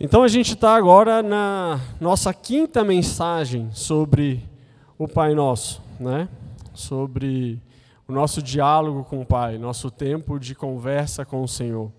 Então 0.00 0.22
a 0.22 0.28
gente 0.28 0.54
está 0.54 0.76
agora 0.76 1.24
na 1.24 1.80
nossa 2.00 2.32
quinta 2.32 2.84
mensagem 2.84 3.68
sobre 3.72 4.44
o 4.96 5.08
Pai 5.08 5.34
Nosso, 5.34 5.82
né? 5.98 6.28
Sobre 6.72 7.60
o 8.06 8.12
nosso 8.12 8.40
diálogo 8.40 9.02
com 9.02 9.20
o 9.20 9.26
Pai, 9.26 9.58
nosso 9.58 9.90
tempo 9.90 10.38
de 10.38 10.54
conversa 10.54 11.24
com 11.24 11.42
o 11.42 11.48
Senhor. 11.48 11.90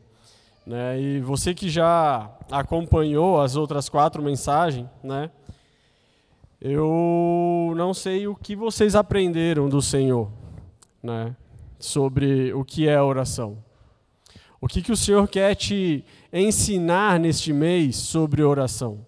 Né? 0.65 1.01
E 1.01 1.19
você 1.19 1.53
que 1.53 1.69
já 1.69 2.31
acompanhou 2.49 3.41
as 3.41 3.57
outras 3.57 3.89
quatro 3.89 4.23
mensagens, 4.23 4.87
né? 5.03 5.29
Eu 6.61 7.73
não 7.75 7.93
sei 7.93 8.27
o 8.29 8.35
que 8.35 8.55
vocês 8.55 8.95
aprenderam 8.95 9.67
do 9.67 9.81
Senhor, 9.81 10.29
né? 11.03 11.35
Sobre 11.77 12.53
o 12.53 12.63
que 12.63 12.87
é 12.87 13.01
oração. 13.01 13.57
O 14.61 14.67
que, 14.67 14.81
que 14.81 14.91
o 14.91 14.97
Senhor 14.97 15.27
quer 15.27 15.55
te 15.55 16.03
ensinar 16.33 17.19
neste 17.19 17.53
mês 17.53 17.95
sobre 17.95 18.43
oração? 18.43 19.05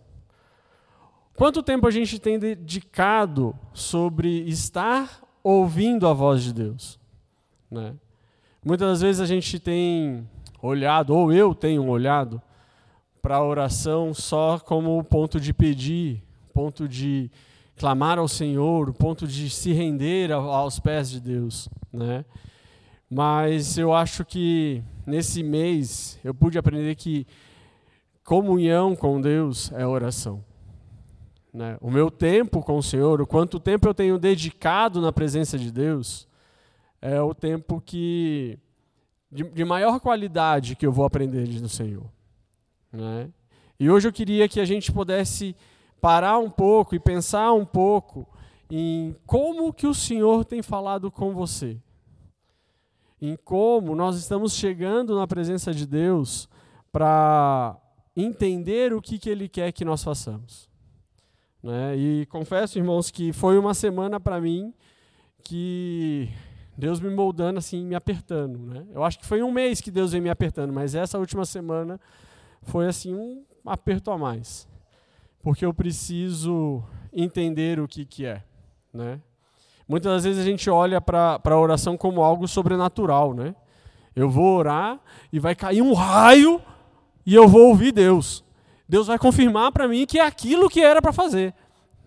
Quanto 1.36 1.64
tempo 1.64 1.88
a 1.88 1.92
gente 1.92 2.20
tem 2.20 2.38
dedicado 2.38 3.56
sobre 3.74 4.44
estar 4.48 5.22
ouvindo 5.44 6.08
a 6.08 6.14
voz 6.14 6.44
de 6.44 6.54
Deus? 6.54 7.00
Né? 7.70 7.96
Muitas 8.64 8.88
das 8.90 9.02
vezes 9.02 9.22
a 9.22 9.26
gente 9.26 9.60
tem 9.60 10.28
olhado, 10.62 11.16
ou 11.16 11.34
eu 11.34 11.56
tenho 11.56 11.86
olhado, 11.88 12.42
para 13.22 13.38
a 13.38 13.44
oração 13.44 14.14
só 14.14 14.60
como 14.60 15.04
ponto 15.04 15.40
de 15.40 15.54
pedir, 15.54 16.24
ponto 16.54 16.88
de 16.88 17.30
clamar 17.76 18.20
ao 18.20 18.28
Senhor, 18.28 18.94
ponto 18.94 19.28
de 19.28 19.50
se 19.50 19.74
render 19.74 20.32
aos 20.32 20.80
pés 20.80 21.10
de 21.10 21.20
Deus. 21.20 21.68
Né? 21.92 22.24
Mas 23.10 23.78
eu 23.78 23.94
acho 23.94 24.24
que 24.24 24.84
nesse 25.12 25.44
mês 25.44 26.18
eu 26.24 26.34
pude 26.34 26.58
aprender 26.58 26.96
que 26.96 27.28
comunhão 28.24 28.96
com 28.96 29.20
Deus 29.20 29.72
é 29.74 29.86
oração. 29.86 30.44
Né? 31.54 31.78
O 31.82 31.92
meu 31.92 32.10
tempo 32.10 32.62
com 32.62 32.78
o 32.78 32.84
Senhor, 32.84 33.22
o 33.22 33.28
quanto 33.28 33.60
tempo 33.60 33.88
eu 33.88 33.94
tenho 33.94 34.18
dedicado 34.18 35.02
na 35.02 35.12
presença 35.12 35.60
de 35.60 35.70
Deus, 35.70 36.28
é 37.02 37.22
o 37.22 37.36
tempo 37.36 37.82
que 37.82 38.58
de, 39.30 39.44
de 39.44 39.66
maior 39.66 40.00
qualidade 40.00 40.78
que 40.78 40.86
eu 40.86 40.94
vou 40.94 41.04
aprender 41.04 41.46
do 41.46 41.68
Senhor. 41.68 42.06
Né? 42.92 43.30
E 43.78 43.90
hoje 43.90 44.08
eu 44.08 44.14
queria 44.14 44.48
que 44.48 44.62
a 44.62 44.66
gente 44.66 44.94
pudesse 44.94 45.56
parar 46.00 46.38
um 46.38 46.50
pouco 46.50 46.96
e 46.96 47.00
pensar 47.00 47.52
um 47.52 47.66
pouco 47.66 48.26
em 48.70 49.14
como 49.26 49.74
que 49.74 49.88
o 49.88 49.94
Senhor 49.94 50.46
tem 50.46 50.62
falado 50.62 51.12
com 51.12 51.34
você 51.34 51.78
em 53.22 53.36
como 53.36 53.96
nós 53.96 54.18
estamos 54.18 54.54
chegando 54.54 55.16
na 55.16 55.28
presença 55.28 55.74
de 55.74 55.86
Deus 55.86 56.50
para 56.92 57.78
entender 58.16 58.94
o 58.94 59.02
que, 59.02 59.20
que 59.20 59.30
Ele 59.30 59.48
quer 59.48 59.72
que 59.72 59.86
nós 59.86 60.04
façamos. 60.04 60.70
Né? 61.62 61.96
E 61.96 62.26
confesso, 62.26 62.80
irmãos, 62.80 63.12
que 63.12 63.32
foi 63.32 63.58
uma 63.58 63.74
semana 63.74 64.20
para 64.20 64.42
mim 64.42 64.74
que 65.44 66.30
Deus 66.76 67.00
me 67.00 67.10
moldando 67.10 67.60
assim, 67.60 67.86
me 67.86 67.94
apertando. 67.94 68.58
Né? 68.58 68.86
Eu 68.92 69.04
acho 69.04 69.20
que 69.20 69.26
foi 69.26 69.44
um 69.44 69.52
mês 69.52 69.80
que 69.80 69.92
Deus 69.92 70.12
vem 70.12 70.22
me 70.22 70.30
apertando, 70.30 70.74
mas 70.74 70.96
essa 70.96 71.20
última 71.20 71.46
semana 71.46 72.00
foi 72.64 72.88
assim 72.88 73.14
um 73.14 73.46
aperto 73.66 74.10
a 74.10 74.18
mais, 74.18 74.68
porque 75.42 75.66
eu 75.66 75.74
preciso 75.74 76.84
entender 77.14 77.80
o 77.80 77.88
que, 77.88 78.06
que 78.06 78.26
é. 78.26 78.44
Né? 78.92 79.22
Muitas 79.92 80.10
das 80.10 80.24
vezes 80.24 80.42
a 80.42 80.50
gente 80.50 80.70
olha 80.70 81.02
para 81.02 81.38
a 81.44 81.60
oração 81.60 81.98
como 81.98 82.22
algo 82.24 82.48
sobrenatural, 82.48 83.34
né? 83.34 83.54
Eu 84.16 84.30
vou 84.30 84.56
orar 84.58 84.98
e 85.34 85.38
vai 85.38 85.54
cair 85.54 85.82
um 85.82 85.92
raio 85.92 86.62
e 87.26 87.36
eu 87.36 87.46
vou 87.46 87.68
ouvir 87.68 87.92
Deus. 87.92 88.42
Deus 88.88 89.08
vai 89.08 89.20
confirmar 89.20 89.70
para 89.74 89.90
mim 89.90 90.06
que 90.06 90.18
é 90.18 90.26
aquilo 90.26 90.70
que 90.70 90.80
era 90.80 91.02
para 91.02 91.12
fazer, 91.12 91.54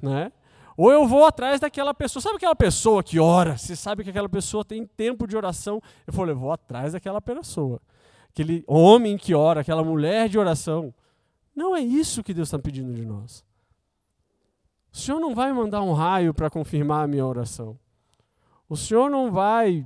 né? 0.00 0.32
Ou 0.78 0.90
eu 0.90 1.06
vou 1.06 1.26
atrás 1.26 1.60
daquela 1.60 1.92
pessoa. 1.92 2.22
Sabe 2.22 2.36
aquela 2.36 2.56
pessoa 2.56 3.02
que 3.02 3.20
ora? 3.20 3.58
Você 3.58 3.76
sabe 3.76 4.02
que 4.02 4.08
aquela 4.08 4.30
pessoa 4.30 4.64
tem 4.64 4.86
tempo 4.86 5.26
de 5.26 5.36
oração. 5.36 5.78
Eu 6.06 6.12
falei, 6.14 6.32
eu 6.34 6.38
vou 6.38 6.52
atrás 6.52 6.94
daquela 6.94 7.20
pessoa. 7.20 7.82
Aquele 8.30 8.64
homem 8.66 9.18
que 9.18 9.34
ora, 9.34 9.60
aquela 9.60 9.84
mulher 9.84 10.30
de 10.30 10.38
oração. 10.38 10.94
Não 11.54 11.76
é 11.76 11.82
isso 11.82 12.22
que 12.22 12.32
Deus 12.32 12.48
está 12.48 12.58
pedindo 12.58 12.94
de 12.94 13.04
nós. 13.04 13.44
O 14.94 14.96
Senhor 14.96 15.18
não 15.18 15.34
vai 15.34 15.52
mandar 15.52 15.82
um 15.82 15.92
raio 15.92 16.32
para 16.32 16.48
confirmar 16.48 17.02
a 17.02 17.08
minha 17.08 17.26
oração. 17.26 17.76
O 18.68 18.76
Senhor 18.76 19.10
não 19.10 19.32
vai 19.32 19.84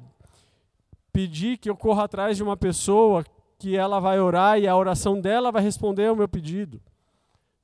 pedir 1.10 1.56
que 1.56 1.70
eu 1.70 1.74
corra 1.74 2.04
atrás 2.04 2.36
de 2.36 2.42
uma 2.42 2.58
pessoa 2.58 3.24
que 3.58 3.74
ela 3.74 4.00
vai 4.00 4.20
orar 4.20 4.58
e 4.58 4.69
a 4.69 4.76
oração 4.76 5.19
dela 5.19 5.50
vai 5.50 5.62
responder 5.62 6.08
ao 6.08 6.14
meu 6.14 6.28
pedido. 6.28 6.78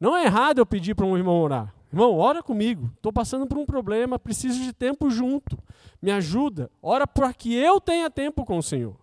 Não 0.00 0.16
é 0.16 0.24
errado 0.24 0.58
eu 0.58 0.64
pedir 0.64 0.94
para 0.94 1.04
um 1.04 1.18
irmão 1.18 1.38
orar. 1.38 1.74
Irmão, 1.92 2.16
ora 2.16 2.42
comigo. 2.42 2.90
Estou 2.96 3.12
passando 3.12 3.46
por 3.46 3.58
um 3.58 3.66
problema, 3.66 4.18
preciso 4.18 4.62
de 4.62 4.72
tempo 4.72 5.10
junto. 5.10 5.58
Me 6.00 6.10
ajuda. 6.10 6.70
Ora 6.80 7.06
para 7.06 7.34
que 7.34 7.54
eu 7.54 7.78
tenha 7.78 8.10
tempo 8.10 8.46
com 8.46 8.56
o 8.56 8.62
Senhor. 8.62 8.96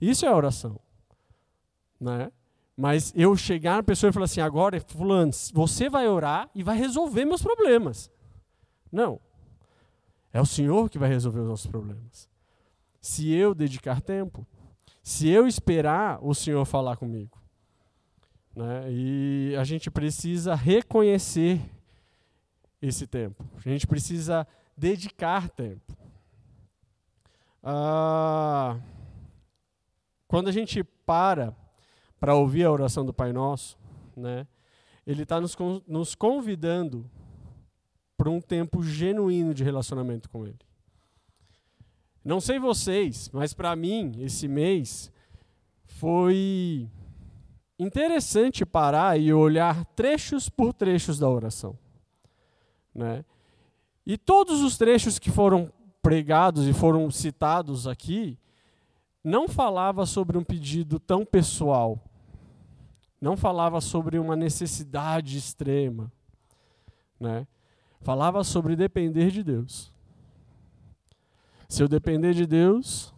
Isso 0.00 0.26
é 0.26 0.34
oração. 0.34 0.80
Né? 2.00 2.32
Mas 2.80 3.12
eu 3.16 3.36
chegar 3.36 3.74
na 3.78 3.82
pessoa 3.82 4.08
e 4.08 4.12
falar 4.12 4.26
assim, 4.26 4.40
agora, 4.40 4.80
fulano, 4.80 5.32
você 5.52 5.90
vai 5.90 6.06
orar 6.06 6.48
e 6.54 6.62
vai 6.62 6.78
resolver 6.78 7.24
meus 7.24 7.42
problemas. 7.42 8.08
Não. 8.92 9.20
É 10.32 10.40
o 10.40 10.46
Senhor 10.46 10.88
que 10.88 10.96
vai 10.96 11.08
resolver 11.08 11.40
os 11.40 11.48
nossos 11.48 11.66
problemas. 11.66 12.28
Se 13.00 13.34
eu 13.34 13.52
dedicar 13.52 14.00
tempo, 14.00 14.46
se 15.02 15.28
eu 15.28 15.48
esperar 15.48 16.20
o 16.22 16.32
Senhor 16.32 16.64
falar 16.64 16.96
comigo. 16.96 17.36
Né? 18.54 18.92
E 18.92 19.56
a 19.58 19.64
gente 19.64 19.90
precisa 19.90 20.54
reconhecer 20.54 21.60
esse 22.80 23.08
tempo. 23.08 23.44
A 23.56 23.68
gente 23.68 23.88
precisa 23.88 24.46
dedicar 24.76 25.50
tempo. 25.50 25.96
Ah, 27.60 28.78
quando 30.28 30.46
a 30.46 30.52
gente 30.52 30.84
para 30.84 31.52
para 32.18 32.34
ouvir 32.34 32.64
a 32.64 32.72
oração 32.72 33.04
do 33.04 33.12
Pai 33.12 33.32
Nosso, 33.32 33.78
né, 34.16 34.46
ele 35.06 35.22
está 35.22 35.40
nos, 35.40 35.56
nos 35.86 36.14
convidando 36.14 37.08
para 38.16 38.28
um 38.28 38.40
tempo 38.40 38.82
genuíno 38.82 39.54
de 39.54 39.62
relacionamento 39.62 40.28
com 40.28 40.44
Ele. 40.44 40.58
Não 42.24 42.40
sei 42.40 42.58
vocês, 42.58 43.30
mas 43.32 43.54
para 43.54 43.74
mim, 43.76 44.12
esse 44.18 44.48
mês 44.48 45.10
foi 45.86 46.90
interessante 47.78 48.66
parar 48.66 49.18
e 49.18 49.32
olhar 49.32 49.84
trechos 49.94 50.48
por 50.48 50.74
trechos 50.74 51.18
da 51.18 51.28
oração. 51.28 51.78
Né? 52.94 53.24
E 54.04 54.18
todos 54.18 54.62
os 54.62 54.76
trechos 54.76 55.18
que 55.18 55.30
foram 55.30 55.72
pregados 56.02 56.66
e 56.66 56.72
foram 56.72 57.10
citados 57.10 57.86
aqui, 57.86 58.36
não 59.22 59.48
falava 59.48 60.04
sobre 60.06 60.36
um 60.36 60.44
pedido 60.44 60.98
tão 60.98 61.24
pessoal, 61.24 62.02
não 63.20 63.36
falava 63.36 63.80
sobre 63.80 64.18
uma 64.18 64.36
necessidade 64.36 65.36
extrema, 65.36 66.12
né? 67.18 67.46
Falava 68.00 68.44
sobre 68.44 68.76
depender 68.76 69.30
de 69.30 69.42
Deus. 69.42 69.92
Se 71.68 71.82
eu 71.82 71.88
depender 71.88 72.32
de 72.32 72.46
Deus, 72.46 73.12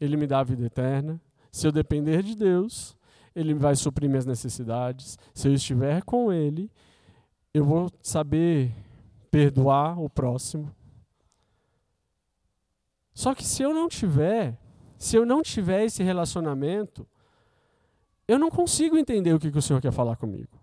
Ele 0.00 0.16
me 0.16 0.26
dá 0.26 0.40
a 0.40 0.44
vida 0.44 0.64
eterna. 0.66 1.20
Se 1.50 1.66
eu 1.66 1.72
depender 1.72 2.22
de 2.22 2.36
Deus, 2.36 2.96
Ele 3.34 3.54
vai 3.54 3.74
suprir 3.74 4.08
minhas 4.08 4.26
necessidades. 4.26 5.18
Se 5.32 5.48
eu 5.48 5.54
estiver 5.54 6.02
com 6.04 6.32
Ele, 6.32 6.70
eu 7.52 7.64
vou 7.64 7.90
saber 8.02 8.74
perdoar 9.30 9.98
o 9.98 10.08
próximo. 10.08 10.74
Só 13.14 13.34
que 13.34 13.44
se 13.44 13.62
eu 13.62 13.72
não 13.72 13.88
tiver, 13.88 14.58
se 14.98 15.16
eu 15.16 15.24
não 15.24 15.40
tiver 15.40 15.84
esse 15.84 16.02
relacionamento, 16.02 17.06
eu 18.26 18.38
não 18.38 18.50
consigo 18.50 18.96
entender 18.96 19.34
o 19.34 19.38
que, 19.38 19.50
que 19.50 19.58
o 19.58 19.62
Senhor 19.62 19.80
quer 19.80 19.92
falar 19.92 20.16
comigo. 20.16 20.60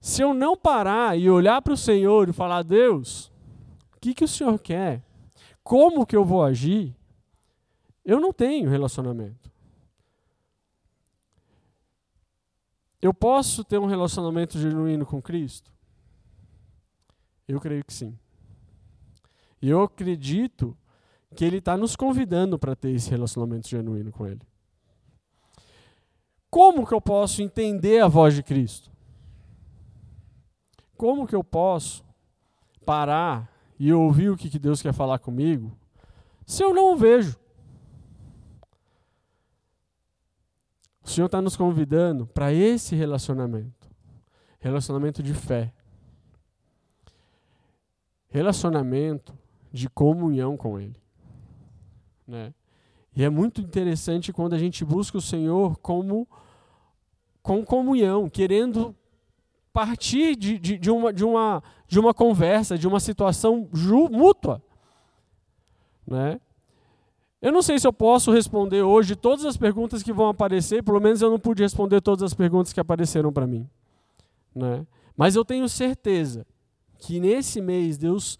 Se 0.00 0.20
eu 0.20 0.34
não 0.34 0.56
parar 0.56 1.18
e 1.18 1.30
olhar 1.30 1.62
para 1.62 1.72
o 1.72 1.76
Senhor 1.76 2.28
e 2.28 2.32
falar, 2.32 2.62
Deus, 2.62 3.32
o 3.96 4.00
que, 4.00 4.12
que 4.12 4.24
o 4.24 4.28
Senhor 4.28 4.58
quer? 4.58 5.02
Como 5.62 6.04
que 6.04 6.14
eu 6.14 6.24
vou 6.24 6.42
agir? 6.42 6.94
Eu 8.04 8.20
não 8.20 8.32
tenho 8.32 8.68
relacionamento. 8.68 9.50
Eu 13.00 13.14
posso 13.14 13.64
ter 13.64 13.78
um 13.78 13.86
relacionamento 13.86 14.58
genuíno 14.58 15.06
com 15.06 15.22
Cristo? 15.22 15.72
Eu 17.46 17.60
creio 17.60 17.84
que 17.84 17.92
sim. 17.92 18.18
E 19.60 19.70
eu 19.70 19.82
acredito 19.82 20.76
que 21.34 21.44
Ele 21.44 21.58
está 21.58 21.76
nos 21.76 21.96
convidando 21.96 22.58
para 22.58 22.76
ter 22.76 22.90
esse 22.90 23.10
relacionamento 23.10 23.68
genuíno 23.68 24.12
com 24.12 24.26
Ele. 24.26 24.40
Como 26.54 26.86
que 26.86 26.94
eu 26.94 27.00
posso 27.00 27.42
entender 27.42 28.00
a 28.00 28.06
voz 28.06 28.32
de 28.32 28.40
Cristo? 28.40 28.88
Como 30.96 31.26
que 31.26 31.34
eu 31.34 31.42
posso 31.42 32.04
parar 32.86 33.50
e 33.76 33.92
ouvir 33.92 34.30
o 34.30 34.36
que 34.36 34.56
Deus 34.56 34.80
quer 34.80 34.92
falar 34.92 35.18
comigo 35.18 35.76
se 36.46 36.62
eu 36.62 36.72
não 36.72 36.92
o 36.92 36.96
vejo? 36.96 37.36
O 41.02 41.10
Senhor 41.10 41.26
está 41.26 41.42
nos 41.42 41.56
convidando 41.56 42.24
para 42.24 42.52
esse 42.52 42.94
relacionamento 42.94 43.90
relacionamento 44.60 45.24
de 45.24 45.34
fé, 45.34 45.72
relacionamento 48.28 49.36
de 49.72 49.88
comunhão 49.88 50.56
com 50.56 50.78
Ele. 50.78 51.02
Né? 52.24 52.54
E 53.16 53.24
é 53.24 53.28
muito 53.28 53.60
interessante 53.60 54.32
quando 54.32 54.54
a 54.54 54.58
gente 54.58 54.84
busca 54.84 55.18
o 55.18 55.20
Senhor 55.20 55.76
como 55.78 56.28
com 57.44 57.62
comunhão, 57.62 58.28
querendo 58.30 58.96
partir 59.70 60.34
de, 60.34 60.58
de, 60.58 60.78
de, 60.78 60.90
uma, 60.90 61.12
de, 61.12 61.22
uma, 61.22 61.62
de 61.86 62.00
uma 62.00 62.14
conversa, 62.14 62.78
de 62.78 62.88
uma 62.88 62.98
situação 62.98 63.68
mútua. 64.10 64.62
Né? 66.06 66.40
Eu 67.42 67.52
não 67.52 67.60
sei 67.60 67.78
se 67.78 67.86
eu 67.86 67.92
posso 67.92 68.32
responder 68.32 68.80
hoje 68.80 69.14
todas 69.14 69.44
as 69.44 69.58
perguntas 69.58 70.02
que 70.02 70.10
vão 70.10 70.30
aparecer, 70.30 70.82
pelo 70.82 70.98
menos 70.98 71.20
eu 71.20 71.28
não 71.28 71.38
pude 71.38 71.62
responder 71.62 72.00
todas 72.00 72.22
as 72.22 72.32
perguntas 72.32 72.72
que 72.72 72.80
apareceram 72.80 73.30
para 73.30 73.46
mim. 73.46 73.68
Né? 74.54 74.86
Mas 75.14 75.36
eu 75.36 75.44
tenho 75.44 75.68
certeza 75.68 76.46
que 76.98 77.20
nesse 77.20 77.60
mês 77.60 77.98
Deus 77.98 78.38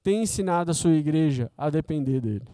tem 0.00 0.22
ensinado 0.22 0.70
a 0.70 0.74
sua 0.74 0.92
igreja 0.92 1.50
a 1.58 1.68
depender 1.70 2.20
dele. 2.20 2.46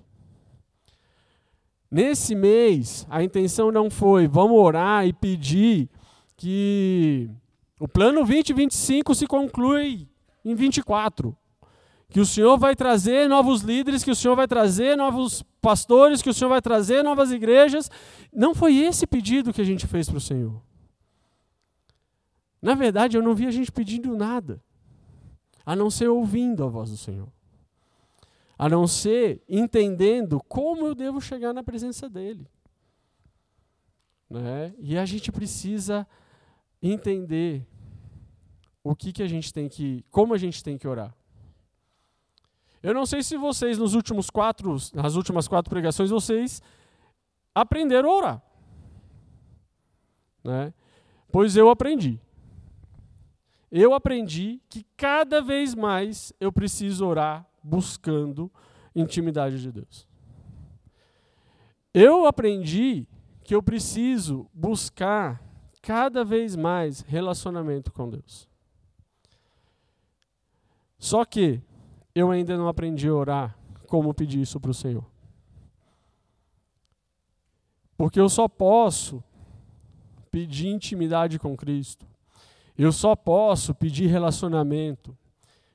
Nesse 1.90 2.34
mês, 2.34 3.06
a 3.10 3.22
intenção 3.22 3.72
não 3.72 3.90
foi 3.90 4.28
vamos 4.28 4.56
orar 4.56 5.06
e 5.06 5.12
pedir 5.12 5.88
que 6.37 7.28
o 7.81 7.88
plano 7.88 8.25
2025 8.25 9.14
se 9.14 9.26
conclui 9.26 10.08
em 10.44 10.54
24. 10.54 11.37
Que 12.08 12.20
o 12.20 12.26
Senhor 12.26 12.58
vai 12.58 12.75
trazer 12.75 13.28
novos 13.28 13.62
líderes, 13.62 14.02
que 14.02 14.10
o 14.10 14.16
Senhor 14.16 14.34
vai 14.34 14.46
trazer 14.46 14.96
novos 14.96 15.44
pastores, 15.60 16.20
que 16.22 16.28
o 16.28 16.34
Senhor 16.34 16.50
vai 16.50 16.60
trazer 16.60 17.02
novas 17.02 17.31
igrejas. 17.31 17.90
Não 18.32 18.54
foi 18.54 18.76
esse 18.78 19.06
pedido 19.06 19.52
que 19.52 19.60
a 19.60 19.64
gente 19.64 19.86
fez 19.86 20.08
para 20.08 20.19
o 20.19 20.20
Senhor. 20.20 20.60
Na 22.60 22.75
verdade, 22.75 23.16
eu 23.16 23.22
não 23.22 23.34
vi 23.34 23.46
a 23.46 23.50
gente 23.50 23.72
pedindo 23.72 24.16
nada, 24.16 24.62
a 25.64 25.75
não 25.75 25.88
ser 25.88 26.08
ouvindo 26.08 26.64
a 26.64 26.69
voz 26.69 26.90
do 26.90 26.96
Senhor, 26.96 27.28
a 28.60 28.68
não 28.68 28.86
ser 28.86 29.42
entendendo 29.48 30.38
como 30.46 30.86
eu 30.86 30.94
devo 30.94 31.18
chegar 31.18 31.54
na 31.54 31.62
presença 31.62 32.10
dEle. 32.10 32.46
Né? 34.28 34.74
E 34.78 34.98
a 34.98 35.06
gente 35.06 35.32
precisa 35.32 36.06
entender 36.82 37.66
o 38.84 38.94
que, 38.94 39.14
que 39.14 39.22
a 39.22 39.26
gente 39.26 39.50
tem 39.50 39.66
que, 39.66 40.04
como 40.10 40.34
a 40.34 40.36
gente 40.36 40.62
tem 40.62 40.76
que 40.76 40.86
orar. 40.86 41.16
Eu 42.82 42.92
não 42.92 43.06
sei 43.06 43.22
se 43.22 43.34
vocês 43.38 43.78
nos 43.78 43.94
últimos 43.94 44.28
quatro, 44.28 44.76
nas 44.92 45.14
últimas 45.14 45.48
quatro 45.48 45.70
pregações, 45.70 46.10
vocês 46.10 46.60
aprenderam 47.54 48.10
a 48.10 48.14
orar. 48.14 48.42
Né? 50.44 50.74
Pois 51.32 51.56
eu 51.56 51.70
aprendi 51.70 52.20
eu 53.70 53.94
aprendi 53.94 54.60
que 54.68 54.84
cada 54.96 55.40
vez 55.40 55.74
mais 55.74 56.32
eu 56.40 56.50
preciso 56.50 57.06
orar 57.06 57.50
buscando 57.62 58.50
intimidade 58.94 59.60
de 59.60 59.70
Deus. 59.70 60.08
Eu 61.92 62.26
aprendi 62.26 63.06
que 63.42 63.54
eu 63.54 63.62
preciso 63.62 64.48
buscar 64.52 65.42
cada 65.82 66.24
vez 66.24 66.54
mais 66.54 67.00
relacionamento 67.00 67.92
com 67.92 68.08
Deus. 68.08 68.48
Só 70.98 71.24
que 71.24 71.60
eu 72.14 72.30
ainda 72.30 72.56
não 72.56 72.68
aprendi 72.68 73.08
a 73.08 73.14
orar 73.14 73.58
como 73.86 74.14
pedir 74.14 74.40
isso 74.40 74.60
para 74.60 74.70
o 74.70 74.74
Senhor. 74.74 75.04
Porque 77.96 78.20
eu 78.20 78.28
só 78.28 78.48
posso 78.48 79.22
pedir 80.30 80.68
intimidade 80.68 81.38
com 81.38 81.56
Cristo 81.56 82.06
eu 82.82 82.92
só 82.92 83.14
posso 83.14 83.74
pedir 83.74 84.06
relacionamento. 84.06 85.14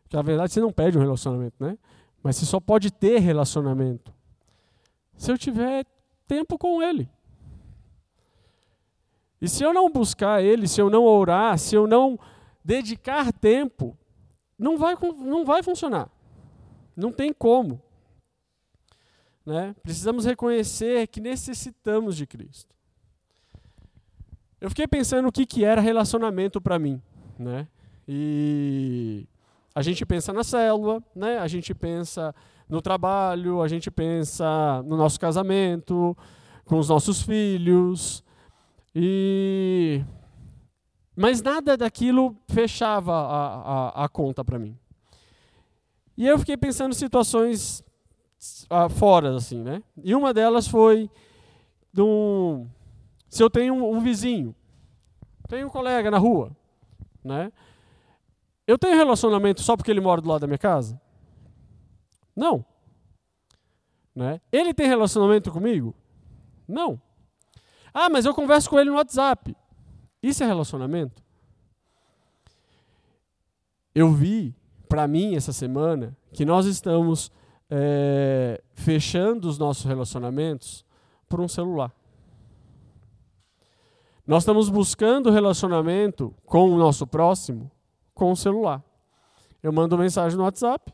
Porque 0.06 0.16
na 0.16 0.22
verdade 0.22 0.54
você 0.54 0.62
não 0.62 0.72
pede 0.72 0.98
um 0.98 1.02
relacionamento, 1.02 1.56
né? 1.60 1.78
Mas 2.24 2.38
você 2.38 2.46
só 2.46 2.60
pode 2.60 2.92
ter 2.92 3.20
relacionamento 3.20 4.14
se 5.18 5.32
eu 5.32 5.38
tiver 5.38 5.86
tempo 6.28 6.58
com 6.58 6.82
Ele. 6.82 7.10
E 9.42 9.50
se 9.50 9.64
eu 9.64 9.74
não 9.74 9.92
buscar 9.92 10.42
Ele, 10.42 10.68
se 10.68 10.80
eu 10.80 10.90
não 10.90 11.04
orar, 11.04 11.58
se 11.58 11.76
eu 11.76 11.88
não 11.88 12.18
dedicar 12.64 13.32
tempo, 13.34 13.98
não 14.58 14.78
vai, 14.78 14.96
não 15.18 15.46
vai 15.46 15.62
funcionar. 15.62 16.10
Não 16.96 17.12
tem 17.12 17.34
como. 17.34 17.82
Né? 19.46 19.76
Precisamos 19.84 20.26
reconhecer 20.26 21.08
que 21.08 21.20
necessitamos 21.20 22.16
de 22.16 22.26
Cristo. 22.26 22.74
Eu 24.60 24.70
fiquei 24.70 24.88
pensando 24.88 25.28
o 25.28 25.32
que, 25.32 25.46
que 25.46 25.64
era 25.64 25.82
relacionamento 25.82 26.60
para 26.60 26.80
mim, 26.80 27.02
né? 27.38 27.68
E 28.08 29.28
a 29.76 29.82
gente 29.82 30.06
pensa 30.06 30.32
na 30.32 30.42
célula, 30.42 31.04
né? 31.14 31.38
A 31.38 31.48
gente 31.48 31.76
pensa 31.76 32.34
no 32.68 32.82
trabalho, 32.82 33.62
a 33.62 33.68
gente 33.68 33.92
pensa 33.92 34.82
no 34.86 34.96
nosso 34.96 35.20
casamento, 35.20 36.18
com 36.64 36.80
os 36.80 36.88
nossos 36.88 37.22
filhos. 37.22 38.24
E 38.96 40.02
mas 41.14 41.42
nada 41.42 41.76
daquilo 41.76 42.36
fechava 42.48 43.14
a, 43.14 44.02
a, 44.02 44.06
a 44.06 44.10
conta 44.10 44.44
para 44.44 44.58
mim. 44.58 44.78
E 46.18 46.26
eu 46.26 46.40
fiquei 46.40 46.56
pensando 46.56 46.92
em 46.92 46.96
situações 46.96 47.84
uh, 48.70 48.90
fora, 48.90 49.36
assim, 49.36 49.62
né? 49.62 49.84
E 50.02 50.16
uma 50.16 50.34
delas 50.34 50.68
foi 50.68 51.10
um, 51.98 52.66
se 53.30 53.44
eu 53.44 53.50
tenho 53.50 53.74
um, 53.74 53.96
um 53.96 54.00
vizinho, 54.00 54.56
tenho 55.50 55.68
um 55.68 55.70
colega 55.70 56.10
na 56.10 56.18
rua, 56.18 56.56
né? 57.24 57.52
Eu 58.68 58.78
tenho 58.78 58.96
relacionamento 58.96 59.62
só 59.62 59.78
porque 59.78 59.92
ele 59.92 60.02
mora 60.02 60.22
do 60.22 60.28
lado 60.28 60.42
da 60.42 60.48
minha 60.48 60.58
casa? 60.58 61.00
Não. 62.36 62.66
Né? 64.16 64.42
Ele 64.52 64.74
tem 64.74 64.88
relacionamento 64.88 65.52
comigo? 65.52 65.94
Não. 66.68 67.00
Ah, 67.94 68.10
mas 68.10 68.26
eu 68.26 68.34
converso 68.34 68.70
com 68.70 68.80
ele 68.80 68.90
no 68.90 68.96
WhatsApp. 68.96 69.56
Isso 70.22 70.44
é 70.44 70.48
relacionamento? 70.48 71.24
Eu 73.94 74.12
vi, 74.12 74.54
para 74.90 75.08
mim, 75.08 75.36
essa 75.36 75.54
semana, 75.54 76.18
que 76.34 76.44
nós 76.44 76.66
estamos 76.66 77.32
é, 77.70 78.62
fechando 78.74 79.48
os 79.48 79.58
nossos 79.58 79.86
relacionamentos 79.86 80.84
por 81.30 81.40
um 81.40 81.48
celular. 81.48 81.94
Nós 84.26 84.42
estamos 84.44 84.70
buscando 84.70 85.30
relacionamento 85.30 86.34
com 86.46 86.70
o 86.70 86.78
nosso 86.78 87.06
próximo 87.06 87.72
com 88.16 88.32
o 88.32 88.36
celular. 88.36 88.84
Eu 89.62 89.72
mando 89.72 89.96
mensagem 89.98 90.36
no 90.38 90.44
WhatsApp, 90.44 90.92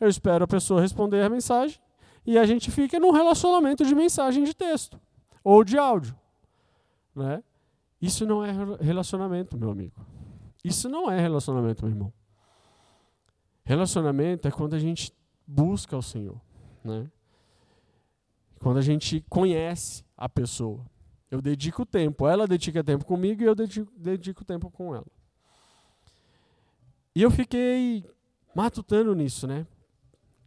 eu 0.00 0.08
espero 0.08 0.44
a 0.44 0.48
pessoa 0.48 0.80
responder 0.80 1.22
a 1.22 1.28
mensagem 1.28 1.78
e 2.26 2.36
a 2.38 2.44
gente 2.44 2.70
fica 2.70 2.98
num 2.98 3.12
relacionamento 3.12 3.84
de 3.84 3.94
mensagem 3.94 4.42
de 4.42 4.54
texto 4.54 5.00
ou 5.44 5.62
de 5.62 5.78
áudio. 5.78 6.16
Né? 7.14 7.42
Isso 8.00 8.26
não 8.26 8.44
é 8.44 8.52
relacionamento, 8.80 9.56
meu 9.56 9.70
amigo. 9.70 9.94
Isso 10.64 10.88
não 10.88 11.10
é 11.10 11.20
relacionamento, 11.20 11.84
meu 11.84 11.94
irmão. 11.94 12.12
Relacionamento 13.64 14.48
é 14.48 14.50
quando 14.50 14.74
a 14.74 14.78
gente 14.78 15.12
busca 15.46 15.96
o 15.96 16.02
Senhor. 16.02 16.40
Né? 16.82 17.08
Quando 18.58 18.78
a 18.78 18.82
gente 18.82 19.24
conhece 19.28 20.04
a 20.16 20.28
pessoa. 20.28 20.84
Eu 21.30 21.40
dedico 21.40 21.84
tempo. 21.84 22.26
Ela 22.26 22.46
dedica 22.46 22.82
tempo 22.82 23.04
comigo 23.04 23.42
e 23.42 23.46
eu 23.46 23.54
dedico, 23.54 23.92
dedico 23.96 24.44
tempo 24.44 24.70
com 24.70 24.94
ela. 24.94 25.06
E 27.14 27.22
eu 27.22 27.30
fiquei 27.30 28.04
matutando 28.54 29.14
nisso, 29.14 29.46
né? 29.46 29.66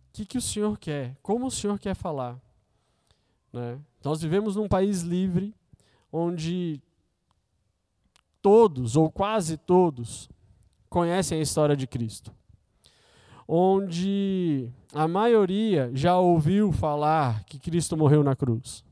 O 0.09 0.13
que, 0.13 0.25
que 0.25 0.37
o 0.37 0.41
Senhor 0.41 0.77
quer? 0.77 1.15
Como 1.21 1.45
o 1.45 1.51
Senhor 1.51 1.77
quer 1.79 1.95
falar? 1.95 2.39
Né? 3.51 3.79
Nós 4.03 4.21
vivemos 4.21 4.55
num 4.55 4.67
país 4.67 5.01
livre, 5.01 5.53
onde 6.11 6.81
todos, 8.41 8.95
ou 8.95 9.11
quase 9.11 9.57
todos, 9.57 10.29
conhecem 10.89 11.39
a 11.39 11.41
história 11.41 11.75
de 11.75 11.85
Cristo. 11.85 12.33
Onde 13.47 14.71
a 14.93 15.07
maioria 15.07 15.91
já 15.93 16.17
ouviu 16.17 16.71
falar 16.71 17.43
que 17.43 17.59
Cristo 17.59 17.95
morreu 17.95 18.23
na 18.23 18.35
cruz 18.35 18.85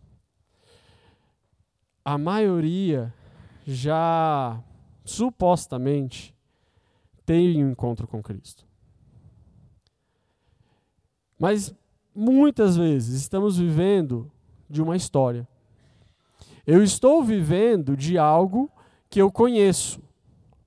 a 2.04 2.18
maioria 2.18 3.14
já 3.66 4.62
supostamente 5.06 6.36
tem 7.26 7.64
um 7.64 7.72
encontro 7.72 8.08
com 8.08 8.22
Cristo. 8.22 8.66
Mas 11.40 11.74
muitas 12.14 12.78
vezes 12.78 13.22
estamos 13.22 13.58
vivendo 13.58 14.32
de 14.70 14.82
uma 14.82 14.96
história. 14.96 15.48
Eu 16.66 16.84
estou 16.84 17.24
vivendo 17.24 17.98
de 17.98 18.18
algo 18.18 18.72
que 19.10 19.22
eu 19.22 19.32
conheço, 19.32 20.02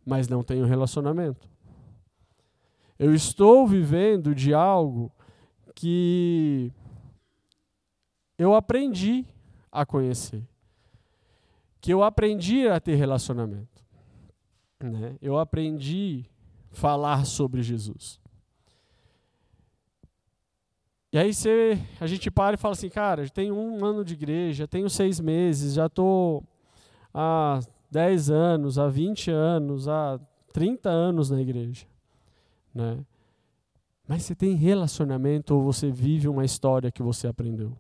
mas 0.05 0.29
não 0.29 0.43
tenho 0.43 0.67
relacionamento. 0.67 1.49
Eu 2.99 3.15
estou 3.15 3.67
vivendo 3.67 4.35
de 4.35 4.53
algo 4.53 5.13
que 5.75 6.73
eu 8.39 8.55
aprendi 8.55 9.27
a 9.71 9.85
conhecer 9.85 10.43
que 11.87 11.93
eu 11.93 12.03
aprendi 12.03 12.67
a 12.67 12.81
ter 12.81 12.97
relacionamento. 12.97 13.85
Né? 14.83 15.17
Eu 15.23 15.39
aprendi 15.39 16.29
falar 16.77 17.25
sobre 17.25 17.63
Jesus. 17.63 18.21
E 21.13 21.19
aí 21.19 21.33
você, 21.33 21.79
a 21.99 22.07
gente 22.07 22.31
para 22.31 22.55
e 22.55 22.59
fala 22.59 22.75
assim, 22.75 22.91
cara, 22.91 23.27
tenho 23.31 23.55
um 23.55 23.83
ano 23.85 24.05
de 24.05 24.13
igreja, 24.13 24.69
tenho 24.69 24.91
seis 24.91 25.19
meses, 25.19 25.75
já 25.75 25.87
estou 25.87 26.45
há 27.15 27.61
10 27.91 28.31
anos, 28.31 28.79
há 28.79 28.89
20 28.89 29.31
anos, 29.31 29.89
há 29.89 30.21
30 30.53 30.91
anos 30.91 31.31
na 31.31 31.41
igreja. 31.41 31.87
Né? 32.75 32.99
Mas 34.07 34.25
você 34.25 34.35
tem 34.35 34.55
relacionamento 34.55 35.55
ou 35.55 35.63
você 35.63 35.91
vive 35.91 36.29
uma 36.29 36.45
história 36.45 36.93
que 36.93 37.03
você 37.03 37.27
aprendeu? 37.27 37.73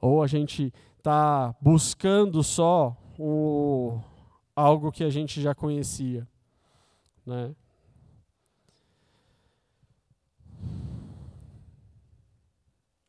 Ou 0.00 0.22
a 0.22 0.26
gente 0.26 0.72
está 0.96 1.54
buscando 1.60 2.42
só 2.42 2.96
o, 3.16 4.00
algo 4.56 4.90
que 4.90 5.04
a 5.04 5.10
gente 5.10 5.40
já 5.40 5.54
conhecia? 5.54 6.26
Né? 7.24 7.54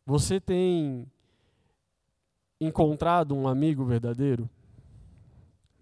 Você 0.10 0.40
tem 0.40 1.06
encontrado 2.60 3.36
um 3.36 3.48
amigo 3.48 3.86
verdadeiro? 3.86 4.50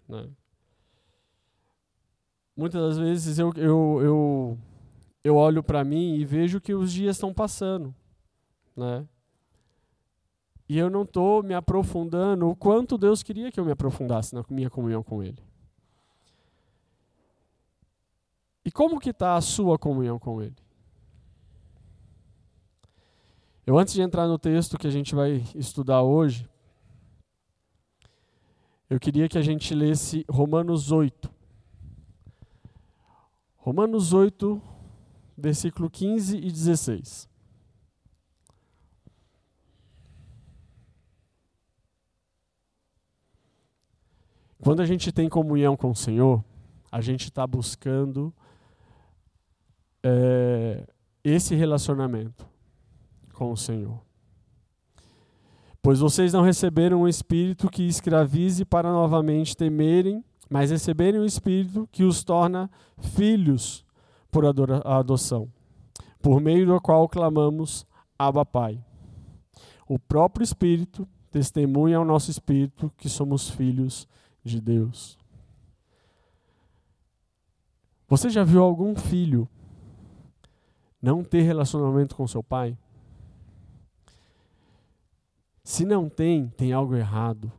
Né? 0.06 0.28
Muitas 2.54 2.78
das 2.78 2.98
vezes 2.98 3.38
eu, 3.38 3.50
eu, 3.56 4.00
eu, 4.02 4.58
eu 5.24 5.34
olho 5.34 5.62
para 5.62 5.82
mim 5.82 6.16
e 6.16 6.26
vejo 6.26 6.60
que 6.60 6.74
os 6.74 6.92
dias 6.92 7.16
estão 7.16 7.32
passando. 7.32 7.94
Né? 8.76 9.08
E 10.68 10.76
eu 10.76 10.90
não 10.90 11.04
estou 11.04 11.42
me 11.42 11.54
aprofundando 11.54 12.50
o 12.50 12.54
quanto 12.54 12.98
Deus 12.98 13.22
queria 13.22 13.50
que 13.50 13.58
eu 13.58 13.64
me 13.64 13.72
aprofundasse 13.72 14.34
na 14.34 14.44
minha 14.50 14.68
comunhão 14.68 15.02
com 15.02 15.22
Ele. 15.22 15.42
E 18.62 18.70
como 18.70 19.00
que 19.00 19.08
está 19.08 19.36
a 19.36 19.40
sua 19.40 19.78
comunhão 19.78 20.18
com 20.18 20.42
Ele? 20.42 20.67
Eu, 23.68 23.78
antes 23.78 23.92
de 23.92 24.00
entrar 24.00 24.26
no 24.26 24.38
texto 24.38 24.78
que 24.78 24.86
a 24.86 24.90
gente 24.90 25.14
vai 25.14 25.44
estudar 25.54 26.00
hoje, 26.00 26.48
eu 28.88 28.98
queria 28.98 29.28
que 29.28 29.36
a 29.36 29.42
gente 29.42 29.74
lesse 29.74 30.24
Romanos 30.26 30.90
8. 30.90 31.30
Romanos 33.58 34.14
8, 34.14 34.58
versículo 35.36 35.90
15 35.90 36.38
e 36.38 36.50
16. 36.50 37.28
Quando 44.62 44.80
a 44.80 44.86
gente 44.86 45.12
tem 45.12 45.28
comunhão 45.28 45.76
com 45.76 45.90
o 45.90 45.94
Senhor, 45.94 46.42
a 46.90 47.02
gente 47.02 47.24
está 47.24 47.46
buscando 47.46 48.32
é, 50.02 50.88
esse 51.22 51.54
relacionamento 51.54 52.48
com 53.38 53.52
o 53.52 53.56
Senhor. 53.56 54.00
Pois 55.80 56.00
vocês 56.00 56.32
não 56.32 56.42
receberam 56.42 57.02
um 57.02 57.08
espírito 57.08 57.70
que 57.70 57.84
escravize 57.84 58.64
para 58.64 58.90
novamente 58.90 59.56
temerem, 59.56 60.24
mas 60.50 60.72
receberem 60.72 61.20
um 61.20 61.24
espírito 61.24 61.88
que 61.92 62.02
os 62.02 62.24
torna 62.24 62.68
filhos 62.98 63.86
por 64.28 64.44
adoção, 64.44 65.48
por 66.20 66.40
meio 66.40 66.66
do 66.66 66.80
qual 66.80 67.08
clamamos 67.08 67.86
Abba 68.18 68.44
Pai. 68.44 68.84
O 69.86 70.00
próprio 70.00 70.42
Espírito 70.42 71.06
testemunha 71.30 71.96
ao 71.96 72.04
nosso 72.04 72.32
espírito 72.32 72.92
que 72.96 73.08
somos 73.08 73.48
filhos 73.48 74.08
de 74.44 74.60
Deus. 74.60 75.16
Você 78.08 78.28
já 78.30 78.42
viu 78.42 78.62
algum 78.62 78.96
filho 78.96 79.48
não 81.00 81.22
ter 81.22 81.42
relacionamento 81.42 82.16
com 82.16 82.26
seu 82.26 82.42
pai? 82.42 82.76
Se 85.68 85.84
não 85.84 86.08
tem, 86.08 86.48
tem 86.56 86.72
algo 86.72 86.96
errado. 86.96 87.52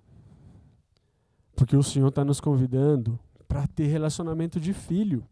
Porque 1.56 1.78
o 1.78 1.84
Senhor 1.84 2.08
está 2.08 2.26
nos 2.26 2.42
convidando 2.42 3.20
para 3.48 3.68
ter 3.68 3.86
relacionamento 3.86 4.60
de 4.60 4.74
filho. 4.74 5.24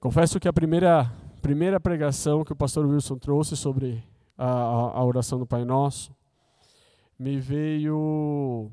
Confesso 0.00 0.40
que 0.40 0.48
a 0.48 0.52
primeira, 0.52 1.08
primeira 1.40 1.78
pregação 1.78 2.42
que 2.42 2.52
o 2.52 2.56
pastor 2.56 2.84
Wilson 2.84 3.16
trouxe 3.16 3.56
sobre 3.56 4.02
a, 4.36 4.44
a, 4.44 4.98
a 4.98 5.04
oração 5.04 5.38
do 5.38 5.46
Pai 5.46 5.64
Nosso 5.64 6.12
me 7.16 7.38
veio. 7.38 8.72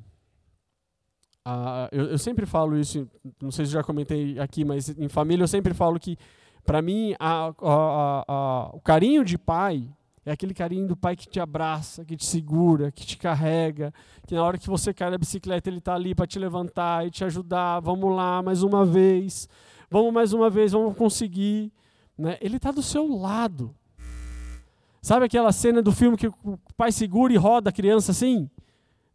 A, 1.45 1.89
eu, 1.91 2.05
eu, 2.05 2.17
sempre 2.17 2.47
falo 2.47 2.75
isso, 2.75 3.07
não 3.39 3.51
sei 3.51 3.67
se 3.67 3.71
já 3.71 3.83
comentei 3.83 4.39
aqui, 4.39 4.65
mas 4.65 4.89
em 4.97 5.07
família 5.07 5.43
eu 5.43 5.47
sempre 5.47 5.75
falo 5.75 5.99
que, 5.99 6.17
para 6.65 6.81
mim, 6.81 7.13
o 8.73 8.81
carinho 8.81 9.23
de 9.23 9.37
pai 9.37 9.87
é 10.25 10.31
aquele 10.31 10.53
carinho 10.53 10.87
do 10.87 10.95
pai 10.95 11.15
que 11.15 11.27
te 11.27 11.39
abraça, 11.39 12.05
que 12.05 12.15
te 12.15 12.25
segura, 12.25 12.91
que 12.91 13.05
te 13.05 13.17
carrega, 13.17 13.91
que 14.27 14.35
na 14.35 14.43
hora 14.43 14.57
que 14.57 14.67
você 14.67 14.93
cai 14.93 15.09
da 15.09 15.17
bicicleta 15.17 15.67
ele 15.69 15.79
está 15.79 15.95
ali 15.95 16.13
para 16.13 16.27
te 16.27 16.37
levantar 16.37 17.07
e 17.07 17.11
te 17.11 17.23
ajudar. 17.23 17.79
Vamos 17.79 18.15
lá, 18.15 18.41
mais 18.43 18.61
uma 18.61 18.85
vez. 18.85 19.49
Vamos 19.89 20.13
mais 20.13 20.31
uma 20.31 20.49
vez, 20.49 20.73
vamos 20.73 20.95
conseguir. 20.95 21.71
Né? 22.15 22.37
Ele 22.39 22.57
está 22.57 22.71
do 22.71 22.83
seu 22.83 23.07
lado. 23.07 23.75
Sabe 25.01 25.25
aquela 25.25 25.51
cena 25.51 25.81
do 25.81 25.91
filme 25.91 26.15
que 26.15 26.27
o 26.27 26.59
pai 26.77 26.91
segura 26.91 27.33
e 27.33 27.37
roda 27.37 27.71
a 27.71 27.73
criança 27.73 28.11
assim? 28.11 28.47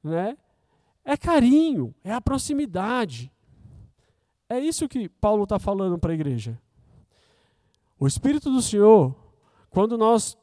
Né? 0.02 0.36
É 1.04 1.16
carinho, 1.16 1.94
é 2.02 2.12
a 2.12 2.20
proximidade. 2.20 3.30
É 4.48 4.58
isso 4.58 4.88
que 4.88 5.08
Paulo 5.08 5.44
está 5.44 5.60
falando 5.60 5.96
para 5.98 6.10
a 6.10 6.14
igreja. 6.14 6.60
O 7.98 8.08
Espírito 8.08 8.50
do 8.50 8.60
Senhor, 8.60 9.14
quando 9.70 9.96
nós 9.96 10.36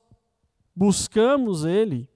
buscamos 0.76 1.66
Ele, 1.66 2.10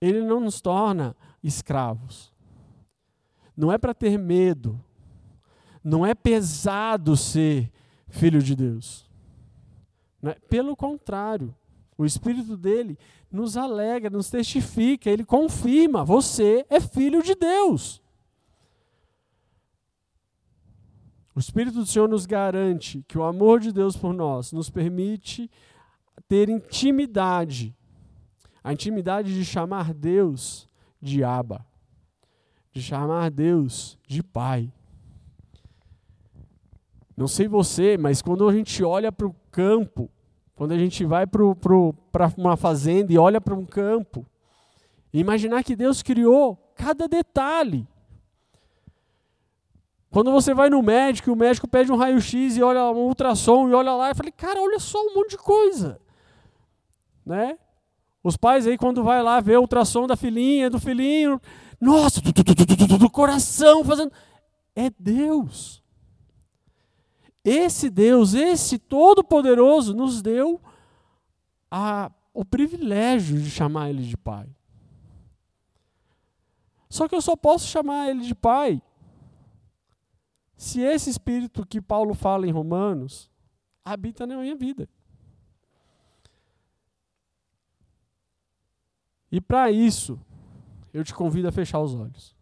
Ele 0.00 0.22
não 0.22 0.40
nos 0.40 0.60
torna 0.60 1.16
escravos. 1.42 2.32
Não 3.56 3.72
é 3.72 3.78
para 3.78 3.94
ter 3.94 4.18
medo. 4.18 4.80
Não 5.82 6.06
é 6.06 6.14
pesado 6.14 7.16
ser 7.16 7.72
filho 8.08 8.42
de 8.42 8.54
Deus. 8.54 9.08
É? 10.22 10.34
Pelo 10.48 10.76
contrário, 10.76 11.54
o 11.96 12.04
Espírito 12.04 12.56
dele 12.56 12.98
nos 13.30 13.56
alegra, 13.56 14.10
nos 14.10 14.30
testifica, 14.30 15.10
ele 15.10 15.24
confirma: 15.24 16.04
você 16.04 16.64
é 16.70 16.80
filho 16.80 17.22
de 17.22 17.34
Deus. 17.34 18.02
O 21.34 21.38
Espírito 21.38 21.78
do 21.78 21.86
Senhor 21.86 22.08
nos 22.08 22.26
garante 22.26 23.04
que 23.06 23.16
o 23.16 23.22
amor 23.22 23.60
de 23.60 23.72
Deus 23.72 23.96
por 23.96 24.12
nós 24.12 24.52
nos 24.52 24.68
permite 24.68 25.48
ter 26.26 26.48
intimidade. 26.48 27.74
A 28.62 28.72
intimidade 28.72 29.32
de 29.34 29.44
chamar 29.44 29.94
Deus 29.94 30.68
de 31.00 31.22
Abba, 31.22 31.64
de 32.72 32.82
chamar 32.82 33.30
Deus 33.30 33.98
de 34.06 34.22
Pai. 34.22 34.72
Não 37.16 37.26
sei 37.28 37.48
você, 37.48 37.96
mas 37.96 38.20
quando 38.20 38.48
a 38.48 38.52
gente 38.52 38.82
olha 38.84 39.10
para 39.10 39.26
o 39.26 39.34
campo, 39.50 40.10
quando 40.54 40.72
a 40.72 40.78
gente 40.78 41.04
vai 41.04 41.26
para 41.26 41.42
uma 42.36 42.56
fazenda 42.56 43.12
e 43.12 43.18
olha 43.18 43.40
para 43.40 43.54
um 43.54 43.64
campo, 43.64 44.26
imaginar 45.12 45.64
que 45.64 45.74
Deus 45.74 46.02
criou 46.02 46.56
cada 46.74 47.08
detalhe. 47.08 47.86
Quando 50.10 50.32
você 50.32 50.52
vai 50.52 50.68
no 50.68 50.82
médico, 50.82 51.32
o 51.32 51.36
médico 51.36 51.68
pede 51.68 51.92
um 51.92 51.96
raio-x 51.96 52.56
e 52.56 52.62
olha 52.62 52.90
um 52.90 53.06
ultrassom 53.06 53.68
e 53.68 53.74
olha 53.74 53.92
lá, 53.94 54.10
e 54.10 54.14
fala, 54.14 54.32
cara, 54.32 54.60
olha 54.60 54.78
só 54.78 54.98
um 55.00 55.14
monte 55.14 55.30
de 55.30 55.38
coisa 55.38 56.00
né? 57.28 57.58
Os 58.24 58.36
pais 58.36 58.66
aí, 58.66 58.76
quando 58.76 59.04
vai 59.04 59.22
lá 59.22 59.40
ver 59.40 59.58
o 59.58 59.60
ultrassom 59.60 60.06
da 60.06 60.16
filhinha, 60.16 60.68
do 60.68 60.80
filhinho, 60.80 61.40
nossa, 61.80 62.20
do 62.20 63.10
coração 63.10 63.84
fazendo. 63.84 64.10
É 64.74 64.90
Deus. 64.98 65.82
Esse 67.44 67.88
Deus, 67.88 68.34
esse 68.34 68.78
Todo-Poderoso, 68.78 69.94
nos 69.94 70.20
deu 70.20 70.60
a, 71.70 72.10
o 72.34 72.44
privilégio 72.44 73.40
de 73.40 73.50
chamar 73.50 73.90
Ele 73.90 74.02
de 74.02 74.16
Pai. 74.16 74.48
Só 76.90 77.06
que 77.06 77.14
eu 77.14 77.22
só 77.22 77.36
posso 77.36 77.66
chamar 77.66 78.10
Ele 78.10 78.22
de 78.22 78.34
Pai 78.34 78.82
se 80.56 80.80
esse 80.80 81.08
Espírito 81.08 81.64
que 81.64 81.80
Paulo 81.80 82.14
fala 82.14 82.46
em 82.46 82.50
Romanos 82.50 83.30
habita 83.84 84.26
na 84.26 84.36
minha 84.36 84.56
vida. 84.56 84.88
E 89.30 89.40
para 89.40 89.70
isso, 89.70 90.18
eu 90.92 91.04
te 91.04 91.14
convido 91.14 91.48
a 91.48 91.52
fechar 91.52 91.80
os 91.80 91.94
olhos. 91.94 92.36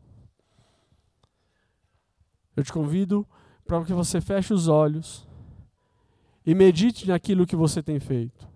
Eu 2.56 2.64
te 2.64 2.72
convido 2.72 3.26
para 3.66 3.84
que 3.84 3.92
você 3.92 4.20
feche 4.20 4.54
os 4.54 4.68
olhos 4.68 5.28
e 6.44 6.54
medite 6.54 7.08
naquilo 7.08 7.46
que 7.46 7.56
você 7.56 7.82
tem 7.82 7.98
feito 7.98 8.48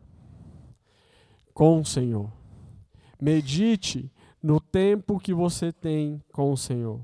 com 1.53 1.81
o 1.81 1.85
Senhor. 1.85 2.33
Medite 3.21 4.11
no 4.43 4.61
tempo 4.61 5.19
que 5.19 5.35
você 5.35 5.73
tem 5.73 6.23
com 6.33 6.53
o 6.53 6.57
Senhor. 6.57 7.01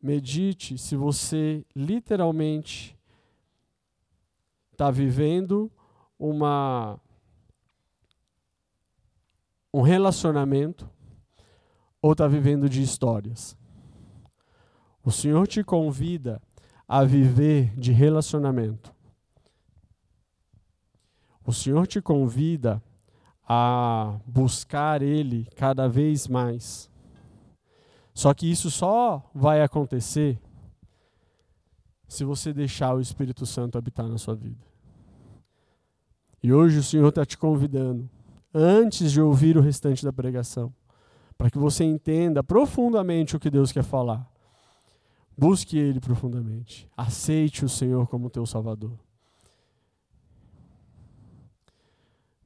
Medite 0.00 0.78
se 0.78 0.94
você 0.94 1.64
literalmente 1.74 2.96
está 4.72 4.90
vivendo 4.90 5.70
uma 6.18 7.00
um 9.72 9.82
relacionamento 9.82 10.88
ou 12.02 12.12
está 12.12 12.26
vivendo 12.26 12.68
de 12.68 12.82
histórias. 12.82 13.56
O 15.04 15.10
Senhor 15.10 15.46
te 15.46 15.62
convida 15.62 16.40
a 16.86 17.04
viver 17.04 17.74
de 17.78 17.92
relacionamento. 17.92 18.94
O 21.44 21.52
Senhor 21.52 21.86
te 21.86 22.00
convida 22.00 22.82
a 23.48 24.18
buscar 24.26 25.02
Ele 25.02 25.46
cada 25.56 25.88
vez 25.88 26.28
mais. 26.28 26.90
Só 28.12 28.34
que 28.34 28.50
isso 28.50 28.70
só 28.70 29.28
vai 29.34 29.62
acontecer 29.62 30.40
se 32.06 32.24
você 32.24 32.52
deixar 32.52 32.94
o 32.94 33.00
Espírito 33.00 33.46
Santo 33.46 33.78
habitar 33.78 34.06
na 34.08 34.18
sua 34.18 34.34
vida. 34.34 34.64
E 36.42 36.52
hoje 36.52 36.78
o 36.78 36.82
Senhor 36.82 37.08
está 37.08 37.24
te 37.24 37.38
convidando, 37.38 38.08
antes 38.54 39.12
de 39.12 39.20
ouvir 39.20 39.56
o 39.56 39.60
restante 39.60 40.04
da 40.04 40.12
pregação, 40.12 40.72
para 41.36 41.50
que 41.50 41.58
você 41.58 41.84
entenda 41.84 42.42
profundamente 42.42 43.36
o 43.36 43.40
que 43.40 43.50
Deus 43.50 43.72
quer 43.72 43.82
falar. 43.82 44.30
Busque 45.36 45.78
Ele 45.78 46.00
profundamente. 46.00 46.86
Aceite 46.96 47.64
o 47.64 47.68
Senhor 47.68 48.06
como 48.08 48.28
teu 48.28 48.44
Salvador. 48.44 48.92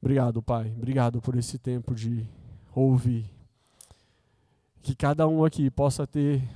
Obrigado, 0.01 0.43
Pai. 0.43 0.73
Obrigado 0.77 1.21
por 1.21 1.35
esse 1.35 1.59
tempo 1.59 1.95
de 1.95 2.29
ouvir. 2.75 3.25
Que 4.83 4.95
cada 4.95 5.27
um 5.27 5.45
aqui 5.45 5.71
possa 5.71 6.07
ter 6.07 6.47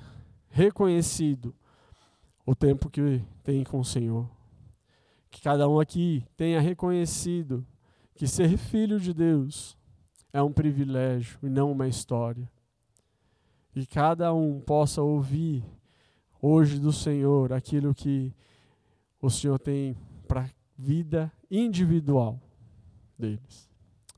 reconhecido 0.50 1.54
o 2.44 2.54
tempo 2.54 2.90
que 2.90 3.22
tem 3.42 3.64
com 3.64 3.80
o 3.80 3.84
Senhor. 3.84 4.28
Que 5.30 5.40
cada 5.40 5.68
um 5.68 5.80
aqui 5.80 6.24
tenha 6.36 6.60
reconhecido 6.60 7.66
que 8.18 8.26
ser 8.26 8.58
filho 8.58 8.98
de 8.98 9.14
Deus 9.14 9.78
é 10.32 10.42
um 10.42 10.52
privilégio 10.52 11.38
e 11.40 11.48
não 11.48 11.70
uma 11.70 11.86
história. 11.86 12.50
E 13.76 13.86
cada 13.86 14.34
um 14.34 14.60
possa 14.60 15.00
ouvir 15.00 15.64
hoje 16.42 16.80
do 16.80 16.92
Senhor 16.92 17.52
aquilo 17.52 17.94
que 17.94 18.34
o 19.22 19.30
Senhor 19.30 19.56
tem 19.60 19.96
para 20.26 20.46
a 20.46 20.50
vida 20.76 21.32
individual 21.48 22.40
deles. 23.16 23.70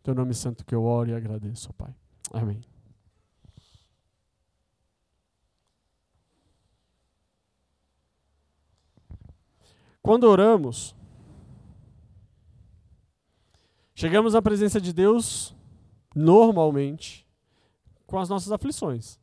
Teu 0.03 0.15
nome 0.15 0.33
santo 0.33 0.65
que 0.65 0.75
eu 0.75 0.83
oro 0.83 1.11
e 1.11 1.15
agradeço, 1.15 1.71
Pai. 1.75 1.95
Amém. 2.33 2.59
Quando 10.01 10.25
oramos, 10.25 10.97
chegamos 14.01 14.35
à 14.35 14.41
presença 14.41 14.81
de 14.81 14.95
Deus 14.95 15.55
normalmente 16.17 17.29
com 18.07 18.19
as 18.19 18.31
nossas 18.31 18.51
aflições. 18.51 19.21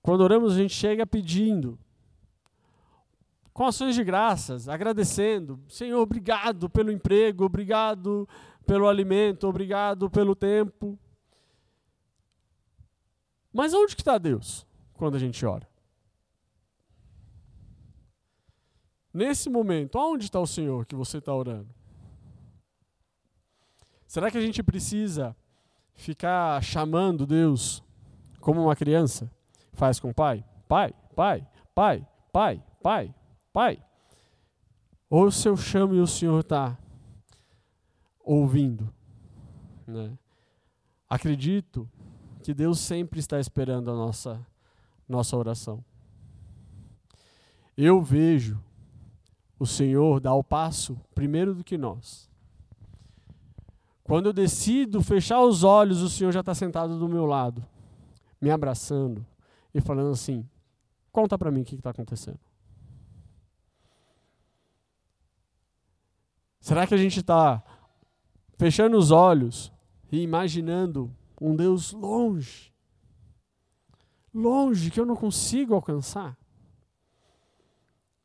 Quando 0.00 0.22
oramos, 0.22 0.54
a 0.54 0.56
gente 0.56 0.72
chega 0.72 1.06
pedindo, 1.06 1.78
com 3.52 3.66
ações 3.66 3.94
de 3.94 4.02
graças, 4.02 4.66
agradecendo. 4.66 5.60
Senhor, 5.68 6.00
obrigado 6.00 6.70
pelo 6.70 6.90
emprego, 6.90 7.44
obrigado 7.44 8.26
pelo 8.66 8.88
alimento, 8.88 9.46
obrigado 9.46 10.08
pelo 10.08 10.34
tempo. 10.34 10.98
Mas 13.52 13.74
onde 13.74 13.94
que 13.94 14.00
está 14.00 14.16
Deus 14.16 14.66
quando 14.94 15.16
a 15.16 15.20
gente 15.20 15.44
ora? 15.44 15.68
Nesse 19.12 19.50
momento, 19.50 19.98
onde 19.98 20.24
está 20.24 20.40
o 20.40 20.46
Senhor 20.46 20.86
que 20.86 20.94
você 20.94 21.18
está 21.18 21.34
orando? 21.34 21.83
Será 24.14 24.30
que 24.30 24.38
a 24.38 24.40
gente 24.40 24.62
precisa 24.62 25.34
ficar 25.96 26.62
chamando 26.62 27.26
Deus 27.26 27.82
como 28.38 28.62
uma 28.62 28.76
criança 28.76 29.28
faz 29.72 29.98
com 29.98 30.10
o 30.10 30.14
pai? 30.14 30.44
Pai, 30.68 30.94
pai, 31.16 31.44
pai, 31.74 32.06
pai, 32.32 32.62
pai, 32.80 33.14
Pai, 33.52 33.82
ou 35.10 35.32
se 35.32 35.48
eu 35.48 35.56
chamo 35.56 35.96
e 35.96 36.00
o 36.00 36.06
Senhor 36.06 36.38
está 36.42 36.78
ouvindo. 38.20 38.88
Né? 39.84 40.16
Acredito 41.10 41.90
que 42.44 42.54
Deus 42.54 42.78
sempre 42.78 43.18
está 43.18 43.40
esperando 43.40 43.90
a 43.90 43.94
nossa, 43.94 44.46
nossa 45.08 45.36
oração. 45.36 45.84
Eu 47.76 48.00
vejo 48.00 48.62
o 49.58 49.66
Senhor 49.66 50.20
dar 50.20 50.34
o 50.34 50.44
passo 50.44 51.00
primeiro 51.16 51.52
do 51.52 51.64
que 51.64 51.76
nós. 51.76 52.32
Quando 54.04 54.26
eu 54.26 54.32
decido 54.34 55.02
fechar 55.02 55.40
os 55.40 55.64
olhos, 55.64 56.02
o 56.02 56.10
Senhor 56.10 56.30
já 56.30 56.40
está 56.40 56.54
sentado 56.54 56.98
do 56.98 57.08
meu 57.08 57.24
lado, 57.24 57.66
me 58.38 58.50
abraçando 58.50 59.24
e 59.74 59.80
falando 59.80 60.10
assim: 60.10 60.46
conta 61.10 61.38
para 61.38 61.50
mim 61.50 61.62
o 61.62 61.64
que 61.64 61.74
está 61.74 61.88
acontecendo. 61.88 62.38
Será 66.60 66.86
que 66.86 66.94
a 66.94 66.98
gente 66.98 67.20
está 67.20 67.62
fechando 68.58 68.98
os 68.98 69.10
olhos 69.10 69.72
e 70.12 70.22
imaginando 70.22 71.10
um 71.40 71.56
Deus 71.56 71.92
longe? 71.92 72.72
Longe, 74.34 74.90
que 74.90 75.00
eu 75.00 75.06
não 75.06 75.16
consigo 75.16 75.74
alcançar? 75.74 76.36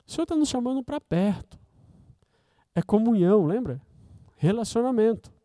O 0.06 0.12
Senhor 0.12 0.24
está 0.24 0.36
nos 0.36 0.50
chamando 0.50 0.84
para 0.84 1.00
perto. 1.00 1.58
É 2.76 2.82
comunhão, 2.82 3.46
lembra? 3.46 3.82
Relacionamento. 4.36 5.38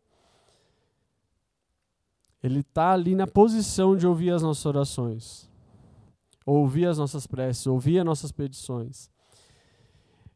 Ele 2.45 2.59
está 2.59 2.91
ali 2.91 3.15
na 3.15 3.25
posição 3.25 3.97
de 3.97 4.05
ouvir 4.05 4.29
as 4.29 4.43
nossas 4.43 4.63
orações, 4.67 5.49
ouvir 6.45 6.85
as 6.85 6.99
nossas 6.99 7.25
preces, 7.25 7.65
ouvir 7.65 7.97
as 7.97 8.05
nossas 8.05 8.31
petições. 8.31 9.09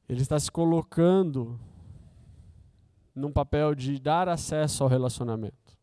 Ele 0.07 0.19
está 0.19 0.39
se 0.39 0.51
colocando 0.51 1.59
num 3.13 3.31
papel 3.31 3.75
de 3.75 3.99
dar 3.99 4.27
acesso 4.27 4.81
ao 4.81 4.89
relacionamento. 4.89 5.77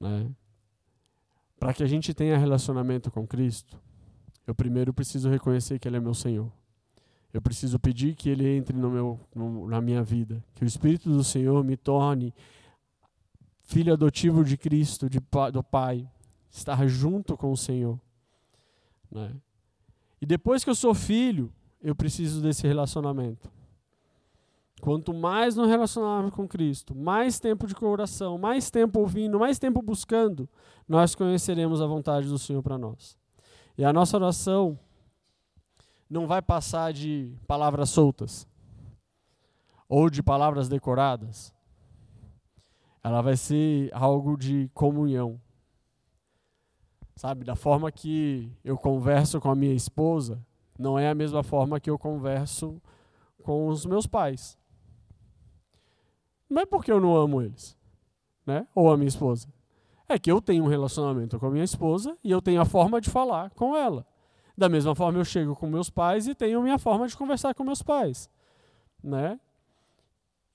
Né? 0.00 0.30
Para 1.58 1.74
que 1.74 1.82
a 1.82 1.86
gente 1.86 2.14
tenha 2.14 2.38
relacionamento 2.38 3.10
com 3.10 3.26
Cristo, 3.26 3.78
eu 4.46 4.54
primeiro 4.54 4.94
preciso 4.94 5.28
reconhecer 5.28 5.78
que 5.78 5.86
Ele 5.86 5.98
é 5.98 6.00
meu 6.00 6.14
Senhor. 6.14 6.50
Eu 7.34 7.42
preciso 7.42 7.78
pedir 7.78 8.14
que 8.14 8.30
Ele 8.30 8.48
entre 8.48 8.74
no 8.74 8.90
meu, 8.90 9.20
no, 9.34 9.68
na 9.68 9.78
minha 9.78 10.02
vida, 10.02 10.42
que 10.54 10.64
o 10.64 10.66
Espírito 10.66 11.10
do 11.10 11.22
Senhor 11.22 11.62
me 11.62 11.76
torne 11.76 12.32
filho 13.70 13.92
adotivo 13.92 14.44
de 14.44 14.56
Cristo, 14.56 15.08
de, 15.08 15.20
do 15.52 15.62
Pai, 15.62 16.04
estar 16.50 16.88
junto 16.88 17.36
com 17.36 17.52
o 17.52 17.56
Senhor. 17.56 18.00
Né? 19.08 19.32
E 20.20 20.26
depois 20.26 20.64
que 20.64 20.70
eu 20.70 20.74
sou 20.74 20.92
filho, 20.92 21.52
eu 21.80 21.94
preciso 21.94 22.42
desse 22.42 22.66
relacionamento. 22.66 23.48
Quanto 24.80 25.14
mais 25.14 25.54
nos 25.54 25.68
relacionarmos 25.68 26.32
com 26.32 26.48
Cristo, 26.48 26.96
mais 26.96 27.38
tempo 27.38 27.68
de 27.68 27.74
oração, 27.84 28.36
mais 28.36 28.70
tempo 28.72 28.98
ouvindo, 28.98 29.38
mais 29.38 29.56
tempo 29.56 29.80
buscando, 29.80 30.48
nós 30.88 31.14
conheceremos 31.14 31.80
a 31.80 31.86
vontade 31.86 32.26
do 32.26 32.38
Senhor 32.38 32.62
para 32.62 32.76
nós. 32.76 33.16
E 33.78 33.84
a 33.84 33.92
nossa 33.92 34.16
oração 34.16 34.76
não 36.08 36.26
vai 36.26 36.42
passar 36.42 36.92
de 36.92 37.32
palavras 37.46 37.90
soltas 37.90 38.48
ou 39.88 40.10
de 40.10 40.24
palavras 40.24 40.68
decoradas. 40.68 41.54
Ela 43.02 43.22
vai 43.22 43.36
ser 43.36 43.90
algo 43.94 44.36
de 44.36 44.68
comunhão. 44.74 45.40
Sabe, 47.16 47.44
da 47.44 47.54
forma 47.54 47.90
que 47.92 48.50
eu 48.64 48.76
converso 48.76 49.40
com 49.40 49.50
a 49.50 49.54
minha 49.54 49.74
esposa, 49.74 50.44
não 50.78 50.98
é 50.98 51.08
a 51.08 51.14
mesma 51.14 51.42
forma 51.42 51.78
que 51.78 51.90
eu 51.90 51.98
converso 51.98 52.80
com 53.42 53.68
os 53.68 53.84
meus 53.84 54.06
pais. 54.06 54.58
Não 56.48 56.62
é 56.62 56.66
porque 56.66 56.90
eu 56.90 57.00
não 57.00 57.14
amo 57.14 57.42
eles, 57.42 57.76
né? 58.46 58.66
Ou 58.74 58.90
a 58.90 58.96
minha 58.96 59.08
esposa. 59.08 59.48
É 60.08 60.18
que 60.18 60.30
eu 60.30 60.40
tenho 60.40 60.64
um 60.64 60.68
relacionamento 60.68 61.38
com 61.38 61.46
a 61.46 61.50
minha 61.50 61.64
esposa 61.64 62.18
e 62.24 62.30
eu 62.30 62.42
tenho 62.42 62.60
a 62.60 62.64
forma 62.64 63.00
de 63.00 63.08
falar 63.08 63.50
com 63.50 63.76
ela. 63.76 64.06
Da 64.56 64.68
mesma 64.68 64.94
forma 64.94 65.18
eu 65.18 65.24
chego 65.24 65.54
com 65.54 65.68
meus 65.68 65.88
pais 65.88 66.26
e 66.26 66.34
tenho 66.34 66.58
a 66.58 66.62
minha 66.62 66.78
forma 66.78 67.06
de 67.06 67.16
conversar 67.16 67.54
com 67.54 67.62
meus 67.62 67.82
pais, 67.82 68.28
né? 69.02 69.38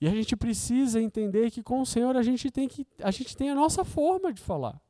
E 0.00 0.06
a 0.06 0.10
gente 0.10 0.36
precisa 0.36 1.00
entender 1.00 1.50
que 1.50 1.62
com 1.62 1.80
o 1.80 1.86
Senhor 1.86 2.16
a 2.16 2.22
gente 2.22 2.50
tem 2.50 2.68
que 2.68 2.86
a 3.02 3.10
gente 3.10 3.36
tem 3.36 3.50
a 3.50 3.54
nossa 3.54 3.84
forma 3.84 4.32
de 4.32 4.42
falar. 4.42 4.80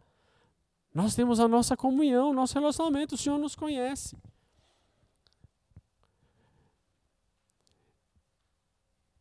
Nós 0.92 1.14
temos 1.14 1.38
a 1.38 1.46
nossa 1.46 1.76
comunhão, 1.76 2.32
nosso 2.32 2.54
relacionamento, 2.54 3.14
o 3.14 3.18
Senhor 3.18 3.38
nos 3.38 3.54
conhece. 3.54 4.16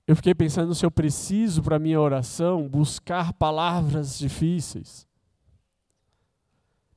Eu 0.07 0.15
fiquei 0.15 0.35
pensando 0.35 0.73
se 0.73 0.85
eu 0.85 0.91
preciso 0.91 1.63
para 1.63 1.79
minha 1.79 1.99
oração 1.99 2.67
buscar 2.67 3.33
palavras 3.33 4.17
difíceis. 4.17 5.07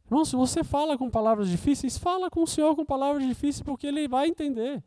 Irmão, 0.06 0.24
se 0.24 0.36
você 0.36 0.62
fala 0.62 0.96
com 0.96 1.10
palavras 1.10 1.48
difíceis, 1.48 1.98
fala 1.98 2.30
com 2.30 2.42
o 2.42 2.46
Senhor 2.46 2.76
com 2.76 2.84
palavras 2.84 3.26
difíceis, 3.26 3.62
porque 3.62 3.86
Ele 3.86 4.06
vai 4.06 4.28
entender. 4.28 4.82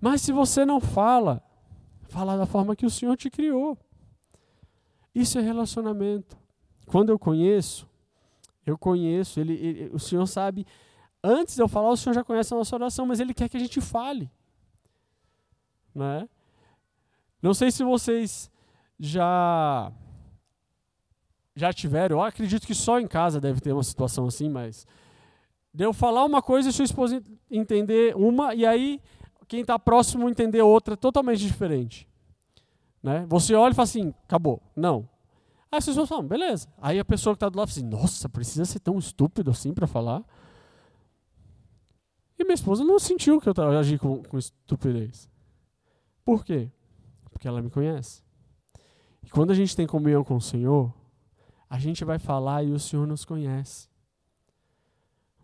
Mas 0.00 0.20
se 0.22 0.32
você 0.32 0.64
não 0.64 0.80
fala, 0.80 1.42
fala 2.08 2.36
da 2.36 2.46
forma 2.46 2.74
que 2.74 2.86
o 2.86 2.90
Senhor 2.90 3.16
te 3.16 3.30
criou. 3.30 3.78
Isso 5.14 5.38
é 5.38 5.42
relacionamento. 5.42 6.36
Quando 6.86 7.10
eu 7.10 7.18
conheço, 7.18 7.88
eu 8.64 8.76
conheço, 8.76 9.40
ele, 9.40 9.54
ele, 9.54 9.90
o 9.92 9.98
Senhor 9.98 10.26
sabe. 10.26 10.66
Antes 11.22 11.54
de 11.54 11.62
eu 11.62 11.68
falar, 11.68 11.90
o 11.90 11.96
Senhor 11.96 12.14
já 12.14 12.24
conhece 12.24 12.52
a 12.52 12.56
nossa 12.56 12.76
oração, 12.76 13.06
mas 13.06 13.20
Ele 13.20 13.34
quer 13.34 13.48
que 13.48 13.56
a 13.56 13.60
gente 13.60 13.80
fale. 13.80 14.30
Né? 15.94 16.28
Não 17.42 17.52
sei 17.52 17.70
se 17.70 17.82
vocês 17.82 18.50
já 18.98 19.92
já 21.54 21.72
tiveram, 21.72 22.18
eu 22.18 22.22
acredito 22.22 22.64
que 22.64 22.74
só 22.74 23.00
em 23.00 23.08
casa 23.08 23.40
deve 23.40 23.60
ter 23.60 23.72
uma 23.72 23.82
situação 23.82 24.28
assim, 24.28 24.48
mas 24.48 24.86
de 25.74 25.84
eu 25.84 25.92
falar 25.92 26.24
uma 26.24 26.40
coisa 26.40 26.68
e 26.68 26.72
sua 26.72 26.84
esposa 26.84 27.20
entender 27.50 28.14
uma, 28.14 28.54
e 28.54 28.64
aí 28.64 29.00
quem 29.48 29.62
está 29.62 29.78
próximo 29.78 30.28
entender 30.28 30.60
outra 30.60 30.96
totalmente 30.96 31.40
diferente. 31.40 32.06
Né? 33.02 33.24
Você 33.28 33.54
olha 33.54 33.72
e 33.72 33.74
fala 33.74 33.84
assim, 33.84 34.14
acabou. 34.24 34.60
Não. 34.76 35.08
Aí 35.72 35.78
as 35.78 35.86
pessoas 35.86 36.08
falam, 36.08 36.26
beleza. 36.26 36.68
Aí 36.80 36.98
a 36.98 37.04
pessoa 37.04 37.34
que 37.34 37.38
está 37.38 37.48
do 37.48 37.58
lado 37.58 37.68
fala 37.68 37.80
assim, 37.80 37.88
nossa, 37.88 38.28
precisa 38.28 38.64
ser 38.64 38.80
tão 38.80 38.98
estúpido 38.98 39.50
assim 39.50 39.72
para 39.72 39.86
falar? 39.86 40.22
E 42.38 42.44
minha 42.44 42.54
esposa 42.54 42.84
não 42.84 42.98
sentiu 42.98 43.40
que 43.40 43.48
eu 43.48 43.54
agi 43.78 43.98
com, 43.98 44.22
com 44.22 44.38
estupidez. 44.38 45.28
Por 46.24 46.44
quê? 46.44 46.70
Porque 47.30 47.48
ela 47.48 47.62
me 47.62 47.70
conhece. 47.70 48.22
E 49.24 49.30
quando 49.30 49.50
a 49.50 49.54
gente 49.54 49.74
tem 49.74 49.86
comunhão 49.86 50.22
com 50.22 50.36
o 50.36 50.40
Senhor, 50.40 50.92
a 51.68 51.78
gente 51.78 52.04
vai 52.04 52.18
falar 52.18 52.62
e 52.62 52.70
o 52.70 52.78
Senhor 52.78 53.06
nos 53.06 53.24
conhece. 53.24 53.88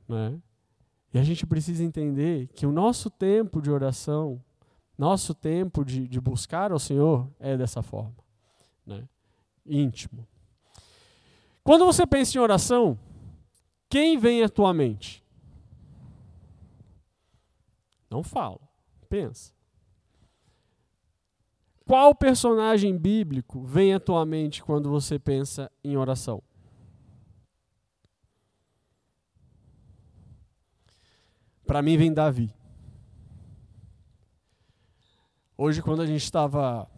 Né? 0.09 0.39
E 1.15 1.19
a 1.19 1.23
gente 1.23 1.47
precisa 1.47 1.85
entender 1.85 2.49
que 2.49 2.67
o 2.67 2.73
nosso 2.73 3.09
tempo 3.09 3.63
de 3.63 3.71
oração, 3.71 4.43
nosso 4.99 5.33
tempo 5.33 5.85
de, 5.85 6.09
de 6.09 6.21
buscar 6.21 6.73
ao 6.73 6.79
Senhor 6.81 7.31
é 7.39 7.57
dessa 7.57 7.83
forma. 7.83 8.17
Né? 8.85 9.09
Íntimo. 9.65 10.27
Quando 11.63 11.87
você 11.87 12.05
pensa 12.05 12.37
em 12.37 12.41
oração, 12.41 12.99
quem 13.89 14.19
vem 14.19 14.43
à 14.43 14.49
tua 14.49 14.75
mente? 14.75 15.23
Não 18.11 18.25
fala, 18.25 18.61
pensa. 19.09 19.53
Qual 21.87 22.13
personagem 22.13 22.99
bíblico 22.99 23.63
vem 23.63 23.95
à 23.95 24.01
tua 24.01 24.27
mente 24.27 24.65
quando 24.65 24.91
você 24.91 25.17
pensa 25.17 25.71
em 25.85 25.97
oração? 25.97 26.43
Para 31.67 31.81
mim 31.81 31.97
vem 31.97 32.13
Davi. 32.13 32.55
Hoje, 35.57 35.81
quando 35.81 36.03
a 36.03 36.07
gente 36.07 36.23
estava 36.23 36.89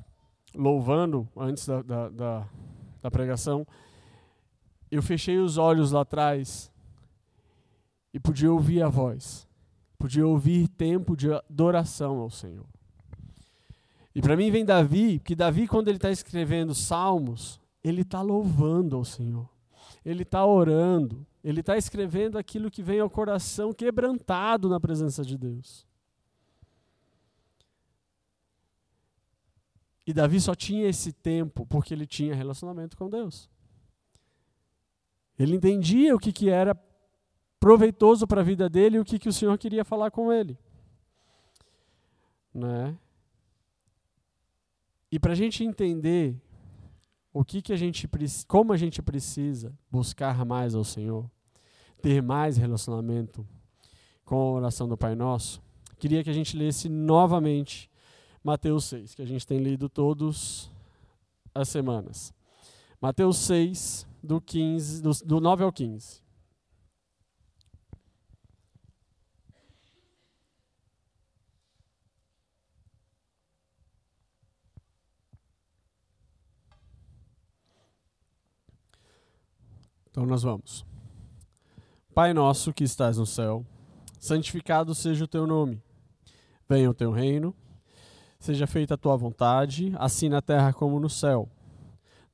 louvando, 0.55 1.29
antes 1.37 1.67
da, 1.67 1.83
da, 1.83 2.09
da, 2.09 2.49
da 3.03 3.11
pregação, 3.11 3.67
eu 4.91 5.03
fechei 5.03 5.39
os 5.39 5.59
olhos 5.59 5.93
lá 5.93 6.01
atrás 6.01 6.73
e 8.13 8.19
podia 8.19 8.51
ouvir 8.51 8.83
a 8.83 8.89
voz, 8.89 9.47
podia 9.99 10.27
ouvir 10.27 10.69
tempo 10.69 11.17
de 11.17 11.33
adoração 11.33 12.19
ao 12.19 12.31
Senhor. 12.31 12.67
E 14.15 14.23
para 14.23 14.37
mim 14.37 14.51
vem 14.51 14.65
Davi, 14.65 15.21
que 15.21 15.35
Davi, 15.35 15.69
quando 15.69 15.89
ele 15.89 15.99
está 15.99 16.11
escrevendo 16.11 16.75
salmos, 16.75 17.61
ele 17.85 18.01
está 18.01 18.23
louvando 18.23 18.97
ao 18.97 19.05
Senhor. 19.05 19.47
Ele 20.03 20.23
está 20.23 20.45
orando. 20.47 21.27
Ele 21.47 21.61
está 21.61 21.77
escrevendo 21.77 22.37
aquilo 22.37 22.73
que 22.73 22.83
vem 22.83 22.99
ao 22.99 23.09
coração 23.09 23.73
quebrantado 23.73 24.69
na 24.69 24.81
presença 24.81 25.25
de 25.25 25.39
Deus. 25.39 25.87
E 30.05 30.13
Davi 30.13 30.41
só 30.41 30.57
tinha 30.57 30.89
esse 30.89 31.13
tempo 31.13 31.65
porque 31.65 31.95
ele 31.95 32.05
tinha 32.05 32.35
relacionamento 32.35 32.97
com 32.97 33.09
Deus. 33.09 33.49
Ele 35.39 35.55
entendia 35.55 36.17
o 36.17 36.19
que, 36.19 36.33
que 36.33 36.51
era 36.51 36.77
proveitoso 37.61 38.27
para 38.27 38.41
a 38.41 38.45
vida 38.45 38.69
dele 38.69 38.97
e 38.97 39.01
o 39.01 39.05
que, 39.05 39.17
que 39.17 39.29
o 39.29 39.33
Senhor 39.33 39.57
queria 39.57 39.85
falar 39.85 40.11
com 40.11 40.33
ele. 40.33 40.59
Né? 42.53 42.99
E 45.13 45.21
para 45.21 45.31
a 45.31 45.37
gente 45.37 45.63
entender 45.63 46.43
o 47.33 47.45
que, 47.45 47.63
que 47.63 47.73
a 47.73 47.77
gente 47.77 48.09
como 48.49 48.73
a 48.73 48.77
gente 48.77 49.01
precisa 49.01 49.73
buscar 49.89 50.45
mais 50.45 50.75
ao 50.75 50.83
Senhor, 50.83 51.31
ter 52.07 52.23
mais 52.23 52.57
relacionamento 52.57 53.45
com 54.25 54.37
a 54.37 54.53
oração 54.53 54.87
do 54.87 54.97
Pai 54.97 55.17
Nosso, 55.17 55.61
queria 55.99 56.23
que 56.23 56.31
a 56.31 56.33
gente 56.33 56.57
lesse 56.57 56.89
novamente 56.89 57.91
Mateus 58.45 58.85
6, 58.85 59.17
que 59.17 59.23
a 59.23 59.27
gente 59.27 59.45
tem 59.45 59.59
lido 59.59 59.89
todas 59.89 60.71
as 61.53 61.69
semanas. 61.69 62.33
Mateus 63.01 63.39
6, 63.39 64.07
do, 64.23 64.41
15, 64.41 65.03
do, 65.03 65.11
do 65.25 65.41
9 65.41 65.65
ao 65.65 65.73
15. 65.73 66.23
Então 80.09 80.25
nós 80.25 80.45
vamos. 80.45 80.87
Pai 82.17 82.33
nosso 82.33 82.73
que 82.73 82.83
estás 82.83 83.19
no 83.19 83.27
céu, 83.27 83.63
santificado 84.19 84.95
seja 84.95 85.25
o 85.25 85.29
teu 85.29 85.47
nome. 85.47 85.83
Venha 86.67 86.89
o 86.89 86.95
teu 86.95 87.11
reino, 87.11 87.55
seja 88.39 88.67
feita 88.67 88.95
a 88.95 88.97
tua 88.97 89.15
vontade, 89.19 89.93
assim 89.99 90.31
na 90.31 90.41
terra 90.41 90.73
como 90.73 90.99
no 90.99 91.11
céu. 91.11 91.47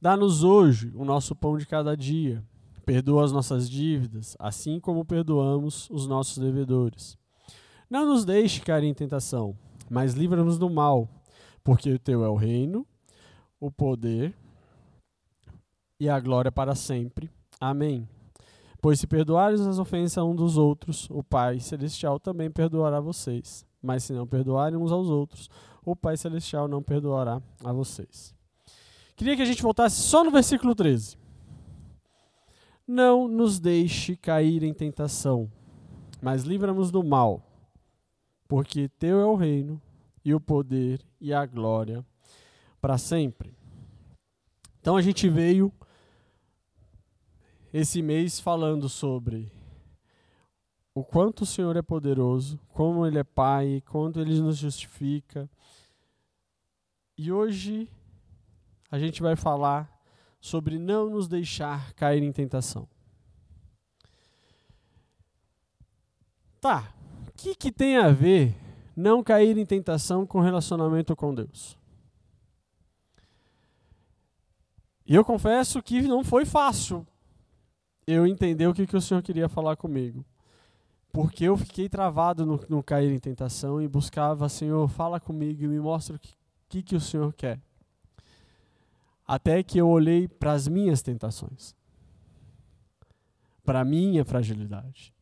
Dá-nos 0.01 0.45
hoje 0.45 0.92
o 0.95 1.05
nosso 1.05 1.35
pão 1.35 1.59
de 1.59 1.66
cada 1.66 1.97
dia. 1.97 2.45
Perdoa 2.87 3.25
as 3.25 3.33
nossas 3.33 3.68
dívidas, 3.68 4.37
assim 4.38 4.79
como 4.79 5.05
perdoamos 5.05 5.90
os 5.90 6.07
nossos 6.07 6.38
devedores. 6.38 7.18
Não 7.90 8.07
nos 8.07 8.25
deixe 8.25 8.61
cair 8.61 8.85
em 8.85 8.95
tentação, 8.95 9.59
mas 9.90 10.14
livra-nos 10.14 10.61
do 10.61 10.71
mal, 10.71 11.09
porque 11.64 11.90
o 11.90 11.99
teu 11.99 12.25
é 12.25 12.29
o 12.29 12.37
reino, 12.37 12.87
o 13.59 13.68
poder 13.68 14.33
e 15.99 16.09
a 16.09 16.21
glória 16.21 16.53
para 16.53 16.77
sempre. 16.77 17.29
Amém. 17.59 18.09
Pois 18.83 18.99
se 18.99 19.07
perdoares 19.07 19.61
as 19.61 19.79
ofensas 19.79 20.23
um 20.25 20.35
dos 20.35 20.59
outros, 20.59 21.09
o 21.09 21.23
Pai 21.23 21.61
Celestial 21.61 22.18
também 22.18 22.51
perdoará 22.51 23.01
vocês. 23.01 23.64
Mas 23.81 24.03
se 24.03 24.12
não 24.12 24.27
perdoarem 24.27 24.77
uns 24.77 24.90
aos 24.90 25.09
outros, 25.09 25.49
o 25.85 25.97
Pai 25.97 26.16
Celestial 26.16 26.66
não 26.66 26.83
perdoará 26.83 27.40
a 27.64 27.73
vocês. 27.73 28.35
Queria 29.14 29.37
que 29.37 29.42
a 29.42 29.47
gente 29.47 29.62
voltasse 29.62 30.03
só 30.03 30.25
no 30.25 30.33
versículo 30.33 30.75
13. 30.75 31.16
Não 32.85 33.29
nos 33.29 33.61
deixe 33.61 34.16
cair 34.16 34.64
em 34.64 34.75
tentação, 34.75 35.49
mas 36.21 36.42
livra-nos 36.42 36.90
do 36.90 37.05
mal, 37.05 37.40
porque 38.49 38.88
teu 38.99 39.21
é 39.21 39.25
o 39.25 39.37
reino, 39.37 39.81
e 40.25 40.35
o 40.35 40.40
poder 40.40 41.01
e 41.21 41.33
a 41.33 41.45
glória 41.47 42.05
para 42.81 42.99
sempre. 42.99 43.55
Então 44.81 44.97
a 44.97 45.03
gente 45.03 45.29
veio 45.29 45.73
esse 47.72 48.02
mês 48.02 48.38
falando 48.38 48.88
sobre 48.88 49.50
o 50.94 51.02
quanto 51.02 51.42
o 51.42 51.46
Senhor 51.46 51.74
é 51.76 51.82
poderoso, 51.82 52.61
como 52.68 53.06
Ele 53.06 53.18
é 53.18 53.24
Pai, 53.24 53.82
quanto 53.87 54.20
Ele 54.20 54.38
nos 54.40 54.58
justifica. 54.58 55.48
E 57.16 57.32
hoje 57.32 57.90
a 58.90 58.98
gente 58.98 59.22
vai 59.22 59.35
falar 59.35 59.90
sobre 60.38 60.78
não 60.78 61.08
nos 61.08 61.26
deixar 61.28 61.94
cair 61.94 62.22
em 62.22 62.32
tentação. 62.32 62.87
Tá, 66.61 66.94
o 67.26 67.32
que, 67.32 67.54
que 67.54 67.72
tem 67.72 67.96
a 67.96 68.11
ver 68.11 68.54
não 68.94 69.22
cair 69.22 69.56
em 69.56 69.64
tentação 69.64 70.26
com 70.26 70.40
relacionamento 70.40 71.16
com 71.16 71.35
Deus? 71.35 71.78
E 75.06 75.14
eu 75.14 75.24
confesso 75.24 75.82
que 75.82 76.02
não 76.02 76.22
foi 76.22 76.44
fácil 76.44 77.06
eu 78.06 78.26
entender 78.26 78.66
o 78.66 78.74
que, 78.74 78.86
que 78.86 78.96
o 78.96 79.00
Senhor 79.00 79.22
queria 79.22 79.48
falar 79.48 79.76
comigo. 79.76 80.24
Porque 81.12 81.44
eu 81.44 81.56
fiquei 81.56 81.88
travado 81.88 82.46
no, 82.46 82.58
no 82.68 82.82
cair 82.82 83.12
em 83.12 83.18
tentação 83.18 83.80
e 83.80 83.86
buscava, 83.86 84.48
Senhor, 84.48 84.88
fala 84.88 85.20
comigo 85.20 85.62
e 85.62 85.68
me 85.68 85.78
mostra 85.78 86.16
o 86.16 86.18
que, 86.18 86.34
que, 86.68 86.82
que 86.82 86.96
o 86.96 87.00
Senhor 87.00 87.32
quer. 87.34 87.60
Até 89.26 89.62
que 89.62 89.78
eu 89.78 89.88
olhei 89.88 90.26
para 90.26 90.52
as 90.52 90.66
minhas 90.66 91.02
tentações, 91.02 91.76
para 93.62 93.80
a 93.80 93.84
minha 93.84 94.24
fragilidade. 94.24 95.12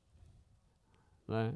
Né? 1.26 1.54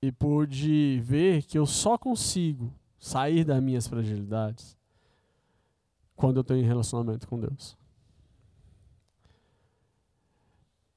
E 0.00 0.10
pude 0.10 1.00
ver 1.00 1.42
que 1.44 1.58
eu 1.58 1.66
só 1.66 1.96
consigo 1.96 2.72
sair 2.98 3.44
das 3.44 3.62
minhas 3.62 3.86
fragilidades 3.86 4.76
quando 6.16 6.38
eu 6.38 6.44
tenho 6.44 6.66
relacionamento 6.66 7.28
com 7.28 7.38
Deus. 7.38 7.76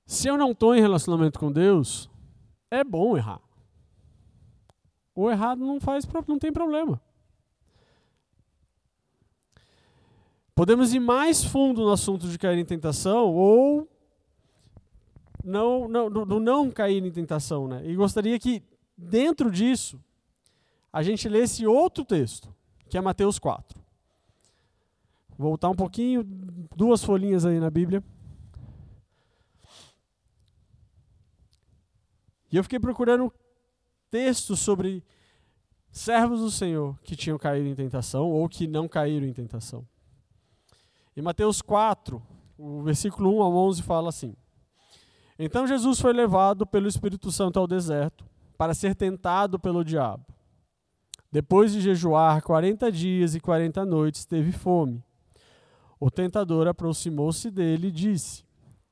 Se 0.07 0.29
eu 0.29 0.37
não 0.37 0.51
estou 0.51 0.73
em 0.73 0.79
relacionamento 0.79 1.37
com 1.37 1.51
Deus, 1.51 2.09
é 2.71 2.81
bom 2.81 3.17
errar. 3.17 3.41
O 5.13 5.29
errado 5.29 5.59
não 5.59 5.81
faz, 5.81 6.07
não 6.25 6.39
tem 6.39 6.51
problema. 6.51 7.01
Podemos 10.55 10.93
ir 10.93 10.99
mais 10.99 11.43
fundo 11.43 11.81
no 11.83 11.91
assunto 11.91 12.29
de 12.29 12.39
cair 12.39 12.57
em 12.57 12.65
tentação 12.65 13.35
ou 13.35 13.87
não, 15.43 15.89
não, 15.89 16.09
do 16.09 16.39
não 16.39 16.71
cair 16.71 17.03
em 17.03 17.11
tentação, 17.11 17.67
né? 17.67 17.81
E 17.85 17.93
gostaria 17.93 18.39
que 18.39 18.63
dentro 18.97 19.51
disso 19.51 19.99
a 20.91 21.03
gente 21.03 21.27
lesse 21.27 21.67
outro 21.67 22.05
texto, 22.05 22.53
que 22.89 22.97
é 22.97 23.01
Mateus 23.01 23.37
4. 23.37 23.77
Voltar 25.37 25.69
um 25.69 25.75
pouquinho, 25.75 26.23
duas 26.75 27.03
folhinhas 27.03 27.45
aí 27.45 27.59
na 27.59 27.69
Bíblia. 27.69 28.01
E 32.51 32.57
eu 32.57 32.63
fiquei 32.63 32.79
procurando 32.79 33.31
textos 34.09 34.59
sobre 34.59 35.03
servos 35.91 36.39
do 36.39 36.51
Senhor 36.51 36.97
que 37.03 37.15
tinham 37.15 37.37
caído 37.37 37.67
em 37.67 37.75
tentação 37.75 38.29
ou 38.29 38.47
que 38.47 38.67
não 38.67 38.87
caíram 38.87 39.27
em 39.27 39.33
tentação. 39.33 39.85
Em 41.15 41.21
Mateus 41.21 41.61
4, 41.61 42.21
o 42.57 42.81
versículo 42.83 43.37
1 43.37 43.41
ao 43.41 43.53
11 43.53 43.81
fala 43.83 44.09
assim: 44.09 44.35
Então 45.37 45.67
Jesus 45.67 45.99
foi 45.99 46.13
levado 46.13 46.65
pelo 46.65 46.87
Espírito 46.87 47.31
Santo 47.31 47.59
ao 47.59 47.67
deserto 47.67 48.25
para 48.57 48.73
ser 48.73 48.95
tentado 48.95 49.59
pelo 49.59 49.83
diabo. 49.83 50.25
Depois 51.31 51.73
de 51.73 51.81
jejuar 51.81 52.41
quarenta 52.41 52.91
dias 52.91 53.35
e 53.35 53.39
quarenta 53.39 53.85
noites, 53.85 54.25
teve 54.25 54.51
fome. 54.51 55.03
O 55.99 56.09
tentador 56.09 56.67
aproximou-se 56.67 57.51
dele 57.51 57.87
e 57.87 57.91
disse: 57.91 58.45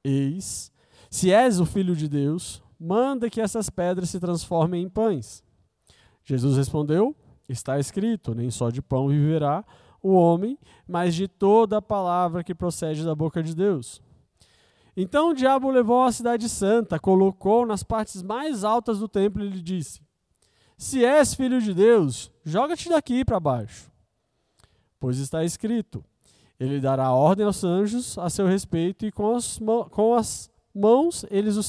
Eis, 0.03 0.71
se 1.09 1.31
és 1.31 1.59
o 1.59 1.65
filho 1.65 1.95
de 1.95 2.09
Deus, 2.09 2.61
manda 2.85 3.29
que 3.29 3.41
essas 3.41 3.69
pedras 3.69 4.09
se 4.09 4.19
transformem 4.19 4.83
em 4.83 4.89
pães. 4.89 5.43
Jesus 6.23 6.55
respondeu: 6.55 7.15
Está 7.49 7.79
escrito: 7.79 8.35
Nem 8.35 8.51
só 8.51 8.69
de 8.69 8.81
pão 8.81 9.07
viverá 9.07 9.65
o 10.01 10.13
homem, 10.13 10.57
mas 10.87 11.15
de 11.15 11.27
toda 11.27 11.77
a 11.77 11.81
palavra 11.81 12.43
que 12.43 12.53
procede 12.53 13.03
da 13.03 13.15
boca 13.15 13.41
de 13.41 13.55
Deus. 13.55 14.01
Então 14.95 15.31
o 15.31 15.33
diabo 15.33 15.69
levou 15.71 16.03
à 16.03 16.11
cidade 16.11 16.47
santa, 16.47 16.99
colocou 16.99 17.65
nas 17.65 17.83
partes 17.83 18.21
mais 18.21 18.63
altas 18.63 18.99
do 18.99 19.07
templo 19.07 19.43
e 19.43 19.49
lhe 19.49 19.61
disse: 19.61 19.99
Se 20.77 21.03
és 21.03 21.33
filho 21.33 21.59
de 21.59 21.73
Deus, 21.73 22.31
joga-te 22.43 22.87
daqui 22.87 23.25
para 23.25 23.39
baixo. 23.39 23.91
Pois 24.99 25.17
está 25.17 25.43
escrito: 25.43 26.05
Ele 26.59 26.79
dará 26.79 27.11
ordem 27.11 27.45
aos 27.45 27.63
anjos 27.63 28.17
a 28.17 28.29
seu 28.29 28.45
respeito, 28.45 29.05
e 29.05 29.11
com 29.11 29.35
as, 29.35 29.59
com 29.89 30.13
as 30.13 30.51
mãos 30.73 31.25
eles 31.29 31.57
o 31.57 31.63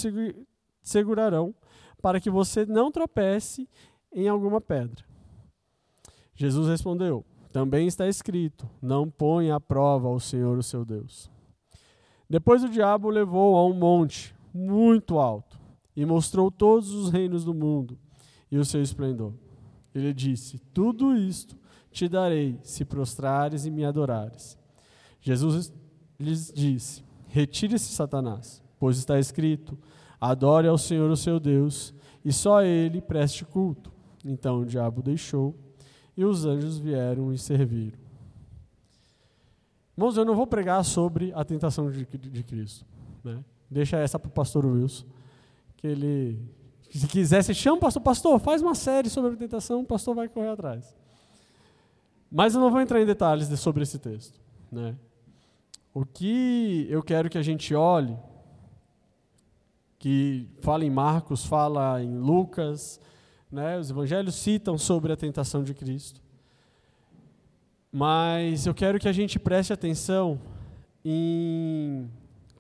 segurarão, 0.87 1.53
para 2.01 2.21
que 2.21 2.31
você 2.31 2.65
não 2.65 2.93
tropece 2.93 3.69
em 4.13 4.29
alguma 4.29 4.61
pedra. 4.61 5.05
Jesus 6.35 6.69
respondeu: 6.69 7.25
Também 7.51 7.89
está 7.89 8.07
escrito: 8.07 8.71
Não 8.81 9.11
ponha 9.11 9.57
à 9.57 9.61
prova 9.61 10.09
o 10.09 10.21
Senhor, 10.21 10.57
o 10.57 10.63
seu 10.63 10.85
Deus. 10.85 11.29
Depois 12.31 12.63
o 12.63 12.69
diabo 12.69 13.09
o 13.09 13.11
levou 13.11 13.57
a 13.57 13.67
um 13.67 13.75
monte 13.75 14.35
muito 14.55 15.19
alto 15.19 15.59
e 15.95 16.05
mostrou 16.07 16.51
todos 16.51 16.91
os 16.93 17.11
reinos 17.11 17.45
do 17.45 17.53
mundo 17.53 17.99
e 18.51 18.57
o 18.57 18.65
seu 18.65 18.81
esplendor. 18.81 19.33
Ele 19.93 20.15
disse: 20.15 20.59
Tudo 20.73 21.17
isto 21.17 21.57
te 21.91 22.09
darei 22.09 22.61
se 22.63 22.85
prostrares 22.85 23.67
e 23.67 23.71
me 23.71 23.85
adorares. 23.85 24.57
Jesus 25.21 25.73
lhes 26.21 26.53
disse: 26.55 27.03
Retire-se, 27.27 27.93
Satanás, 27.93 28.63
pois 28.79 28.99
está 28.99 29.19
escrito: 29.19 29.77
Adore 30.21 30.69
ao 30.69 30.79
Senhor 30.79 31.11
o 31.11 31.17
seu 31.17 31.39
Deus 31.39 31.95
e 32.25 32.33
só 32.33 32.59
a 32.59 32.65
ele 32.65 33.01
preste 33.01 33.45
culto. 33.45 33.93
Então 34.25 34.61
o 34.61 34.67
diabo 34.67 35.03
deixou 35.03 35.55
e 36.17 36.25
os 36.25 36.45
anjos 36.45 36.79
vieram 36.79 37.33
e 37.33 37.39
serviram. 37.39 37.99
Irmãos, 39.97 40.17
eu 40.17 40.25
não 40.25 40.35
vou 40.35 40.47
pregar 40.47 40.85
sobre 40.85 41.33
a 41.35 41.45
tentação 41.45 41.91
de, 41.91 42.05
de 42.05 42.43
Cristo. 42.43 42.85
Né? 43.25 43.43
Deixa 43.71 43.97
essa 43.97 44.19
para 44.19 44.29
o 44.29 44.33
pastor 44.33 44.67
Wilson. 44.67 45.07
Que 45.77 45.87
ele, 45.87 46.39
se 46.91 47.07
quiser, 47.07 47.43
se 47.43 47.55
chama 47.55 47.77
o 47.77 47.81
pastor. 47.81 48.03
Pastor, 48.03 48.39
faz 48.39 48.61
uma 48.61 48.75
série 48.75 49.09
sobre 49.09 49.33
a 49.33 49.37
tentação, 49.37 49.81
o 49.81 49.87
pastor 49.87 50.15
vai 50.15 50.29
correr 50.29 50.49
atrás. 50.49 50.95
Mas 52.31 52.55
eu 52.55 52.61
não 52.61 52.71
vou 52.71 52.81
entrar 52.81 53.01
em 53.01 53.07
detalhes 53.07 53.49
de, 53.49 53.57
sobre 53.57 53.83
esse 53.83 53.99
texto. 53.99 54.39
Né? 54.71 54.95
O 55.95 56.05
que 56.05 56.87
eu 56.91 57.03
quero 57.03 57.31
que 57.31 57.39
a 57.39 57.43
gente 57.43 57.75
olhe, 57.75 58.17
que 60.07 60.49
fala 60.61 60.85
em 60.85 60.91
Marcos, 60.91 61.45
fala 61.45 62.01
em 62.01 62.17
Lucas, 62.17 63.01
né? 63.51 63.77
os 63.77 63.91
evangelhos 63.91 64.37
citam 64.37 64.79
sobre 64.79 65.13
a 65.13 65.17
tentação 65.17 65.65
de 65.65 65.75
Cristo. 65.75 66.23
Mas 67.91 68.67
eu 68.67 68.73
quero 68.73 69.01
que 69.01 69.09
a 69.09 69.13
gente 69.13 69.37
preste 69.37 69.73
atenção 69.73 70.41
em 71.05 72.09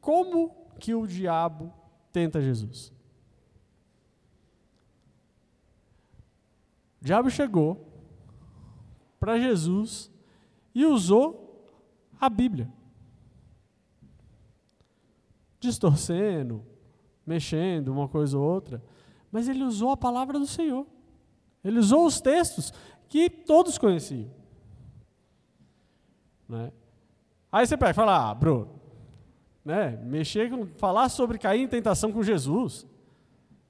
como 0.00 0.56
que 0.80 0.92
o 0.92 1.06
diabo 1.06 1.72
tenta 2.12 2.42
Jesus. 2.42 2.92
O 7.00 7.04
diabo 7.04 7.30
chegou 7.30 7.87
para 9.20 9.38
Jesus 9.38 10.11
e 10.74 10.85
usou 10.85 11.64
a 12.20 12.28
Bíblia. 12.28 12.68
Distorcendo, 15.61 16.74
mexendo 17.27 17.89
uma 17.89 18.09
coisa 18.09 18.39
ou 18.39 18.45
outra, 18.45 18.83
mas 19.33 19.49
ele 19.49 19.65
usou 19.65 19.91
a 19.91 19.97
palavra 19.97 20.39
do 20.39 20.47
Senhor. 20.47 20.87
Ele 21.65 21.79
usou 21.79 22.07
os 22.07 22.21
textos 22.21 22.73
que 23.09 23.29
todos 23.29 23.77
conheciam. 23.77 24.31
Né? 26.49 26.73
Aí 27.51 27.67
você 27.67 27.77
pega 27.77 27.91
e 27.91 27.95
fala, 27.95 28.31
ah, 28.31 28.35
Bruno, 28.35 28.81
né? 29.65 29.99
mexer 30.05 30.49
com, 30.49 30.67
falar 30.77 31.09
sobre 31.09 31.39
cair 31.39 31.62
em 31.62 31.69
tentação 31.69 32.12
com 32.12 32.23
Jesus. 32.23 32.87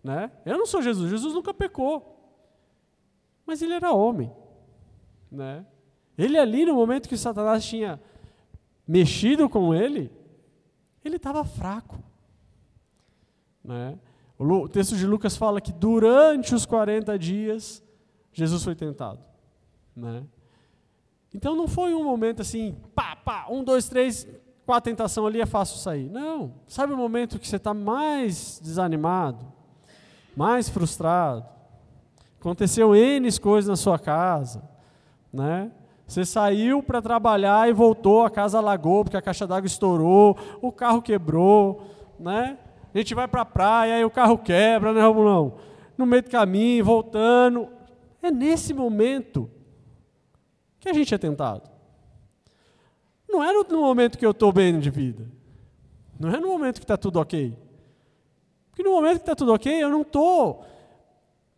Né? 0.05 0.31
Eu 0.45 0.59
não 0.59 0.67
sou 0.67 0.83
Jesus, 0.83 1.11
Jesus 1.11 1.33
nunca 1.33 1.55
pecou. 1.55 2.13
Mas 3.47 3.63
ele 3.63 3.73
era 3.73 3.93
homem. 3.93 4.31
Né? 5.31 5.65
Ele 6.19 6.39
ali, 6.39 6.67
no 6.67 6.75
momento 6.75 7.09
que 7.09 7.17
Satanás 7.17 7.65
tinha 7.65 8.01
mexido 8.87 9.49
com 9.49 9.75
ele, 9.75 10.13
ele 11.05 11.17
estava 11.17 11.45
fraco. 11.45 11.99
Né? 13.67 13.99
O 14.39 14.69
texto 14.69 14.97
de 14.97 15.07
Lucas 15.07 15.37
fala 15.37 15.61
que 15.61 15.73
durante 15.73 16.55
os 16.55 16.65
40 16.65 17.19
dias, 17.19 17.83
Jesus 18.33 18.63
foi 18.63 18.75
tentado. 18.75 19.19
Né? 19.95 20.25
Então 21.35 21.57
não 21.57 21.67
foi 21.67 21.95
um 21.95 22.05
momento 22.05 22.43
assim, 22.43 22.77
pá, 22.95 23.17
pá, 23.17 23.47
um, 23.51 23.65
dois, 23.65 23.89
três, 23.89 24.27
com 24.65 24.73
a 24.73 24.81
tentação 24.81 25.27
ali 25.27 25.41
é 25.41 25.47
fácil 25.47 25.79
sair. 25.79 26.09
Não. 26.09 26.55
Sabe 26.67 26.93
o 26.93 26.97
momento 26.97 27.39
que 27.39 27.49
você 27.49 27.57
está 27.57 27.75
mais 27.75 28.61
desanimado, 28.63 29.45
mais 30.37 30.69
frustrado? 30.69 31.45
Aconteceu 32.39 32.95
N 32.95 33.39
coisas 33.41 33.69
na 33.69 33.77
sua 33.77 33.99
casa, 33.99 34.63
né? 35.33 35.73
Você 36.07 36.25
saiu 36.25 36.83
para 36.83 37.03
trabalhar 37.03 37.69
e 37.69 37.73
voltou, 37.73 38.25
a 38.25 38.31
casa 38.31 38.59
alagou 38.59 39.03
porque 39.03 39.17
a 39.17 39.23
caixa 39.23 39.45
d'água 39.45 39.67
estourou, 39.67 40.37
o 40.63 40.71
carro 40.71 41.03
quebrou, 41.03 41.83
né? 42.21 42.57
A 42.97 42.99
gente 42.99 43.15
vai 43.15 43.29
para 43.29 43.43
a 43.43 43.45
praia 43.45 44.01
e 44.01 44.05
o 44.07 44.11
carro 44.11 44.39
quebra, 44.39 44.91
né, 44.91 45.03
Romulão? 45.03 45.59
No 45.99 46.07
meio 46.07 46.23
do 46.23 46.31
caminho, 46.31 46.83
voltando. 46.83 47.69
É 48.23 48.31
nesse 48.31 48.73
momento 48.73 49.51
que 50.81 50.89
a 50.89 50.95
gente 50.95 51.15
é 51.15 51.19
tentado. 51.19 51.69
Não 53.29 53.45
é 53.45 53.53
no, 53.53 53.67
momento 53.83 54.17
que 54.17 54.25
eu 54.25 54.31
estou 54.31 54.51
bem 54.51 54.81
de 54.81 54.89
vida. 54.89 55.31
Não 56.19 56.31
é 56.31 56.41
no 56.41 56.49
momento 56.49 56.79
que 56.79 56.85
está 56.85 56.97
tudo 56.97 57.21
ok. 57.21 57.55
Porque 58.71 58.83
no 58.83 58.93
momento 58.93 59.17
que 59.17 59.23
está 59.25 59.35
tudo 59.35 59.53
ok, 59.53 59.71
eu 59.71 59.91
não 59.91 60.01
estou 60.01 60.65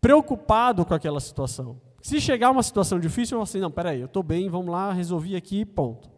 preocupado 0.01 0.85
com 0.85 0.93
aquela 0.93 1.21
situação. 1.21 1.79
Se 2.01 2.19
chegar 2.19 2.51
uma 2.51 2.63
situação 2.63 2.99
difícil, 2.99 3.35
eu 3.35 3.39
vou 3.39 3.43
assim, 3.43 3.61
não, 3.61 3.71
peraí, 3.71 4.01
eu 4.01 4.07
estou 4.07 4.23
bem, 4.23 4.49
vamos 4.49 4.71
lá, 4.71 4.91
resolvi 4.91 5.37
aqui, 5.37 5.63
ponto. 5.63 6.09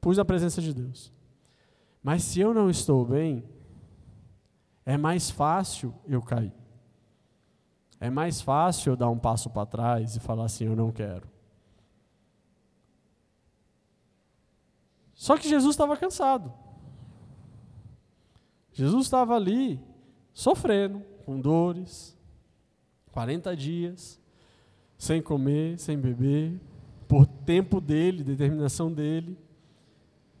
Pus 0.00 0.18
a 0.18 0.24
presença 0.24 0.62
de 0.62 0.72
Deus. 0.72 1.12
Mas 2.02 2.22
se 2.22 2.40
eu 2.40 2.54
não 2.54 2.70
estou 2.70 3.04
bem, 3.04 3.44
é 4.84 4.96
mais 4.96 5.30
fácil 5.30 5.94
eu 6.06 6.20
cair. 6.20 6.52
É 8.00 8.10
mais 8.10 8.40
fácil 8.40 8.92
eu 8.92 8.96
dar 8.96 9.08
um 9.08 9.18
passo 9.18 9.48
para 9.48 9.66
trás 9.66 10.16
e 10.16 10.20
falar 10.20 10.44
assim, 10.44 10.64
eu 10.66 10.76
não 10.76 10.92
quero. 10.92 11.26
Só 15.14 15.38
que 15.38 15.48
Jesus 15.48 15.74
estava 15.74 15.96
cansado. 15.96 16.52
Jesus 18.72 19.06
estava 19.06 19.34
ali 19.36 19.80
sofrendo, 20.32 21.00
com 21.24 21.40
dores, 21.40 22.14
40 23.12 23.56
dias, 23.56 24.20
sem 24.98 25.22
comer, 25.22 25.78
sem 25.78 25.96
beber, 25.96 26.60
por 27.08 27.26
tempo 27.26 27.80
dele, 27.80 28.24
determinação 28.24 28.92
dele. 28.92 29.38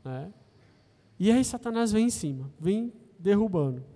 Né? 0.04 0.32
E 1.18 1.30
aí 1.30 1.44
Satanás 1.44 1.92
vem 1.92 2.06
em 2.06 2.10
cima, 2.10 2.50
vem 2.58 2.92
derrubando. 3.18 3.93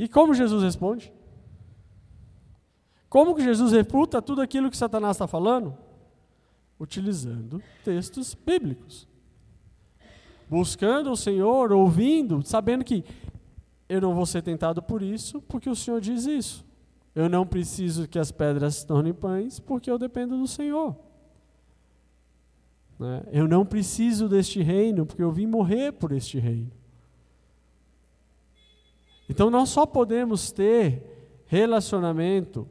E 0.00 0.08
como 0.08 0.32
Jesus 0.32 0.62
responde? 0.62 1.12
Como 3.06 3.34
que 3.34 3.44
Jesus 3.44 3.72
refuta 3.72 4.22
tudo 4.22 4.40
aquilo 4.40 4.70
que 4.70 4.76
Satanás 4.76 5.14
está 5.14 5.26
falando? 5.26 5.76
Utilizando 6.78 7.62
textos 7.84 8.34
bíblicos. 8.34 9.06
Buscando 10.48 11.10
o 11.10 11.16
Senhor, 11.18 11.70
ouvindo, 11.70 12.40
sabendo 12.42 12.82
que 12.82 13.04
eu 13.90 14.00
não 14.00 14.14
vou 14.14 14.24
ser 14.24 14.40
tentado 14.40 14.82
por 14.82 15.02
isso, 15.02 15.42
porque 15.42 15.68
o 15.68 15.76
Senhor 15.76 16.00
diz 16.00 16.24
isso. 16.24 16.64
Eu 17.14 17.28
não 17.28 17.46
preciso 17.46 18.08
que 18.08 18.18
as 18.18 18.32
pedras 18.32 18.76
se 18.76 18.86
tornem 18.86 19.12
pães, 19.12 19.60
porque 19.60 19.90
eu 19.90 19.98
dependo 19.98 20.38
do 20.38 20.46
Senhor. 20.46 20.96
Né? 22.98 23.22
Eu 23.30 23.46
não 23.46 23.66
preciso 23.66 24.30
deste 24.30 24.62
reino, 24.62 25.04
porque 25.04 25.22
eu 25.22 25.30
vim 25.30 25.46
morrer 25.46 25.92
por 25.92 26.10
este 26.10 26.38
reino. 26.38 26.79
Então 29.30 29.48
nós 29.48 29.68
só 29.68 29.86
podemos 29.86 30.50
ter 30.50 31.44
relacionamento, 31.46 32.68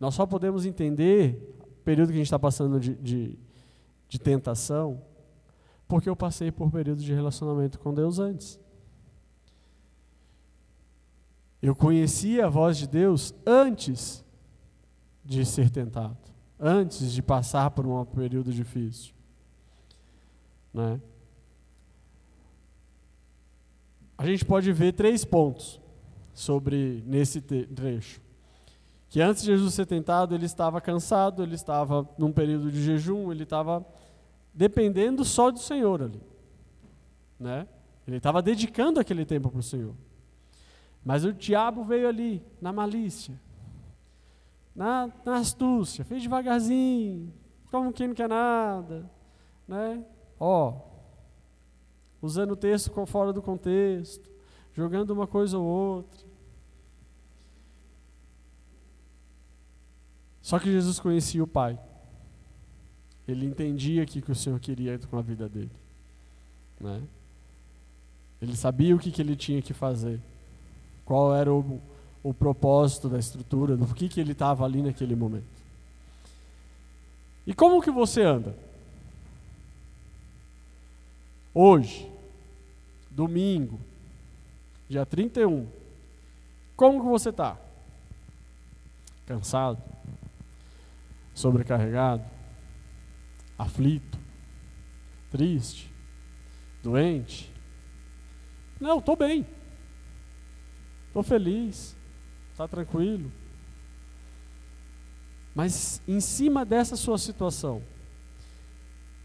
nós 0.00 0.14
só 0.14 0.24
podemos 0.24 0.64
entender 0.64 1.54
o 1.60 1.84
período 1.84 2.08
que 2.08 2.14
a 2.14 2.16
gente 2.16 2.28
está 2.28 2.38
passando 2.38 2.80
de, 2.80 2.94
de, 2.94 3.38
de 4.08 4.18
tentação, 4.18 5.02
porque 5.86 6.08
eu 6.08 6.16
passei 6.16 6.50
por 6.50 6.70
período 6.70 7.02
de 7.02 7.12
relacionamento 7.12 7.78
com 7.78 7.92
Deus 7.92 8.18
antes. 8.18 8.58
Eu 11.60 11.76
conhecia 11.76 12.46
a 12.46 12.48
voz 12.48 12.78
de 12.78 12.88
Deus 12.88 13.34
antes 13.44 14.24
de 15.22 15.44
ser 15.44 15.68
tentado, 15.68 16.16
antes 16.58 17.12
de 17.12 17.20
passar 17.22 17.70
por 17.70 17.86
um 17.86 18.02
período 18.06 18.50
difícil. 18.50 19.12
Né? 20.72 20.98
A 24.16 24.24
gente 24.26 24.42
pode 24.42 24.72
ver 24.72 24.94
três 24.94 25.22
pontos 25.22 25.81
sobre 26.32 27.02
nesse 27.06 27.40
trecho. 27.40 28.20
Que 29.08 29.20
antes 29.20 29.42
de 29.42 29.52
Jesus 29.52 29.74
ser 29.74 29.86
tentado, 29.86 30.34
ele 30.34 30.46
estava 30.46 30.80
cansado, 30.80 31.42
ele 31.42 31.54
estava 31.54 32.08
num 32.16 32.32
período 32.32 32.70
de 32.70 32.82
jejum, 32.82 33.30
ele 33.30 33.42
estava 33.42 33.84
dependendo 34.54 35.24
só 35.24 35.50
do 35.50 35.58
Senhor 35.58 36.02
ali. 36.02 36.20
Né? 37.38 37.66
Ele 38.06 38.16
estava 38.16 38.40
dedicando 38.40 38.98
aquele 38.98 39.24
tempo 39.24 39.50
para 39.50 39.60
o 39.60 39.62
Senhor. 39.62 39.94
Mas 41.04 41.24
o 41.24 41.32
diabo 41.32 41.84
veio 41.84 42.08
ali, 42.08 42.42
na 42.60 42.72
malícia, 42.72 43.38
na, 44.74 45.10
na 45.24 45.36
astúcia, 45.36 46.04
fez 46.04 46.22
devagarzinho, 46.22 47.32
como 47.70 47.92
quem 47.92 48.08
não 48.08 48.14
quer 48.14 48.28
nada, 48.28 49.10
né? 49.66 50.04
Ó, 50.38 50.74
usando 52.20 52.52
o 52.52 52.56
texto 52.56 52.90
fora 53.06 53.32
do 53.32 53.42
contexto, 53.42 54.31
jogando 54.74 55.10
uma 55.10 55.26
coisa 55.26 55.58
ou 55.58 55.64
outra. 55.64 56.26
Só 60.40 60.58
que 60.58 60.70
Jesus 60.70 60.98
conhecia 60.98 61.42
o 61.42 61.46
Pai. 61.46 61.78
Ele 63.26 63.46
entendia 63.46 64.02
o 64.02 64.06
que, 64.06 64.20
que 64.20 64.32
o 64.32 64.34
Senhor 64.34 64.58
queria 64.58 64.98
com 64.98 65.16
a 65.16 65.22
vida 65.22 65.48
dele. 65.48 65.70
Né? 66.80 67.00
Ele 68.40 68.56
sabia 68.56 68.94
o 68.94 68.98
que, 68.98 69.12
que 69.12 69.22
ele 69.22 69.36
tinha 69.36 69.62
que 69.62 69.72
fazer 69.72 70.20
qual 71.04 71.34
era 71.34 71.52
o, 71.52 71.80
o 72.22 72.34
propósito 72.34 73.08
da 73.08 73.18
estrutura, 73.18 73.76
do 73.76 73.86
que, 73.94 74.08
que 74.08 74.20
ele 74.20 74.32
estava 74.32 74.64
ali 74.64 74.82
naquele 74.82 75.14
momento. 75.14 75.44
E 77.46 77.52
como 77.52 77.82
que 77.82 77.90
você 77.90 78.22
anda? 78.22 78.54
Hoje, 81.54 82.10
domingo, 83.10 83.78
dia 84.92 85.06
31, 85.06 85.66
como 86.76 87.00
que 87.00 87.08
você 87.08 87.30
está? 87.30 87.56
Cansado? 89.24 89.82
Sobrecarregado? 91.32 92.22
Aflito? 93.58 94.18
Triste? 95.30 95.90
Doente? 96.82 97.50
Não, 98.78 98.98
estou 98.98 99.16
bem. 99.16 99.46
Estou 101.06 101.22
feliz, 101.22 101.96
está 102.50 102.68
tranquilo. 102.68 103.32
Mas 105.54 106.02
em 106.06 106.20
cima 106.20 106.66
dessa 106.66 106.96
sua 106.96 107.16
situação, 107.16 107.82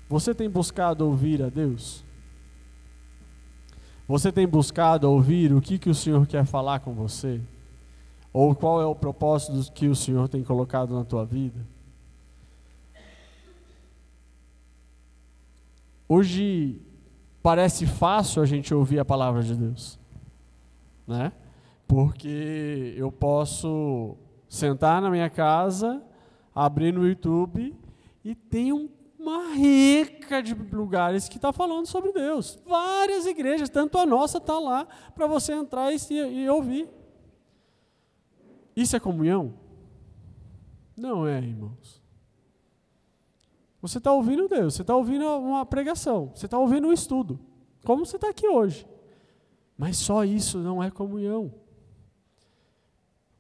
você 0.08 0.34
tem 0.34 0.50
buscado 0.50 1.06
ouvir 1.06 1.44
a 1.44 1.50
Deus? 1.50 2.07
Você 4.08 4.32
tem 4.32 4.48
buscado 4.48 5.12
ouvir 5.12 5.52
o 5.52 5.60
que, 5.60 5.78
que 5.78 5.90
o 5.90 5.96
Senhor 5.96 6.26
quer 6.26 6.46
falar 6.46 6.80
com 6.80 6.94
você? 6.94 7.42
Ou 8.32 8.56
qual 8.56 8.82
é 8.82 8.86
o 8.86 8.96
propósito 8.96 9.72
que 9.74 9.88
o 9.88 9.96
Senhor 9.96 10.30
tem 10.30 10.44
colocado 10.44 10.94
na 10.94 11.04
tua 11.04 11.26
vida? 11.26 11.60
Hoje 16.08 16.82
parece 17.44 17.86
fácil 17.86 18.42
a 18.42 18.46
gente 18.46 18.74
ouvir 18.74 18.98
a 18.98 19.04
palavra 19.04 19.44
de 19.44 19.54
Deus, 19.54 20.00
né? 21.06 21.34
Porque 21.86 22.94
eu 22.96 23.12
posso 23.12 24.16
sentar 24.48 25.02
na 25.02 25.10
minha 25.10 25.30
casa, 25.30 26.02
abrir 26.56 26.94
no 26.94 27.06
YouTube 27.06 27.76
e 28.24 28.34
tem 28.34 28.72
uma 29.30 29.54
rica 29.54 30.42
de 30.42 30.54
lugares 30.54 31.28
que 31.28 31.38
está 31.38 31.52
falando 31.52 31.86
sobre 31.86 32.12
Deus. 32.12 32.60
Várias 32.66 33.26
igrejas, 33.26 33.70
tanto 33.70 33.98
a 33.98 34.06
nossa 34.06 34.38
está 34.38 34.60
lá 34.60 34.88
para 35.14 35.28
você 35.28 35.54
entrar 35.54 35.92
e, 35.92 35.98
e 36.14 36.50
ouvir. 36.50 36.90
Isso 38.76 38.96
é 38.96 39.00
comunhão? 39.00 39.54
Não 40.96 41.28
é, 41.28 41.38
irmãos. 41.38 42.02
Você 43.82 44.00
está 44.00 44.12
ouvindo 44.12 44.48
Deus, 44.48 44.74
você 44.74 44.82
está 44.82 44.96
ouvindo 44.96 45.26
uma 45.26 45.66
pregação, 45.66 46.32
você 46.34 46.46
está 46.46 46.58
ouvindo 46.58 46.88
um 46.88 46.94
estudo, 46.94 47.40
como 47.86 48.06
você 48.06 48.18
está 48.18 48.30
aqui 48.30 48.48
hoje. 48.48 48.88
Mas 49.78 49.98
só 49.98 50.26
isso 50.26 50.58
não 50.58 50.84
é 50.84 50.90
comunhão. 50.90 51.54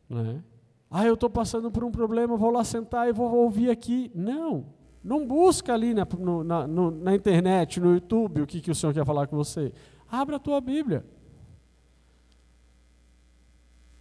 Né? 0.07 0.43
Ah, 0.89 1.05
eu 1.05 1.15
estou 1.15 1.29
passando 1.29 1.71
por 1.71 1.83
um 1.83 1.91
problema, 1.91 2.37
vou 2.37 2.51
lá 2.51 2.63
sentar 2.63 3.09
e 3.09 3.11
vou 3.11 3.33
ouvir 3.35 3.69
aqui. 3.69 4.11
Não, 4.13 4.76
não 5.07 5.25
busca 5.25 5.73
ali 5.73 5.93
na, 5.93 6.05
no, 6.19 6.43
na, 6.43 6.67
no, 6.67 6.91
na 6.91 7.15
internet, 7.15 7.79
no 7.79 7.93
YouTube, 7.93 8.41
o 8.41 8.45
que, 8.45 8.59
que 8.59 8.69
o 8.69 8.75
Senhor 8.75 8.93
quer 8.93 9.05
falar 9.05 9.25
com 9.25 9.37
você. 9.37 9.71
Abra 10.11 10.35
a 10.35 10.39
tua 10.39 10.59
Bíblia. 10.59 11.05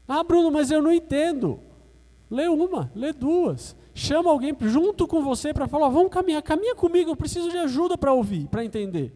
Ah, 0.09 0.25
Bruno, 0.25 0.51
mas 0.51 0.69
eu 0.69 0.83
não 0.83 0.93
entendo. 0.93 1.61
Lê 2.29 2.49
uma, 2.49 2.91
lê 2.93 3.13
duas. 3.13 3.77
Chama 3.95 4.31
alguém 4.31 4.53
junto 4.63 5.07
com 5.07 5.23
você 5.23 5.55
para 5.55 5.69
falar: 5.69 5.89
vamos 5.91 6.11
caminhar, 6.11 6.43
caminha 6.43 6.75
comigo, 6.75 7.13
eu 7.13 7.17
preciso 7.17 7.51
de 7.51 7.59
ajuda 7.59 7.97
para 7.97 8.13
ouvir, 8.13 8.49
para 8.49 8.65
entender. 8.65 9.15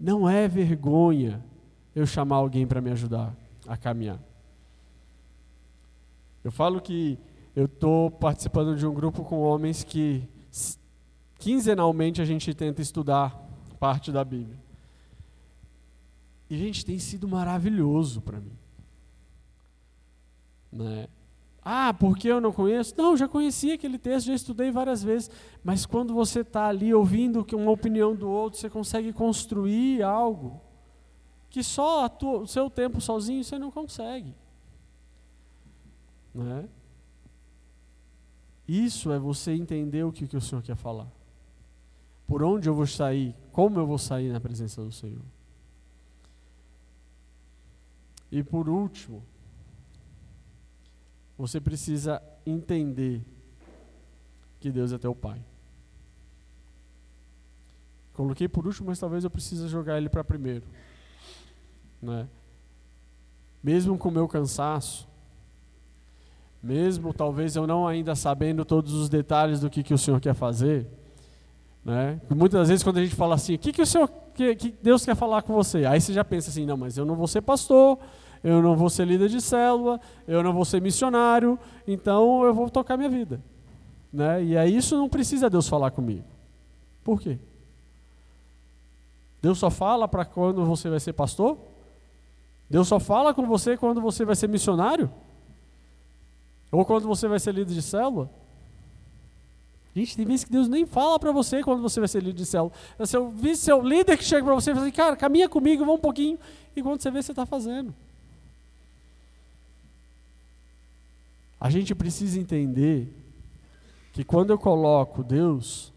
Não 0.00 0.26
é 0.26 0.48
vergonha 0.48 1.44
eu 1.94 2.06
chamar 2.06 2.36
alguém 2.36 2.66
para 2.66 2.80
me 2.80 2.90
ajudar 2.90 3.36
a 3.68 3.76
caminhar. 3.76 4.18
Eu 6.42 6.50
falo 6.50 6.80
que 6.80 7.18
eu 7.54 7.66
estou 7.66 8.10
participando 8.10 8.76
de 8.76 8.86
um 8.86 8.92
grupo 8.92 9.22
com 9.24 9.40
homens 9.40 9.84
que 9.84 10.28
quinzenalmente 11.38 12.20
a 12.20 12.24
gente 12.24 12.52
tenta 12.54 12.82
estudar 12.82 13.38
parte 13.78 14.10
da 14.10 14.24
Bíblia. 14.24 14.58
E, 16.48 16.56
gente, 16.56 16.84
tem 16.84 16.98
sido 16.98 17.28
maravilhoso 17.28 18.20
para 18.20 18.40
mim. 18.40 18.56
Né? 20.72 21.06
Ah, 21.62 21.94
porque 21.94 22.28
eu 22.28 22.40
não 22.40 22.52
conheço? 22.52 22.94
Não, 22.96 23.16
já 23.16 23.26
conheci 23.26 23.72
aquele 23.72 23.98
texto, 23.98 24.26
já 24.26 24.34
estudei 24.34 24.70
várias 24.70 25.02
vezes. 25.02 25.30
Mas 25.62 25.86
quando 25.86 26.12
você 26.12 26.40
está 26.40 26.66
ali 26.66 26.92
ouvindo 26.92 27.46
uma 27.54 27.70
opinião 27.70 28.14
do 28.14 28.28
outro, 28.28 28.58
você 28.58 28.68
consegue 28.68 29.12
construir 29.12 30.02
algo 30.02 30.60
que 31.48 31.62
só 31.62 32.10
o 32.22 32.46
seu 32.46 32.68
tempo 32.68 33.00
sozinho 33.00 33.44
você 33.44 33.58
não 33.58 33.70
consegue. 33.70 34.34
Né? 36.34 36.68
Isso 38.66 39.12
é 39.12 39.18
você 39.18 39.52
entender 39.52 40.04
o 40.04 40.12
que, 40.12 40.26
que 40.26 40.36
o 40.36 40.40
Senhor 40.40 40.62
quer 40.62 40.76
falar. 40.76 41.10
Por 42.26 42.42
onde 42.42 42.68
eu 42.68 42.74
vou 42.74 42.86
sair? 42.86 43.34
Como 43.52 43.78
eu 43.78 43.86
vou 43.86 43.98
sair 43.98 44.32
na 44.32 44.40
presença 44.40 44.82
do 44.82 44.90
Senhor? 44.90 45.22
E 48.32 48.42
por 48.42 48.68
último, 48.68 49.22
você 51.36 51.60
precisa 51.60 52.22
entender 52.46 53.22
que 54.58 54.70
Deus 54.70 54.92
é 54.92 54.98
teu 54.98 55.14
Pai. 55.14 55.40
Coloquei 58.14 58.48
por 58.48 58.66
último, 58.66 58.88
mas 58.88 58.98
talvez 58.98 59.24
eu 59.24 59.30
precise 59.30 59.68
jogar 59.68 59.98
ele 59.98 60.08
para 60.08 60.24
primeiro. 60.24 60.64
Né? 62.00 62.28
Mesmo 63.62 63.98
com 63.98 64.08
o 64.08 64.12
meu 64.12 64.28
cansaço, 64.28 65.08
mesmo 66.64 67.12
talvez 67.12 67.54
eu 67.54 67.66
não 67.66 67.86
ainda 67.86 68.14
sabendo 68.14 68.64
todos 68.64 68.94
os 68.94 69.10
detalhes 69.10 69.60
do 69.60 69.68
que, 69.68 69.82
que 69.82 69.92
o 69.92 69.98
Senhor 69.98 70.18
quer 70.18 70.34
fazer, 70.34 70.88
né? 71.84 72.18
Muitas 72.34 72.68
vezes 72.68 72.82
quando 72.82 72.96
a 72.96 73.02
gente 73.02 73.14
fala 73.14 73.34
assim, 73.34 73.56
o 73.56 73.58
que, 73.58 73.70
que 73.70 73.82
o 73.82 73.86
Senhor, 73.86 74.10
que, 74.34 74.56
que 74.56 74.74
Deus 74.82 75.04
quer 75.04 75.14
falar 75.14 75.42
com 75.42 75.52
você? 75.52 75.84
Aí 75.84 76.00
você 76.00 76.10
já 76.10 76.24
pensa 76.24 76.48
assim, 76.48 76.64
não, 76.64 76.78
mas 76.78 76.96
eu 76.96 77.04
não 77.04 77.14
vou 77.16 77.26
ser 77.26 77.42
pastor, 77.42 77.98
eu 78.42 78.62
não 78.62 78.74
vou 78.74 78.88
ser 78.88 79.06
líder 79.06 79.28
de 79.28 79.42
célula, 79.42 80.00
eu 80.26 80.42
não 80.42 80.54
vou 80.54 80.64
ser 80.64 80.80
missionário, 80.80 81.58
então 81.86 82.42
eu 82.44 82.54
vou 82.54 82.70
tocar 82.70 82.96
minha 82.96 83.10
vida. 83.10 83.42
Né? 84.10 84.42
E 84.42 84.56
aí 84.56 84.74
isso 84.74 84.96
não 84.96 85.08
precisa 85.08 85.50
Deus 85.50 85.68
falar 85.68 85.90
comigo. 85.90 86.24
Por 87.02 87.20
quê? 87.20 87.38
Deus 89.42 89.58
só 89.58 89.68
fala 89.68 90.08
para 90.08 90.24
quando 90.24 90.64
você 90.64 90.88
vai 90.88 90.98
ser 90.98 91.12
pastor? 91.12 91.58
Deus 92.70 92.88
só 92.88 92.98
fala 92.98 93.34
com 93.34 93.46
você 93.46 93.76
quando 93.76 94.00
você 94.00 94.24
vai 94.24 94.34
ser 94.34 94.48
missionário? 94.48 95.10
Ou 96.70 96.84
quando 96.84 97.06
você 97.06 97.28
vai 97.28 97.38
ser 97.38 97.54
líder 97.54 97.74
de 97.74 97.82
célula? 97.82 98.30
Gente, 99.94 100.16
tem 100.16 100.26
vezes 100.26 100.44
que 100.44 100.50
Deus 100.50 100.66
nem 100.66 100.84
fala 100.84 101.18
para 101.20 101.30
você 101.30 101.62
quando 101.62 101.80
você 101.80 102.00
vai 102.00 102.08
ser 102.08 102.20
líder 102.20 102.38
de 102.38 102.46
célula. 102.46 102.72
É 102.98 103.06
seu, 103.06 103.32
seu 103.54 103.80
líder 103.80 104.16
que 104.18 104.24
chega 104.24 104.44
para 104.44 104.54
você 104.54 104.72
e 104.72 104.74
fala 104.74 104.86
assim, 104.86 104.96
cara, 104.96 105.16
caminha 105.16 105.48
comigo, 105.48 105.84
vamos 105.84 105.98
um 105.98 106.02
pouquinho. 106.02 106.38
E 106.74 106.82
quando 106.82 107.00
você 107.00 107.10
vê, 107.10 107.22
você 107.22 107.32
está 107.32 107.46
fazendo. 107.46 107.94
A 111.60 111.70
gente 111.70 111.94
precisa 111.94 112.38
entender 112.40 113.08
que 114.12 114.24
quando 114.24 114.50
eu 114.50 114.58
coloco 114.58 115.22
Deus 115.22 115.92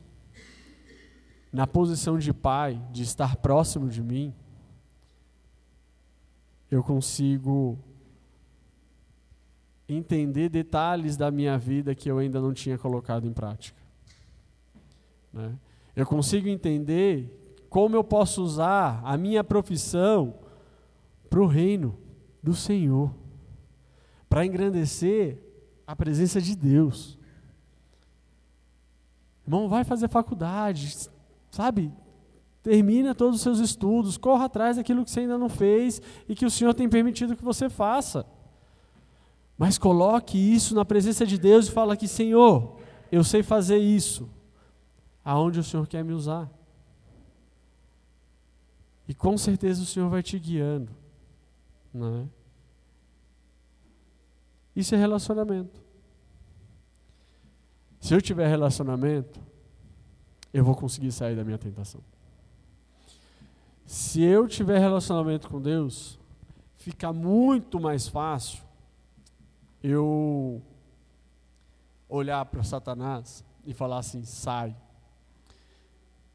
na 1.51 1.65
posição 1.65 2.20
de 2.20 2.32
pai, 2.32 2.82
de 2.91 3.03
estar 3.03 3.36
próximo 3.38 3.89
de 3.89 4.01
mim, 4.01 4.34
eu 6.70 6.84
consigo 6.84 7.80
entender 9.88 10.49
detalhes 10.49 11.15
da 11.15 11.31
minha 11.31 11.57
vida 11.57 11.95
que 11.95 12.09
eu 12.09 12.17
ainda 12.17 12.41
não 12.41 12.53
tinha 12.53 12.77
colocado 12.77 13.25
em 13.25 13.33
prática. 13.33 13.81
Né? 15.31 15.55
Eu 15.95 16.05
consigo 16.05 16.47
entender 16.47 17.65
como 17.69 17.95
eu 17.95 18.03
posso 18.03 18.43
usar 18.43 19.01
a 19.03 19.17
minha 19.17 19.43
profissão 19.43 20.35
para 21.29 21.41
o 21.41 21.47
reino 21.47 21.97
do 22.41 22.53
Senhor, 22.53 23.13
para 24.29 24.45
engrandecer 24.45 25.38
a 25.85 25.95
presença 25.95 26.41
de 26.41 26.55
Deus. 26.55 27.17
Irmão, 29.45 29.69
vai 29.69 29.83
fazer 29.83 30.09
faculdade, 30.09 31.09
sabe? 31.49 31.91
Termina 32.61 33.15
todos 33.15 33.38
os 33.38 33.41
seus 33.41 33.59
estudos, 33.59 34.17
corra 34.17 34.45
atrás 34.45 34.75
daquilo 34.75 35.05
que 35.05 35.11
você 35.11 35.21
ainda 35.21 35.38
não 35.38 35.47
fez 35.47 36.01
e 36.27 36.35
que 36.35 36.45
o 36.45 36.51
Senhor 36.51 36.73
tem 36.73 36.89
permitido 36.89 37.35
que 37.35 37.43
você 37.43 37.69
faça. 37.69 38.25
Mas 39.58 39.78
coloque 39.78 40.38
isso 40.38 40.76
na 40.76 40.86
presença 40.86 41.26
de 41.26 41.38
Deus 41.38 41.68
e 41.68 41.72
fala 41.72 41.97
que, 41.97 42.08
Senhor, 42.08 42.78
eu 43.12 43.24
sei 43.24 43.41
fazer 43.41 43.78
isso 43.78 44.30
aonde 45.26 45.60
o 45.60 45.64
Senhor 45.64 45.88
quer 45.88 46.03
me 46.03 46.14
usar. 46.14 46.49
E 49.08 49.14
com 49.14 49.38
certeza 49.38 49.82
o 49.82 49.86
Senhor 49.86 50.10
vai 50.10 50.22
te 50.22 50.38
guiando. 50.38 50.91
Não 51.93 52.22
é? 52.22 52.26
Isso 54.76 54.93
é 54.93 54.97
relacionamento. 54.97 55.82
Se 57.99 58.14
eu 58.14 58.22
tiver 58.22 58.47
relacionamento, 58.47 59.39
eu 60.53 60.64
vou 60.64 60.76
conseguir 60.76 61.12
sair 61.12 61.36
da 61.36 61.43
minha 61.43 61.58
tentação. 61.58 62.01
Se 63.88 64.22
eu 64.22 64.47
tiver 64.47 64.78
relacionamento 64.78 65.49
com 65.49 65.60
Deus, 65.60 66.20
fica 66.76 67.12
muito 67.12 67.80
mais 67.80 68.08
fácil 68.08 68.66
eu 69.82 70.61
olhar 72.09 72.43
para 72.45 72.63
Satanás 72.63 73.43
e 73.65 73.73
falar 73.73 73.99
assim: 73.99 74.23
sai 74.23 74.75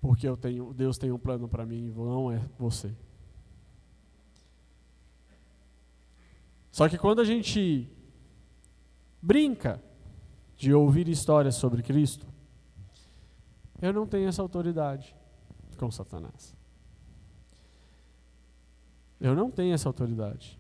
porque 0.02 0.28
eu 0.28 0.36
tenho, 0.36 0.74
Deus 0.74 0.98
tem 0.98 1.12
um 1.12 1.18
plano 1.18 1.48
para 1.48 1.64
mim, 1.64 1.92
não 1.96 2.32
é 2.32 2.44
você. 2.58 2.92
Só 6.72 6.88
que 6.88 6.98
quando 6.98 7.20
a 7.20 7.24
gente 7.24 7.88
brinca 9.22 9.80
de 10.56 10.74
ouvir 10.74 11.06
histórias 11.06 11.54
sobre 11.54 11.84
Cristo, 11.84 12.26
eu 13.80 13.92
não 13.92 14.04
tenho 14.04 14.28
essa 14.28 14.42
autoridade 14.42 15.14
com 15.78 15.88
Satanás. 15.88 16.56
Eu 19.20 19.36
não 19.36 19.52
tenho 19.52 19.72
essa 19.72 19.88
autoridade. 19.88 20.58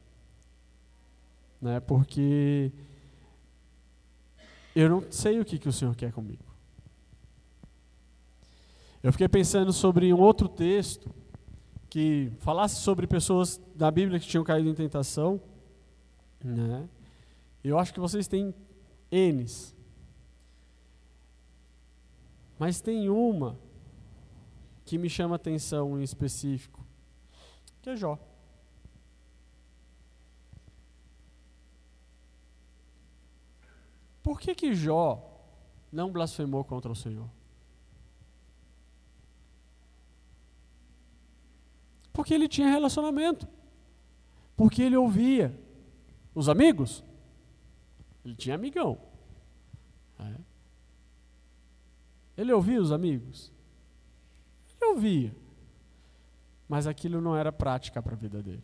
Né? 1.62 1.78
Porque 1.78 2.72
eu 4.74 4.90
não 4.90 5.12
sei 5.12 5.38
o 5.38 5.44
que, 5.44 5.60
que 5.60 5.68
o 5.68 5.72
Senhor 5.72 5.94
quer 5.94 6.12
comigo. 6.12 6.44
Eu 9.00 9.12
fiquei 9.12 9.28
pensando 9.28 9.72
sobre 9.72 10.12
um 10.12 10.20
outro 10.20 10.48
texto 10.48 11.14
que 11.88 12.32
falasse 12.40 12.80
sobre 12.80 13.06
pessoas 13.06 13.60
da 13.76 13.90
Bíblia 13.90 14.18
que 14.18 14.26
tinham 14.26 14.42
caído 14.42 14.68
em 14.68 14.74
tentação. 14.74 15.40
Né? 16.42 16.88
Eu 17.62 17.78
acho 17.78 17.94
que 17.94 18.00
vocês 18.00 18.26
têm 18.26 18.52
N's. 19.10 19.76
Mas 22.58 22.80
tem 22.80 23.08
uma 23.08 23.58
que 24.84 24.98
me 24.98 25.08
chama 25.08 25.36
atenção 25.36 25.98
em 25.98 26.02
específico, 26.02 26.84
que 27.80 27.90
é 27.90 27.96
Jó. 27.96 28.18
Por 34.22 34.40
que 34.40 34.54
que 34.54 34.74
Jó 34.74 35.28
não 35.90 36.12
blasfemou 36.12 36.64
contra 36.64 36.90
o 36.90 36.96
Senhor? 36.96 37.28
Porque 42.12 42.34
ele 42.34 42.48
tinha 42.48 42.68
relacionamento. 42.68 43.48
Porque 44.56 44.82
ele 44.82 44.96
ouvia 44.96 45.58
os 46.34 46.48
amigos. 46.48 47.02
Ele 48.24 48.34
tinha 48.36 48.54
amigão. 48.54 48.98
É. 50.18 50.36
Ele 52.36 52.52
ouvia 52.52 52.80
os 52.80 52.92
amigos. 52.92 53.50
Ele 54.80 54.90
ouvia. 54.90 55.36
Mas 56.68 56.86
aquilo 56.86 57.20
não 57.20 57.36
era 57.36 57.50
prática 57.50 58.02
para 58.02 58.14
a 58.14 58.16
vida 58.16 58.42
dele. 58.42 58.62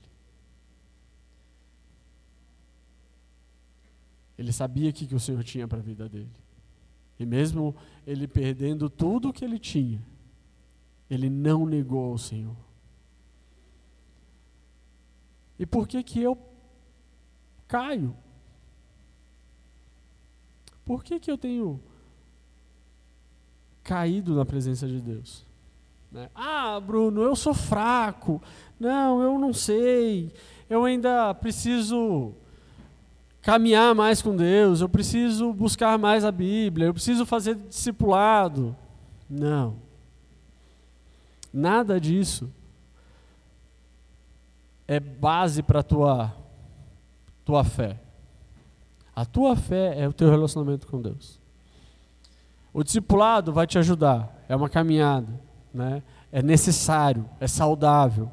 Ele 4.38 4.52
sabia 4.52 4.90
o 4.90 4.92
que, 4.92 5.06
que 5.06 5.14
o 5.14 5.20
Senhor 5.20 5.42
tinha 5.42 5.66
para 5.66 5.78
a 5.78 5.82
vida 5.82 6.08
dele. 6.08 6.30
E 7.18 7.26
mesmo 7.26 7.74
ele 8.06 8.28
perdendo 8.28 8.88
tudo 8.88 9.28
o 9.28 9.32
que 9.32 9.44
ele 9.44 9.58
tinha, 9.58 10.00
ele 11.10 11.28
não 11.28 11.66
negou 11.66 12.12
ao 12.12 12.18
Senhor. 12.18 12.56
E 15.58 15.66
por 15.66 15.88
que 15.88 16.00
que 16.04 16.22
eu 16.22 16.38
caio? 17.66 18.16
Por 20.84 21.02
que 21.02 21.18
que 21.18 21.30
eu 21.30 21.36
tenho 21.36 21.82
caído 23.82 24.36
na 24.36 24.44
presença 24.44 24.86
de 24.86 25.00
Deus? 25.00 25.44
Né? 26.12 26.30
Ah, 26.34 26.78
Bruno, 26.78 27.22
eu 27.22 27.34
sou 27.34 27.52
fraco. 27.52 28.40
Não, 28.78 29.20
eu 29.20 29.36
não 29.36 29.52
sei. 29.52 30.32
Eu 30.70 30.84
ainda 30.84 31.34
preciso 31.34 32.34
caminhar 33.42 33.94
mais 33.94 34.22
com 34.22 34.36
Deus. 34.36 34.80
Eu 34.80 34.88
preciso 34.88 35.52
buscar 35.52 35.98
mais 35.98 36.24
a 36.24 36.32
Bíblia. 36.32 36.86
Eu 36.86 36.94
preciso 36.94 37.24
fazer 37.26 37.54
discipulado. 37.54 38.76
Não. 39.28 39.76
Nada 41.52 42.00
disso 42.00 42.50
é 44.86 44.98
base 44.98 45.62
para 45.62 45.80
a 45.80 45.82
tua, 45.82 46.34
tua 47.44 47.62
fé. 47.62 48.00
A 49.14 49.26
tua 49.26 49.54
fé 49.54 50.00
é 50.00 50.08
o 50.08 50.12
teu 50.12 50.30
relacionamento 50.30 50.86
com 50.86 51.00
Deus. 51.02 51.38
O 52.72 52.82
discipulado 52.82 53.52
vai 53.52 53.66
te 53.66 53.78
ajudar, 53.78 54.44
é 54.48 54.56
uma 54.56 54.68
caminhada, 54.68 55.28
né? 55.74 56.02
é 56.30 56.42
necessário, 56.42 57.28
é 57.40 57.46
saudável. 57.46 58.30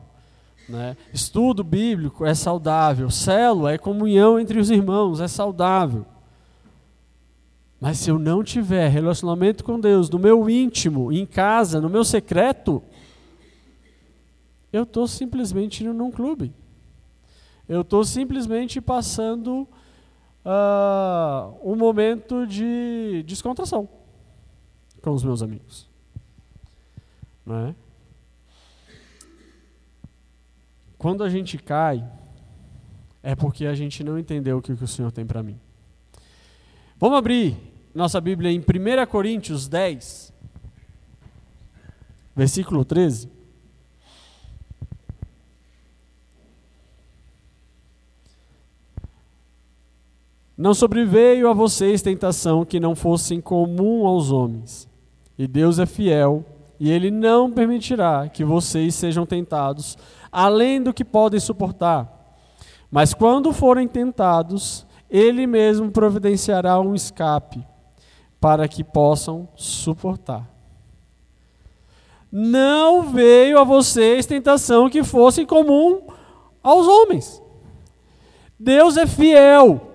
Né? 0.67 0.97
Estudo 1.13 1.63
bíblico 1.63 2.25
é 2.25 2.33
saudável, 2.33 3.09
célula 3.11 3.73
é 3.73 3.77
comunhão 3.77 4.39
entre 4.39 4.59
os 4.59 4.71
irmãos, 4.71 5.19
é 5.19 5.27
saudável. 5.27 6.05
Mas 7.79 7.99
se 7.99 8.09
eu 8.09 8.17
não 8.17 8.43
tiver 8.43 8.87
relacionamento 8.87 9.63
com 9.63 9.79
Deus, 9.79 10.09
no 10.09 10.17
meu 10.17 10.49
íntimo, 10.49 11.11
em 11.11 11.25
casa, 11.25 11.79
no 11.79 11.89
meu 11.89 12.03
secreto, 12.03 12.81
eu 14.73 14.83
estou 14.83 15.07
simplesmente 15.07 15.83
indo 15.83 15.93
num 15.93 16.09
clube. 16.09 16.51
Eu 17.67 17.81
estou 17.81 18.03
simplesmente 18.03 18.81
passando 18.81 19.67
uh, 20.45 21.57
um 21.63 21.75
momento 21.75 22.45
de 22.47 23.23
descontração 23.25 23.87
com 25.01 25.11
os 25.11 25.23
meus 25.23 25.41
amigos. 25.43 25.87
Não 27.45 27.67
é? 27.67 27.75
Quando 30.97 31.23
a 31.23 31.29
gente 31.29 31.57
cai, 31.57 32.03
é 33.21 33.35
porque 33.35 33.65
a 33.65 33.73
gente 33.73 34.03
não 34.03 34.19
entendeu 34.19 34.57
o 34.57 34.61
que, 34.61 34.71
o 34.71 34.87
Senhor 34.87 35.11
tem 35.11 35.25
para 35.25 35.43
mim. 35.43 35.59
Vamos 36.97 37.17
abrir 37.17 37.57
nossa 37.93 38.21
Bíblia 38.21 38.51
em 38.51 38.59
1 38.59 39.05
Coríntios 39.09 39.67
10, 39.67 40.33
versículo 42.35 42.85
13. 42.85 43.29
Não 50.57 50.73
sobreveio 50.73 51.49
a 51.49 51.53
vocês 51.53 52.01
tentação 52.01 52.63
que 52.63 52.79
não 52.79 52.95
fosse 52.95 53.41
comum 53.41 54.05
aos 54.05 54.31
homens. 54.31 54.87
E 55.37 55.47
Deus 55.47 55.79
é 55.79 55.85
fiel, 55.85 56.45
e 56.79 56.91
Ele 56.91 57.09
não 57.09 57.51
permitirá 57.51 58.27
que 58.27 58.43
vocês 58.43 58.95
sejam 58.95 59.25
tentados 59.25 59.97
além 60.31 60.81
do 60.81 60.93
que 60.93 61.05
podem 61.05 61.39
suportar. 61.39 62.11
Mas 62.91 63.13
quando 63.13 63.53
forem 63.53 63.87
tentados, 63.87 64.85
Ele 65.09 65.47
mesmo 65.47 65.91
providenciará 65.91 66.79
um 66.79 66.93
escape 66.93 67.65
para 68.39 68.67
que 68.67 68.83
possam 68.83 69.47
suportar. 69.55 70.49
Não 72.31 73.03
veio 73.03 73.57
a 73.57 73.63
vocês 73.63 74.25
tentação 74.25 74.89
que 74.89 75.03
fosse 75.03 75.45
comum 75.45 76.01
aos 76.61 76.85
homens. 76.85 77.41
Deus 78.59 78.97
é 78.97 79.07
fiel. 79.07 79.93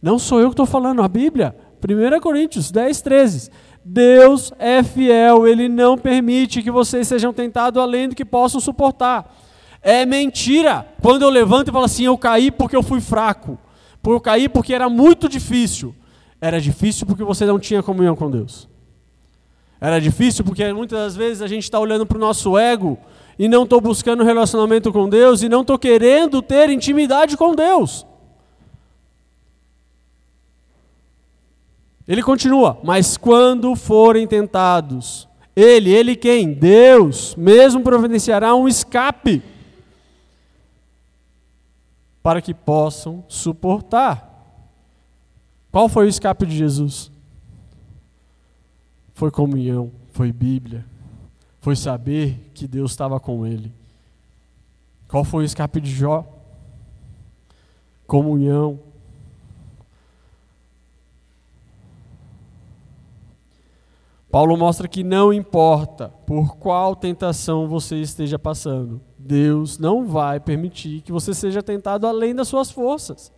Não 0.00 0.18
sou 0.18 0.40
eu 0.40 0.48
que 0.48 0.54
estou 0.54 0.66
falando, 0.66 1.02
a 1.02 1.08
Bíblia. 1.08 1.56
1 1.80 2.20
Coríntios 2.20 2.70
10, 2.70 3.02
13. 3.02 3.50
Deus 3.90 4.52
é 4.58 4.82
fiel, 4.82 5.48
Ele 5.48 5.66
não 5.66 5.96
permite 5.96 6.62
que 6.62 6.70
vocês 6.70 7.08
sejam 7.08 7.32
tentados 7.32 7.82
além 7.82 8.10
do 8.10 8.14
que 8.14 8.24
possam 8.24 8.60
suportar. 8.60 9.34
É 9.80 10.04
mentira 10.04 10.86
quando 11.00 11.22
eu 11.22 11.30
levanto 11.30 11.68
e 11.68 11.72
falo 11.72 11.86
assim: 11.86 12.04
eu 12.04 12.18
caí 12.18 12.50
porque 12.50 12.76
eu 12.76 12.82
fui 12.82 13.00
fraco. 13.00 13.58
Eu 14.06 14.20
caí 14.20 14.48
porque 14.48 14.74
era 14.74 14.90
muito 14.90 15.28
difícil. 15.28 15.94
Era 16.38 16.60
difícil 16.60 17.06
porque 17.06 17.24
você 17.24 17.46
não 17.46 17.58
tinha 17.58 17.82
comunhão 17.82 18.14
com 18.14 18.30
Deus. 18.30 18.68
Era 19.80 19.98
difícil 19.98 20.44
porque 20.44 20.70
muitas 20.72 20.98
das 20.98 21.16
vezes 21.16 21.40
a 21.40 21.46
gente 21.46 21.64
está 21.64 21.78
olhando 21.78 22.04
para 22.04 22.18
o 22.18 22.20
nosso 22.20 22.58
ego 22.58 22.98
e 23.38 23.48
não 23.48 23.62
estou 23.64 23.80
buscando 23.80 24.22
relacionamento 24.22 24.92
com 24.92 25.08
Deus 25.08 25.42
e 25.42 25.48
não 25.48 25.62
estou 25.62 25.78
querendo 25.78 26.42
ter 26.42 26.68
intimidade 26.68 27.36
com 27.36 27.54
Deus. 27.54 28.06
Ele 32.08 32.22
continua, 32.22 32.80
mas 32.82 33.18
quando 33.18 33.76
forem 33.76 34.26
tentados, 34.26 35.28
ele, 35.54 35.90
ele 35.90 36.16
quem? 36.16 36.54
Deus, 36.54 37.36
mesmo 37.36 37.82
providenciará 37.82 38.54
um 38.54 38.66
escape 38.66 39.42
para 42.22 42.40
que 42.40 42.54
possam 42.54 43.22
suportar. 43.28 44.26
Qual 45.70 45.86
foi 45.86 46.06
o 46.06 46.08
escape 46.08 46.46
de 46.46 46.56
Jesus? 46.56 47.10
Foi 49.12 49.30
comunhão, 49.30 49.92
foi 50.12 50.32
Bíblia, 50.32 50.86
foi 51.60 51.76
saber 51.76 52.50
que 52.54 52.66
Deus 52.66 52.92
estava 52.92 53.20
com 53.20 53.46
ele. 53.46 53.70
Qual 55.08 55.24
foi 55.24 55.42
o 55.42 55.46
escape 55.46 55.78
de 55.78 55.90
Jó? 55.90 56.24
Comunhão, 58.06 58.80
Paulo 64.30 64.56
mostra 64.56 64.86
que 64.86 65.02
não 65.02 65.32
importa 65.32 66.10
por 66.26 66.56
qual 66.56 66.94
tentação 66.94 67.66
você 67.66 67.96
esteja 67.96 68.38
passando, 68.38 69.00
Deus 69.18 69.78
não 69.78 70.04
vai 70.06 70.38
permitir 70.38 71.00
que 71.00 71.10
você 71.10 71.32
seja 71.32 71.62
tentado 71.62 72.06
além 72.06 72.34
das 72.34 72.48
suas 72.48 72.70
forças. 72.70 73.32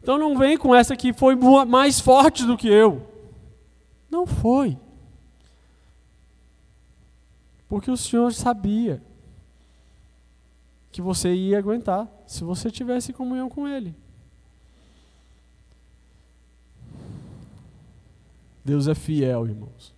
Então 0.00 0.18
não 0.18 0.36
vem 0.36 0.56
com 0.56 0.74
essa 0.74 0.96
que 0.96 1.12
foi 1.12 1.36
mais 1.66 2.00
forte 2.00 2.44
do 2.44 2.56
que 2.56 2.68
eu. 2.68 3.06
Não 4.10 4.26
foi. 4.26 4.78
Porque 7.68 7.90
o 7.90 7.96
Senhor 7.96 8.32
sabia 8.32 9.02
que 10.90 11.00
você 11.00 11.32
ia 11.32 11.58
aguentar 11.58 12.06
se 12.26 12.44
você 12.44 12.70
tivesse 12.70 13.12
comunhão 13.12 13.48
com 13.48 13.66
Ele. 13.66 13.94
Deus 18.64 18.88
é 18.88 18.94
fiel, 18.94 19.46
irmãos. 19.46 19.94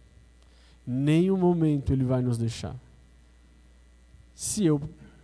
Nenhum 0.86 1.36
momento 1.36 1.92
Ele 1.92 2.04
vai 2.04 2.22
nos 2.22 2.38
deixar. 2.38 2.74
Se 4.34 4.64
eu 4.64 4.80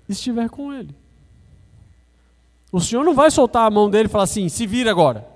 estiver 0.09 0.49
com 0.49 0.72
Ele. 0.72 0.95
O 2.72 2.80
Senhor 2.80 3.05
não 3.05 3.14
vai 3.14 3.30
soltar 3.30 3.66
a 3.66 3.70
mão 3.70 3.91
dele 3.91 4.07
e 4.07 4.11
falar 4.11 4.24
assim: 4.24 4.49
se 4.49 4.66
vira 4.66 4.91
agora. 4.91 5.26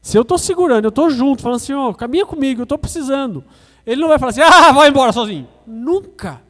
Se 0.00 0.16
eu 0.16 0.22
estou 0.22 0.38
segurando, 0.38 0.84
eu 0.84 0.90
estou 0.90 1.10
junto, 1.10 1.42
falando 1.42 1.56
assim: 1.56 1.72
ó, 1.72 1.92
caminha 1.92 2.26
comigo, 2.26 2.60
eu 2.60 2.64
estou 2.64 2.78
precisando. 2.78 3.44
Ele 3.86 4.00
não 4.00 4.08
vai 4.08 4.18
falar 4.18 4.30
assim: 4.30 4.42
ah, 4.42 4.72
vai 4.72 4.88
embora 4.88 5.12
sozinho. 5.12 5.48
Nunca. 5.66 6.42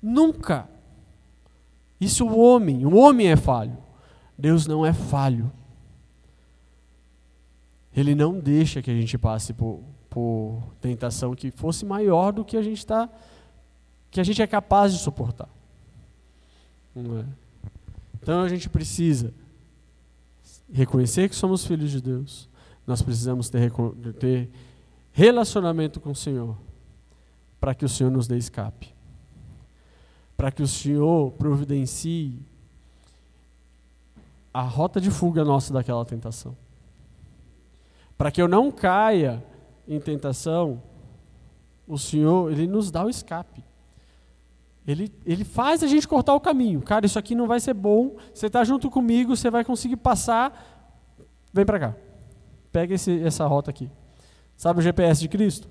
Nunca. 0.00 0.68
Isso 2.00 2.26
o 2.26 2.38
homem, 2.38 2.84
o 2.84 2.94
homem 2.94 3.28
é 3.28 3.36
falho. 3.36 3.76
Deus 4.38 4.66
não 4.66 4.84
é 4.84 4.92
falho. 4.92 5.50
Ele 7.96 8.14
não 8.14 8.38
deixa 8.38 8.82
que 8.82 8.90
a 8.90 8.94
gente 8.94 9.16
passe 9.16 9.54
por, 9.54 9.82
por 10.10 10.62
tentação 10.82 11.34
que 11.34 11.50
fosse 11.50 11.86
maior 11.86 12.30
do 12.30 12.44
que 12.44 12.58
a 12.58 12.62
gente 12.62 12.76
está, 12.76 13.08
que 14.10 14.20
a 14.20 14.24
gente 14.24 14.42
é 14.42 14.46
capaz 14.46 14.92
de 14.92 14.98
suportar. 14.98 15.48
É? 16.94 17.24
Então 18.22 18.42
a 18.42 18.48
gente 18.48 18.68
precisa 18.68 19.32
reconhecer 20.70 21.28
que 21.28 21.34
somos 21.34 21.64
filhos 21.66 21.90
de 21.90 22.02
Deus. 22.02 22.48
Nós 22.86 23.00
precisamos 23.00 23.48
ter, 23.48 23.72
ter 24.18 24.50
relacionamento 25.12 25.98
com 25.98 26.10
o 26.10 26.14
Senhor 26.14 26.56
para 27.58 27.74
que 27.74 27.84
o 27.84 27.88
Senhor 27.88 28.10
nos 28.10 28.28
dê 28.28 28.36
escape. 28.36 28.94
Para 30.36 30.52
que 30.52 30.62
o 30.62 30.68
Senhor 30.68 31.32
providencie 31.32 32.38
a 34.52 34.62
rota 34.62 35.00
de 35.00 35.10
fuga 35.10 35.44
nossa 35.44 35.72
daquela 35.72 36.04
tentação. 36.04 36.56
Para 38.16 38.30
que 38.30 38.40
eu 38.40 38.48
não 38.48 38.70
caia 38.70 39.44
em 39.86 40.00
tentação, 40.00 40.82
o 41.86 41.98
Senhor, 41.98 42.50
Ele 42.50 42.66
nos 42.66 42.90
dá 42.90 43.04
o 43.04 43.10
escape. 43.10 43.64
Ele, 44.86 45.12
ele 45.24 45.44
faz 45.44 45.82
a 45.82 45.86
gente 45.86 46.06
cortar 46.06 46.32
o 46.34 46.40
caminho. 46.40 46.80
Cara, 46.80 47.04
isso 47.04 47.18
aqui 47.18 47.34
não 47.34 47.48
vai 47.48 47.58
ser 47.58 47.74
bom. 47.74 48.16
Você 48.32 48.46
está 48.46 48.62
junto 48.62 48.88
comigo, 48.88 49.36
você 49.36 49.50
vai 49.50 49.64
conseguir 49.64 49.96
passar. 49.96 51.14
Vem 51.52 51.66
para 51.66 51.80
cá. 51.80 51.96
Pega 52.70 52.94
esse, 52.94 53.20
essa 53.22 53.44
rota 53.46 53.70
aqui. 53.70 53.90
Sabe 54.56 54.78
o 54.78 54.82
GPS 54.82 55.20
de 55.20 55.28
Cristo? 55.28 55.68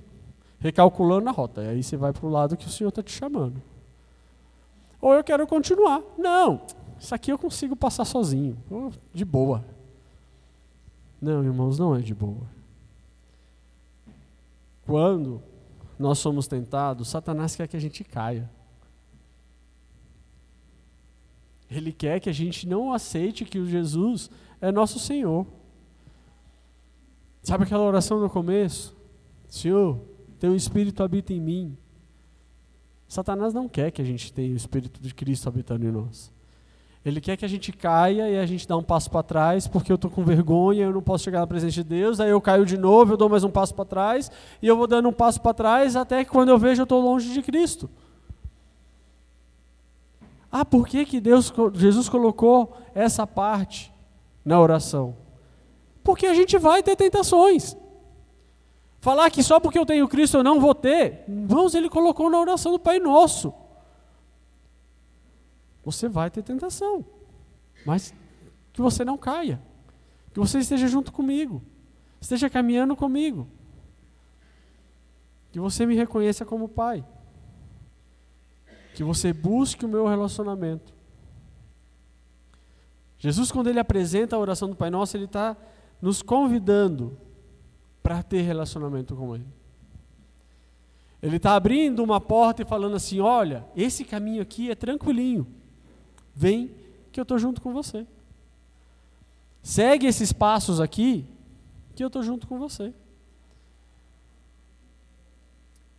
Recalculando 0.59 1.29
a 1.29 1.31
rota. 1.31 1.63
E 1.63 1.69
aí 1.69 1.83
você 1.83 1.95
vai 1.95 2.11
para 2.11 2.25
o 2.25 2.29
lado 2.29 2.57
que 2.57 2.67
o 2.67 2.69
Senhor 2.69 2.89
está 2.89 3.01
te 3.01 3.11
chamando. 3.11 3.61
Ou 4.99 5.13
eu 5.13 5.23
quero 5.23 5.47
continuar. 5.47 6.01
Não, 6.17 6.61
isso 6.99 7.15
aqui 7.15 7.31
eu 7.31 7.37
consigo 7.37 7.75
passar 7.75 8.03
sozinho. 8.03 8.57
De 9.13 9.23
boa. 9.23 9.63
Não, 11.25 11.43
irmãos, 11.43 11.79
não 11.79 11.95
é 11.95 12.01
de 12.01 12.13
boa. 12.13 12.47
Quando 14.85 15.41
nós 15.97 16.19
somos 16.19 16.45
tentados, 16.45 17.07
Satanás 17.07 17.55
quer 17.55 17.67
que 17.67 17.75
a 17.75 17.79
gente 17.79 18.03
caia. 18.03 18.47
Ele 21.67 21.91
quer 21.91 22.19
que 22.19 22.29
a 22.29 22.31
gente 22.31 22.67
não 22.67 22.93
aceite 22.93 23.43
que 23.43 23.57
o 23.57 23.65
Jesus 23.65 24.29
é 24.61 24.71
nosso 24.71 24.99
Senhor. 24.99 25.47
Sabe 27.41 27.63
aquela 27.63 27.85
oração 27.85 28.19
no 28.19 28.29
começo? 28.29 28.95
Senhor, 29.49 29.99
teu 30.39 30.55
Espírito 30.55 31.01
habita 31.01 31.33
em 31.33 31.41
mim. 31.41 31.75
Satanás 33.07 33.51
não 33.51 33.67
quer 33.67 33.89
que 33.89 33.99
a 33.99 34.05
gente 34.05 34.31
tenha 34.31 34.53
o 34.53 34.57
Espírito 34.57 35.01
de 35.01 35.11
Cristo 35.11 35.49
habitando 35.49 35.87
em 35.87 35.91
nós. 35.91 36.31
Ele 37.05 37.21
quer 37.21 37.37
que 37.37 37.45
a 37.45 37.47
gente 37.47 37.71
caia 37.71 38.27
e 38.27 38.39
a 38.39 38.45
gente 38.47 38.67
dá 38.67 38.75
um 38.75 38.81
passo 38.81 39.11
para 39.11 39.21
trás, 39.21 39.67
porque 39.67 39.91
eu 39.91 39.95
estou 39.95 40.09
com 40.09 40.23
vergonha, 40.23 40.85
eu 40.85 40.91
não 40.91 41.03
posso 41.03 41.23
chegar 41.23 41.39
na 41.39 41.45
presença 41.45 41.73
de 41.73 41.83
Deus, 41.83 42.19
aí 42.19 42.31
eu 42.31 42.41
caio 42.41 42.65
de 42.65 42.79
novo, 42.79 43.13
eu 43.13 43.17
dou 43.17 43.29
mais 43.29 43.43
um 43.43 43.49
passo 43.51 43.75
para 43.75 43.85
trás, 43.85 44.31
e 44.59 44.67
eu 44.67 44.75
vou 44.75 44.87
dando 44.87 45.07
um 45.07 45.13
passo 45.13 45.39
para 45.39 45.53
trás 45.53 45.95
até 45.95 46.25
que 46.25 46.31
quando 46.31 46.49
eu 46.49 46.57
vejo 46.57 46.81
eu 46.81 46.85
estou 46.85 46.99
longe 46.99 47.31
de 47.31 47.43
Cristo. 47.43 47.87
Ah, 50.51 50.65
por 50.65 50.87
que, 50.87 51.05
que 51.05 51.21
Deus, 51.21 51.53
Jesus 51.75 52.09
colocou 52.09 52.75
essa 52.95 53.27
parte 53.27 53.93
na 54.43 54.59
oração? 54.59 55.15
Porque 56.03 56.25
a 56.25 56.33
gente 56.33 56.57
vai 56.57 56.81
ter 56.81 56.95
tentações. 56.95 57.77
Falar 58.99 59.29
que 59.29 59.43
só 59.43 59.59
porque 59.59 59.77
eu 59.77 59.85
tenho 59.85 60.07
Cristo 60.07 60.37
eu 60.37 60.43
não 60.43 60.59
vou 60.59 60.73
ter, 60.73 61.23
irmãos, 61.27 61.75
ele 61.75 61.87
colocou 61.87 62.31
na 62.31 62.39
oração 62.39 62.71
do 62.71 62.79
Pai 62.79 62.97
Nosso. 62.97 63.53
Você 65.85 66.09
vai 66.09 66.31
ter 66.31 66.41
tentação, 66.41 67.05
mas 67.85 68.13
que 68.73 68.81
você 68.81 69.05
não 69.05 69.17
caia, 69.17 69.61
que 70.33 70.39
você 70.39 70.59
esteja 70.59 70.87
junto 70.87 71.11
comigo, 71.13 71.61
esteja 72.19 72.49
caminhando 72.49 72.95
comigo, 72.95 73.47
que 75.51 75.59
você 75.59 75.85
me 75.85 75.95
reconheça 75.95 76.43
como 76.43 76.67
Pai, 76.67 77.05
que 78.95 79.03
você 79.03 79.31
busque 79.31 79.85
o 79.85 79.89
meu 79.89 80.07
relacionamento. 80.07 80.93
Jesus, 83.19 83.51
quando 83.51 83.69
ele 83.69 83.79
apresenta 83.79 84.35
a 84.35 84.39
oração 84.39 84.69
do 84.69 84.75
Pai 84.75 84.89
Nosso, 84.89 85.15
ele 85.15 85.25
está 85.25 85.55
nos 86.01 86.21
convidando 86.21 87.17
para 88.03 88.21
ter 88.21 88.41
relacionamento 88.41 89.15
com 89.15 89.35
Ele. 89.35 89.47
Ele 91.21 91.37
está 91.37 91.55
abrindo 91.55 92.03
uma 92.03 92.21
porta 92.21 92.61
e 92.61 92.65
falando 92.65 92.95
assim: 92.95 93.19
olha, 93.19 93.65
esse 93.75 94.05
caminho 94.05 94.41
aqui 94.43 94.69
é 94.69 94.75
tranquilinho. 94.75 95.47
Vem 96.35 96.69
que 97.11 97.19
eu 97.19 97.23
estou 97.23 97.39
junto 97.39 97.61
com 97.61 97.71
você. 97.71 98.05
Segue 99.63 100.05
esses 100.05 100.33
passos 100.33 100.79
aqui, 100.79 101.25
que 101.95 102.03
eu 102.03 102.07
estou 102.07 102.21
junto 102.21 102.45
com 102.45 102.59
você. 102.59 102.93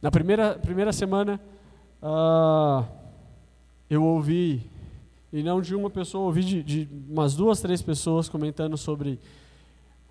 Na 0.00 0.10
primeira, 0.10 0.58
primeira 0.58 0.92
semana, 0.92 1.40
uh, 2.02 2.86
eu 3.88 4.04
ouvi, 4.04 4.70
e 5.32 5.42
não 5.42 5.60
de 5.60 5.74
uma 5.74 5.90
pessoa, 5.90 6.26
ouvi 6.26 6.44
de, 6.44 6.62
de 6.62 6.88
umas 7.08 7.34
duas, 7.34 7.60
três 7.60 7.80
pessoas 7.80 8.28
comentando 8.28 8.76
sobre 8.76 9.18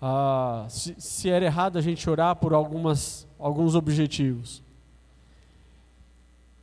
uh, 0.02 0.68
se, 0.68 0.94
se 0.98 1.30
era 1.30 1.44
errado 1.44 1.78
a 1.78 1.80
gente 1.80 2.10
orar 2.10 2.36
por 2.36 2.52
algumas, 2.52 3.26
alguns 3.38 3.74
objetivos. 3.74 4.62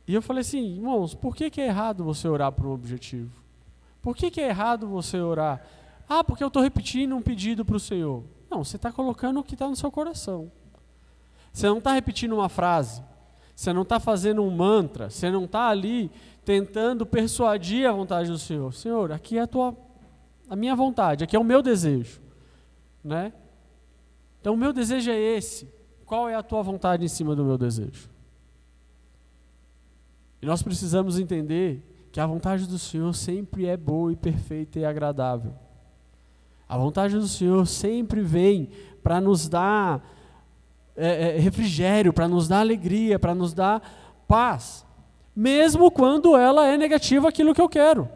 E 0.06 0.14
eu 0.14 0.20
falei 0.20 0.42
assim, 0.42 0.76
irmãos, 0.76 1.14
por 1.14 1.34
que, 1.34 1.50
que 1.50 1.60
é 1.60 1.66
errado 1.66 2.04
você 2.04 2.28
orar 2.28 2.52
por 2.52 2.66
um 2.66 2.72
objetivo? 2.72 3.43
Por 4.04 4.14
que, 4.14 4.30
que 4.30 4.38
é 4.38 4.48
errado 4.50 4.86
você 4.86 5.18
orar? 5.18 5.66
Ah, 6.06 6.22
porque 6.22 6.44
eu 6.44 6.48
estou 6.48 6.62
repetindo 6.62 7.16
um 7.16 7.22
pedido 7.22 7.64
para 7.64 7.76
o 7.76 7.80
Senhor. 7.80 8.22
Não, 8.50 8.62
você 8.62 8.76
está 8.76 8.92
colocando 8.92 9.40
o 9.40 9.42
que 9.42 9.54
está 9.54 9.66
no 9.66 9.74
seu 9.74 9.90
coração. 9.90 10.52
Você 11.50 11.66
não 11.66 11.78
está 11.78 11.94
repetindo 11.94 12.34
uma 12.34 12.50
frase. 12.50 13.02
Você 13.56 13.72
não 13.72 13.80
está 13.80 13.98
fazendo 13.98 14.42
um 14.42 14.50
mantra. 14.50 15.08
Você 15.08 15.30
não 15.30 15.46
está 15.46 15.68
ali 15.68 16.10
tentando 16.44 17.06
persuadir 17.06 17.88
a 17.88 17.92
vontade 17.92 18.30
do 18.30 18.38
Senhor. 18.38 18.74
Senhor, 18.74 19.10
aqui 19.10 19.38
é 19.38 19.40
a, 19.40 19.46
tua, 19.46 19.74
a 20.50 20.54
minha 20.54 20.76
vontade, 20.76 21.24
aqui 21.24 21.34
é 21.34 21.38
o 21.38 21.44
meu 21.44 21.62
desejo. 21.62 22.20
Né? 23.02 23.32
Então, 24.38 24.52
o 24.52 24.56
meu 24.58 24.74
desejo 24.74 25.10
é 25.10 25.18
esse. 25.18 25.66
Qual 26.04 26.28
é 26.28 26.34
a 26.34 26.42
tua 26.42 26.62
vontade 26.62 27.06
em 27.06 27.08
cima 27.08 27.34
do 27.34 27.42
meu 27.42 27.56
desejo? 27.56 28.10
E 30.42 30.46
nós 30.46 30.62
precisamos 30.62 31.18
entender 31.18 31.93
que 32.14 32.20
a 32.20 32.26
vontade 32.28 32.68
do 32.68 32.78
Senhor 32.78 33.12
sempre 33.12 33.66
é 33.66 33.76
boa 33.76 34.12
e 34.12 34.14
perfeita 34.14 34.78
e 34.78 34.84
agradável. 34.84 35.52
A 36.68 36.78
vontade 36.78 37.16
do 37.16 37.26
Senhor 37.26 37.66
sempre 37.66 38.20
vem 38.20 38.70
para 39.02 39.20
nos 39.20 39.48
dar 39.48 40.00
é, 40.94 41.30
é, 41.30 41.38
refrigério, 41.40 42.12
para 42.12 42.28
nos 42.28 42.46
dar 42.46 42.60
alegria, 42.60 43.18
para 43.18 43.34
nos 43.34 43.52
dar 43.52 43.82
paz, 44.28 44.86
mesmo 45.34 45.90
quando 45.90 46.36
ela 46.36 46.68
é 46.68 46.76
negativa 46.76 47.28
aquilo 47.28 47.52
que 47.52 47.60
eu 47.60 47.68
quero, 47.68 48.08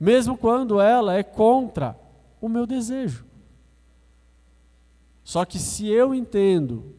mesmo 0.00 0.34
quando 0.38 0.80
ela 0.80 1.14
é 1.14 1.22
contra 1.22 1.94
o 2.40 2.48
meu 2.48 2.66
desejo. 2.66 3.26
Só 5.22 5.44
que 5.44 5.58
se 5.58 5.88
eu 5.88 6.14
entendo 6.14 6.94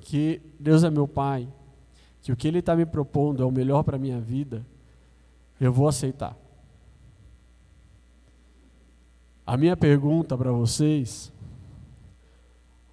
que 0.00 0.38
Deus 0.60 0.84
é 0.84 0.90
meu 0.90 1.08
Pai, 1.08 1.48
que 2.22 2.32
o 2.32 2.36
que 2.36 2.48
Ele 2.48 2.58
está 2.58 2.74
me 2.74 2.84
propondo 2.84 3.42
é 3.42 3.46
o 3.46 3.50
melhor 3.50 3.82
para 3.82 3.96
a 3.96 3.98
minha 3.98 4.20
vida, 4.20 4.66
eu 5.60 5.72
vou 5.72 5.88
aceitar. 5.88 6.36
A 9.46 9.56
minha 9.56 9.76
pergunta 9.76 10.36
para 10.36 10.52
vocês 10.52 11.32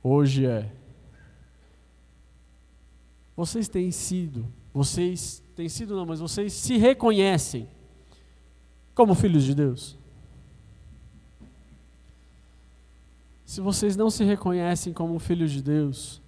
hoje 0.02 0.46
é: 0.46 0.72
vocês 3.36 3.68
têm 3.68 3.92
sido, 3.92 4.48
vocês 4.74 5.44
têm 5.56 5.68
sido 5.68 5.96
não, 5.96 6.06
mas 6.06 6.20
vocês 6.20 6.54
se 6.54 6.78
reconhecem 6.78 7.68
como 8.94 9.14
filhos 9.14 9.44
de 9.44 9.54
Deus? 9.54 9.98
Se 13.46 13.62
vocês 13.62 13.96
não 13.96 14.10
se 14.10 14.24
reconhecem 14.24 14.94
como 14.94 15.20
filhos 15.20 15.52
de 15.52 15.62
Deus, 15.62 16.22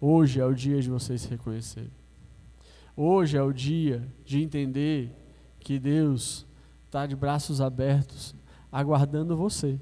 Hoje 0.00 0.40
é 0.40 0.44
o 0.44 0.54
dia 0.54 0.80
de 0.80 0.88
vocês 0.88 1.22
se 1.22 1.28
reconhecerem. 1.28 1.90
Hoje 2.96 3.36
é 3.36 3.42
o 3.42 3.52
dia 3.52 4.06
de 4.24 4.40
entender 4.42 5.12
que 5.58 5.78
Deus 5.78 6.46
está 6.86 7.06
de 7.06 7.16
braços 7.16 7.60
abertos, 7.60 8.34
aguardando 8.70 9.36
você. 9.36 9.78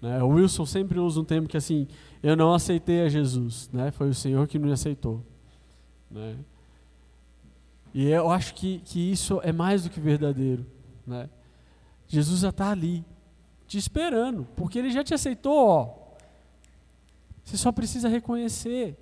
Né? 0.00 0.22
O 0.22 0.28
Wilson 0.28 0.64
sempre 0.64 0.98
usa 0.98 1.20
um 1.20 1.24
termo 1.24 1.48
que 1.48 1.56
assim, 1.56 1.88
eu 2.22 2.36
não 2.36 2.54
aceitei 2.54 3.02
a 3.02 3.08
Jesus, 3.08 3.68
né? 3.72 3.90
foi 3.90 4.08
o 4.08 4.14
Senhor 4.14 4.46
que 4.46 4.58
me 4.58 4.70
aceitou. 4.72 5.24
Né? 6.10 6.36
E 7.92 8.06
eu 8.08 8.30
acho 8.30 8.54
que, 8.54 8.78
que 8.80 9.10
isso 9.10 9.40
é 9.42 9.52
mais 9.52 9.82
do 9.82 9.90
que 9.90 10.00
verdadeiro. 10.00 10.64
Né? 11.06 11.28
Jesus 12.06 12.40
já 12.40 12.50
está 12.50 12.70
ali, 12.70 13.04
te 13.66 13.78
esperando, 13.78 14.46
porque 14.56 14.78
Ele 14.78 14.90
já 14.90 15.02
te 15.02 15.12
aceitou, 15.12 15.56
ó, 15.56 15.99
você 17.50 17.56
só 17.56 17.72
precisa 17.72 18.08
reconhecer 18.08 18.96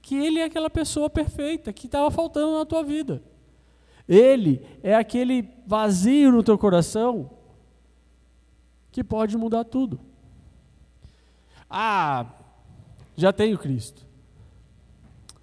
que 0.00 0.14
Ele 0.14 0.38
é 0.38 0.44
aquela 0.44 0.70
pessoa 0.70 1.10
perfeita 1.10 1.72
que 1.72 1.86
estava 1.86 2.12
faltando 2.12 2.56
na 2.56 2.64
tua 2.64 2.84
vida. 2.84 3.20
Ele 4.08 4.64
é 4.84 4.94
aquele 4.94 5.48
vazio 5.66 6.30
no 6.30 6.44
teu 6.44 6.56
coração 6.56 7.30
que 8.92 9.02
pode 9.02 9.36
mudar 9.36 9.64
tudo. 9.64 9.98
Ah, 11.68 12.26
já 13.16 13.32
tenho 13.32 13.58
Cristo. 13.58 14.06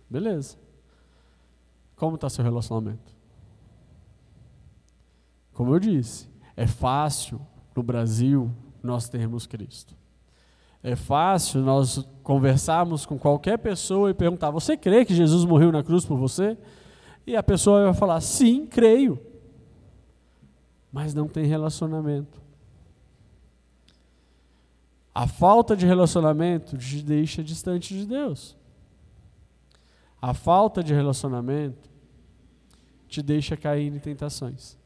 Beleza. 0.09 0.57
Como 1.97 2.15
está 2.15 2.29
seu 2.29 2.43
relacionamento? 2.43 3.13
Como 5.51 5.75
eu 5.75 5.79
disse, 5.79 6.29
é 6.55 6.65
fácil 6.65 7.45
no 7.75 7.83
Brasil 7.83 8.49
nós 8.81 9.09
termos 9.09 9.45
Cristo. 9.45 9.98
É 10.81 10.95
fácil 10.95 11.61
nós 11.61 12.07
conversarmos 12.23 13.05
com 13.05 13.19
qualquer 13.19 13.57
pessoa 13.57 14.09
e 14.09 14.13
perguntar: 14.13 14.49
Você 14.51 14.77
crê 14.77 15.03
que 15.03 15.13
Jesus 15.13 15.43
morreu 15.43 15.71
na 15.71 15.83
cruz 15.83 16.05
por 16.05 16.17
você? 16.17 16.57
E 17.27 17.35
a 17.35 17.43
pessoa 17.43 17.85
vai 17.85 17.93
falar: 17.93 18.21
Sim, 18.21 18.65
creio. 18.65 19.19
Mas 20.91 21.13
não 21.13 21.27
tem 21.27 21.45
relacionamento. 21.45 22.41
A 25.13 25.27
falta 25.27 25.75
de 25.75 25.85
relacionamento 25.85 26.77
te 26.77 27.01
deixa 27.01 27.43
distante 27.43 27.93
de 27.93 28.05
Deus. 28.05 28.55
A 30.21 30.33
falta 30.33 30.81
de 30.81 30.93
relacionamento 30.93 31.89
te 33.05 33.21
deixa 33.21 33.57
cair 33.57 33.93
em 33.93 33.99
tentações. 33.99 34.78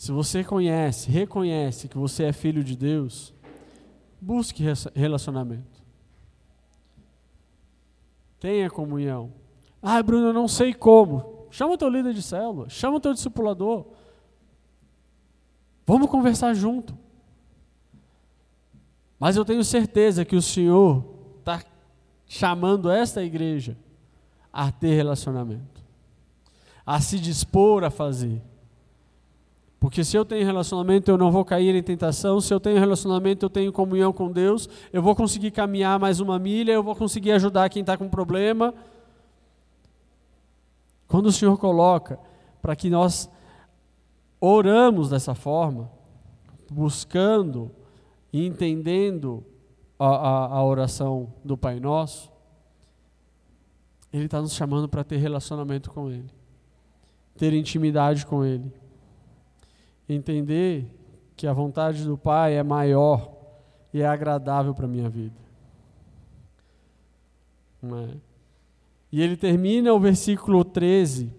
Se 0.00 0.12
você 0.12 0.42
conhece, 0.42 1.10
reconhece 1.10 1.86
que 1.86 1.98
você 1.98 2.24
é 2.24 2.32
filho 2.32 2.64
de 2.64 2.74
Deus, 2.74 3.34
busque 4.18 4.64
relacionamento. 4.94 5.84
Tenha 8.38 8.70
comunhão. 8.70 9.30
Ah, 9.82 10.02
Bruno, 10.02 10.28
eu 10.28 10.32
não 10.32 10.48
sei 10.48 10.72
como. 10.72 11.46
Chama 11.50 11.74
o 11.74 11.76
teu 11.76 11.90
líder 11.90 12.14
de 12.14 12.22
célula, 12.22 12.66
chama 12.70 12.96
o 12.96 13.00
teu 13.00 13.12
discipulador. 13.12 13.88
Vamos 15.86 16.08
conversar 16.08 16.54
junto. 16.54 16.96
Mas 19.18 19.36
eu 19.36 19.44
tenho 19.44 19.62
certeza 19.62 20.24
que 20.24 20.34
o 20.34 20.40
Senhor 20.40 21.04
está 21.40 21.62
chamando 22.26 22.90
esta 22.90 23.22
igreja 23.22 23.76
a 24.50 24.72
ter 24.72 24.94
relacionamento, 24.94 25.82
a 26.86 27.02
se 27.02 27.20
dispor 27.20 27.84
a 27.84 27.90
fazer. 27.90 28.40
Porque 29.80 30.04
se 30.04 30.14
eu 30.14 30.26
tenho 30.26 30.44
relacionamento, 30.44 31.10
eu 31.10 31.16
não 31.16 31.32
vou 31.32 31.42
cair 31.42 31.74
em 31.74 31.82
tentação. 31.82 32.38
Se 32.38 32.52
eu 32.52 32.60
tenho 32.60 32.78
relacionamento, 32.78 33.46
eu 33.46 33.50
tenho 33.50 33.72
comunhão 33.72 34.12
com 34.12 34.30
Deus. 34.30 34.68
Eu 34.92 35.02
vou 35.02 35.16
conseguir 35.16 35.50
caminhar 35.50 35.98
mais 35.98 36.20
uma 36.20 36.38
milha. 36.38 36.72
Eu 36.72 36.82
vou 36.82 36.94
conseguir 36.94 37.32
ajudar 37.32 37.70
quem 37.70 37.80
está 37.80 37.96
com 37.96 38.06
problema. 38.06 38.74
Quando 41.08 41.26
o 41.26 41.32
Senhor 41.32 41.56
coloca 41.56 42.20
para 42.60 42.76
que 42.76 42.90
nós 42.90 43.30
oramos 44.38 45.08
dessa 45.08 45.34
forma, 45.34 45.90
buscando 46.70 47.70
e 48.30 48.46
entendendo 48.46 49.42
a, 49.98 50.08
a, 50.08 50.46
a 50.58 50.64
oração 50.64 51.32
do 51.42 51.56
Pai 51.56 51.80
Nosso, 51.80 52.30
Ele 54.12 54.26
está 54.26 54.42
nos 54.42 54.52
chamando 54.52 54.90
para 54.90 55.02
ter 55.02 55.16
relacionamento 55.16 55.90
com 55.90 56.10
Ele, 56.10 56.30
ter 57.34 57.54
intimidade 57.54 58.26
com 58.26 58.44
Ele 58.44 58.70
entender 60.14 60.86
que 61.36 61.46
a 61.46 61.52
vontade 61.52 62.04
do 62.04 62.18
Pai 62.18 62.54
é 62.54 62.62
maior 62.62 63.32
e 63.92 64.02
é 64.02 64.06
agradável 64.06 64.74
para 64.74 64.84
a 64.84 64.88
minha 64.88 65.08
vida. 65.08 65.34
É? 67.82 68.16
E 69.12 69.22
ele 69.22 69.36
termina 69.36 69.92
o 69.92 69.98
versículo 69.98 70.64
13 70.64 71.32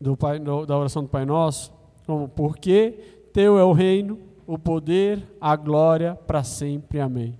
do 0.00 0.16
pai, 0.16 0.38
da 0.38 0.78
oração 0.78 1.02
do 1.02 1.08
Pai 1.08 1.24
Nosso, 1.24 1.72
como: 2.06 2.28
Porque 2.28 2.92
teu 3.32 3.58
é 3.58 3.64
o 3.64 3.72
reino, 3.72 4.18
o 4.46 4.58
poder, 4.58 5.22
a 5.40 5.54
glória 5.56 6.14
para 6.14 6.42
sempre. 6.42 7.00
Amém. 7.00 7.38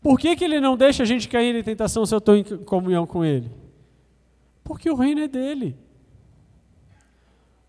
Por 0.00 0.18
que, 0.18 0.36
que 0.36 0.44
ele 0.44 0.60
não 0.60 0.76
deixa 0.76 1.02
a 1.02 1.06
gente 1.06 1.28
cair 1.28 1.54
em 1.54 1.62
tentação 1.62 2.04
se 2.04 2.14
eu 2.14 2.18
estou 2.18 2.36
em 2.36 2.44
comunhão 2.44 3.06
com 3.06 3.24
ele? 3.24 3.50
Porque 4.62 4.90
o 4.90 4.94
reino 4.94 5.20
é 5.20 5.28
dele. 5.28 5.76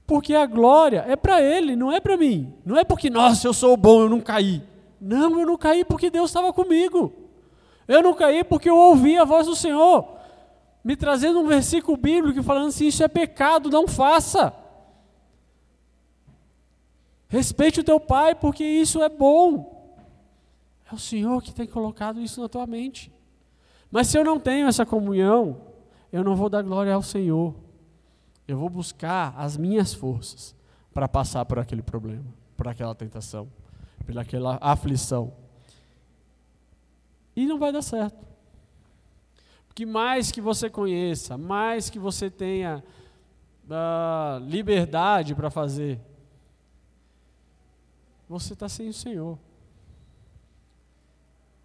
Porque 0.07 0.35
a 0.35 0.45
glória 0.45 1.03
é 1.07 1.15
para 1.15 1.41
Ele, 1.41 1.75
não 1.75 1.91
é 1.91 1.99
para 1.99 2.15
mim. 2.15 2.53
Não 2.63 2.77
é 2.77 2.83
porque, 2.83 3.09
nossa, 3.09 3.47
eu 3.47 3.53
sou 3.53 3.75
bom, 3.75 4.01
eu 4.01 4.09
não 4.09 4.21
caí. 4.21 4.61
Não, 5.01 5.39
eu 5.39 5.45
não 5.45 5.57
caí 5.57 5.83
porque 5.83 6.09
Deus 6.09 6.29
estava 6.29 6.53
comigo. 6.53 7.11
Eu 7.87 8.01
não 8.01 8.13
caí 8.13 8.43
porque 8.43 8.69
eu 8.69 8.77
ouvi 8.77 9.17
a 9.17 9.23
voz 9.23 9.47
do 9.47 9.55
Senhor, 9.55 10.07
me 10.83 10.95
trazendo 10.95 11.39
um 11.39 11.47
versículo 11.47 11.97
bíblico 11.97 12.41
falando 12.43 12.67
assim: 12.67 12.87
isso 12.87 13.03
é 13.03 13.07
pecado, 13.07 13.69
não 13.69 13.87
faça. 13.87 14.53
Respeite 17.27 17.79
o 17.79 17.83
teu 17.83 17.99
pai, 17.99 18.35
porque 18.35 18.63
isso 18.63 19.01
é 19.01 19.09
bom. 19.09 19.97
É 20.89 20.93
o 20.93 20.99
Senhor 20.99 21.41
que 21.41 21.53
tem 21.53 21.65
colocado 21.65 22.21
isso 22.21 22.41
na 22.41 22.47
tua 22.47 22.67
mente. 22.67 23.11
Mas 23.91 24.07
se 24.07 24.17
eu 24.17 24.23
não 24.23 24.39
tenho 24.39 24.67
essa 24.67 24.85
comunhão, 24.85 25.61
eu 26.11 26.23
não 26.23 26.35
vou 26.35 26.49
dar 26.49 26.61
glória 26.61 26.93
ao 26.93 27.01
Senhor. 27.01 27.55
Eu 28.47 28.57
vou 28.57 28.69
buscar 28.69 29.33
as 29.37 29.57
minhas 29.57 29.93
forças 29.93 30.55
para 30.93 31.07
passar 31.07 31.45
por 31.45 31.59
aquele 31.59 31.81
problema, 31.81 32.25
por 32.55 32.67
aquela 32.67 32.93
tentação, 32.93 33.47
por 34.05 34.17
aquela 34.17 34.57
aflição. 34.61 35.33
E 37.35 37.45
não 37.45 37.59
vai 37.59 37.71
dar 37.71 37.81
certo. 37.81 38.25
Porque 39.67 39.85
mais 39.85 40.31
que 40.31 40.39
você 40.39 40.69
conheça, 40.69 41.37
mais 41.37 41.89
que 41.89 41.99
você 41.99 42.29
tenha 42.29 42.83
uh, 43.65 44.39
liberdade 44.45 45.35
para 45.35 45.49
fazer, 45.49 45.99
você 48.29 48.53
está 48.53 48.69
sem 48.69 48.87
o 48.87 48.93
Senhor. 48.93 49.37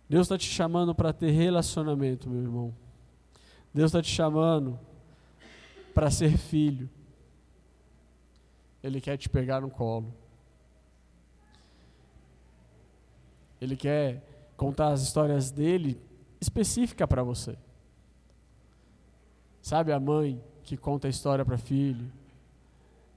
Deus 0.08 0.26
está 0.26 0.36
te 0.36 0.48
chamando 0.48 0.92
para 0.92 1.12
ter 1.12 1.30
relacionamento, 1.30 2.28
meu 2.28 2.42
irmão. 2.42 2.74
Deus 3.72 3.90
está 3.90 4.02
te 4.02 4.10
chamando 4.10 4.76
para 6.00 6.10
ser 6.10 6.38
filho. 6.38 6.88
Ele 8.82 9.02
quer 9.02 9.18
te 9.18 9.28
pegar 9.28 9.60
no 9.60 9.68
colo. 9.68 10.14
Ele 13.60 13.76
quer 13.76 14.24
contar 14.56 14.92
as 14.92 15.02
histórias 15.02 15.50
dele 15.50 16.00
específica 16.40 17.06
para 17.06 17.22
você. 17.22 17.54
Sabe 19.60 19.92
a 19.92 20.00
mãe 20.00 20.42
que 20.62 20.74
conta 20.74 21.06
a 21.06 21.10
história 21.10 21.44
para 21.44 21.58
filho, 21.58 22.10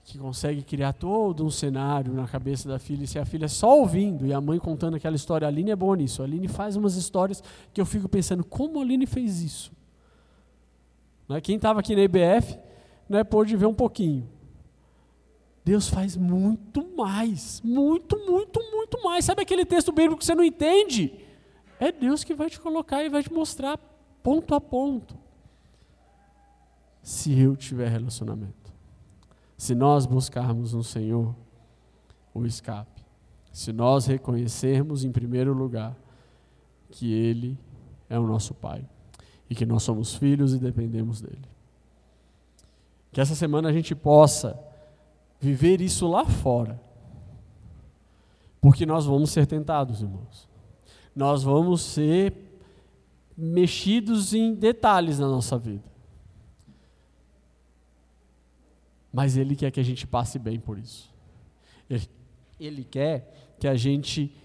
que 0.03 0.17
consegue 0.17 0.61
criar 0.61 0.91
todo 0.91 1.45
um 1.45 1.49
cenário 1.49 2.13
na 2.13 2.27
cabeça 2.27 2.67
da 2.67 2.77
filha, 2.77 3.05
e 3.05 3.07
se 3.07 3.17
a 3.17 3.23
filha 3.23 3.47
só 3.47 3.79
ouvindo 3.79 4.27
e 4.27 4.33
a 4.33 4.41
mãe 4.41 4.59
contando 4.59 4.97
aquela 4.97 5.15
história, 5.15 5.47
a 5.47 5.49
Aline 5.49 5.71
é 5.71 5.75
boa 5.77 5.95
nisso. 5.95 6.21
A 6.21 6.25
Aline 6.25 6.49
faz 6.49 6.75
umas 6.75 6.97
histórias 6.97 7.41
que 7.73 7.79
eu 7.79 7.85
fico 7.85 8.09
pensando, 8.09 8.43
como 8.43 8.79
a 8.79 8.81
Aline 8.81 9.05
fez 9.05 9.41
isso? 9.41 9.71
Né? 11.29 11.39
Quem 11.39 11.55
estava 11.55 11.79
aqui 11.79 11.95
na 11.95 12.01
IBF 12.01 12.72
né, 13.13 13.23
pôde 13.23 13.55
ver 13.55 13.67
um 13.67 13.73
pouquinho. 13.73 14.27
Deus 15.63 15.87
faz 15.87 16.17
muito 16.17 16.85
mais, 16.97 17.61
muito, 17.63 18.17
muito, 18.25 18.59
muito 18.71 19.01
mais. 19.01 19.23
Sabe 19.23 19.43
aquele 19.43 19.65
texto 19.65 19.91
bíblico 19.91 20.17
que 20.17 20.25
você 20.25 20.35
não 20.35 20.43
entende? 20.43 21.13
É 21.79 21.91
Deus 21.91 22.23
que 22.23 22.33
vai 22.33 22.49
te 22.49 22.59
colocar 22.59 23.03
e 23.03 23.09
vai 23.09 23.23
te 23.23 23.31
mostrar 23.31 23.77
ponto 24.21 24.53
a 24.55 24.59
ponto. 24.59 25.15
Se 27.01 27.37
eu 27.39 27.55
tiver 27.55 27.87
relacionamento. 27.87 28.73
Se 29.57 29.75
nós 29.75 30.05
buscarmos 30.05 30.73
no 30.73 30.83
Senhor 30.83 31.33
o 32.33 32.45
escape, 32.45 33.05
se 33.51 33.71
nós 33.71 34.07
reconhecermos 34.07 35.05
em 35.05 35.11
primeiro 35.11 35.53
lugar 35.53 35.95
que 36.89 37.13
Ele 37.13 37.57
é 38.09 38.19
o 38.19 38.27
nosso 38.27 38.53
Pai 38.53 38.83
e 39.49 39.55
que 39.55 39.65
nós 39.65 39.83
somos 39.83 40.15
filhos 40.15 40.53
e 40.53 40.57
dependemos 40.57 41.21
dEle. 41.21 41.52
Que 43.13 43.21
essa 43.21 43.35
semana 43.35 43.69
a 43.69 43.73
gente 43.73 43.95
possa 43.95 44.59
viver 45.39 45.79
isso 45.79 46.07
lá 46.07 46.25
fora, 46.25 46.81
porque 48.59 48.85
nós 48.85 49.05
vamos 49.05 49.31
ser 49.31 49.45
tentados, 49.45 50.01
irmãos. 50.01 50.49
Nós 51.15 51.43
vamos 51.43 51.81
ser 51.81 52.33
mexidos 53.37 54.33
em 54.33 54.53
detalhes 54.53 55.19
na 55.19 55.27
nossa 55.27 55.57
vida. 55.57 55.93
mas 59.13 59.37
Ele 59.37 59.55
quer 59.55 59.69
que 59.69 59.79
a 59.79 59.83
gente 59.83 60.07
passe 60.07 60.39
bem 60.39 60.59
por 60.59 60.79
isso. 60.79 61.13
Ele, 61.87 62.09
ele 62.59 62.83
quer 62.83 63.55
que 63.59 63.67
a 63.67 63.75
gente 63.75 64.35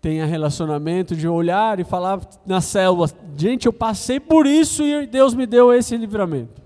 tenha 0.00 0.24
relacionamento 0.24 1.14
de 1.14 1.28
olhar 1.28 1.78
e 1.78 1.84
falar 1.84 2.26
na 2.46 2.62
célula: 2.62 3.06
gente, 3.36 3.66
eu 3.66 3.72
passei 3.72 4.18
por 4.18 4.46
isso 4.46 4.82
e 4.82 5.06
Deus 5.06 5.34
me 5.34 5.46
deu 5.46 5.74
esse 5.74 5.94
livramento. 5.94 6.62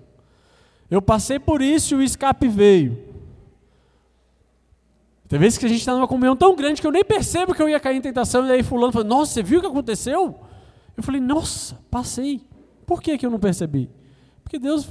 Eu 0.91 1.01
passei 1.01 1.39
por 1.39 1.63
isso 1.63 1.95
e 1.95 1.99
o 1.99 2.03
escape 2.03 2.49
veio. 2.49 2.99
Tem 5.29 5.39
vezes 5.39 5.57
que 5.57 5.67
a 5.67 5.69
gente 5.69 5.79
está 5.79 5.95
numa 5.95 6.09
comunhão 6.09 6.35
tão 6.35 6.57
grande 6.57 6.81
que 6.81 6.87
eu 6.87 6.91
nem 6.91 7.05
percebo 7.05 7.55
que 7.55 7.63
eu 7.63 7.69
ia 7.69 7.79
cair 7.79 7.97
em 7.97 8.01
tentação, 8.01 8.47
e 8.47 8.51
aí 8.51 8.63
fulano 8.63 8.93
fala, 8.93 9.05
nossa, 9.05 9.35
você 9.35 9.43
viu 9.43 9.61
o 9.61 9.63
que 9.63 9.69
aconteceu? 9.69 10.41
Eu 10.97 11.03
falei, 11.03 11.21
nossa, 11.21 11.79
passei. 11.91 12.43
Por 12.85 13.01
que, 13.01 13.17
que 13.17 13.25
eu 13.25 13.31
não 13.31 13.39
percebi? 13.39 13.89
Porque 14.43 14.59
Deus 14.59 14.91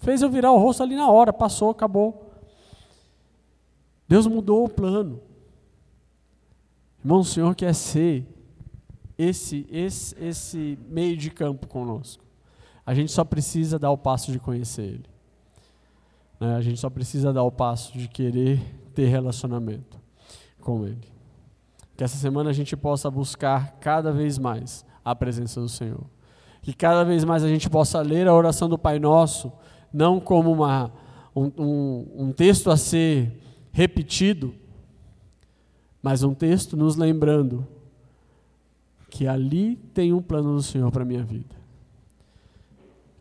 Fez 0.00 0.22
eu 0.22 0.30
virar 0.30 0.52
o 0.52 0.58
rosto 0.58 0.82
ali 0.82 0.94
na 0.94 1.10
hora, 1.10 1.32
passou, 1.32 1.70
acabou. 1.70 2.32
Deus 4.06 4.26
mudou 4.26 4.64
o 4.64 4.68
plano. 4.68 5.20
Irmão, 7.00 7.20
o 7.20 7.24
Senhor 7.24 7.54
quer 7.54 7.74
ser 7.74 8.26
esse, 9.16 9.66
esse, 9.70 10.16
esse 10.20 10.78
meio 10.88 11.16
de 11.16 11.30
campo 11.30 11.66
conosco. 11.66 12.24
A 12.88 12.94
gente 12.94 13.12
só 13.12 13.22
precisa 13.22 13.78
dar 13.78 13.90
o 13.90 13.98
passo 13.98 14.32
de 14.32 14.38
conhecer 14.38 14.80
Ele. 14.80 15.04
Né? 16.40 16.56
A 16.56 16.62
gente 16.62 16.80
só 16.80 16.88
precisa 16.88 17.34
dar 17.34 17.42
o 17.42 17.52
passo 17.52 17.92
de 17.92 18.08
querer 18.08 18.62
ter 18.94 19.08
relacionamento 19.08 20.00
com 20.62 20.86
Ele. 20.86 21.06
Que 21.94 22.02
essa 22.02 22.16
semana 22.16 22.48
a 22.48 22.52
gente 22.54 22.74
possa 22.74 23.10
buscar 23.10 23.72
cada 23.72 24.10
vez 24.10 24.38
mais 24.38 24.86
a 25.04 25.14
presença 25.14 25.60
do 25.60 25.68
Senhor. 25.68 26.00
Que 26.62 26.72
cada 26.72 27.04
vez 27.04 27.24
mais 27.24 27.44
a 27.44 27.48
gente 27.48 27.68
possa 27.68 28.00
ler 28.00 28.26
a 28.26 28.32
oração 28.32 28.70
do 28.70 28.78
Pai 28.78 28.98
Nosso 28.98 29.52
não 29.92 30.18
como 30.18 30.50
uma, 30.50 30.90
um, 31.36 31.52
um, 31.58 32.06
um 32.16 32.32
texto 32.32 32.70
a 32.70 32.76
ser 32.78 33.38
repetido, 33.70 34.54
mas 36.02 36.22
um 36.22 36.32
texto 36.32 36.74
nos 36.74 36.96
lembrando 36.96 37.66
que 39.10 39.26
ali 39.26 39.76
tem 39.92 40.10
um 40.14 40.22
plano 40.22 40.54
do 40.54 40.62
Senhor 40.62 40.90
para 40.90 41.02
a 41.02 41.06
minha 41.06 41.22
vida. 41.22 41.57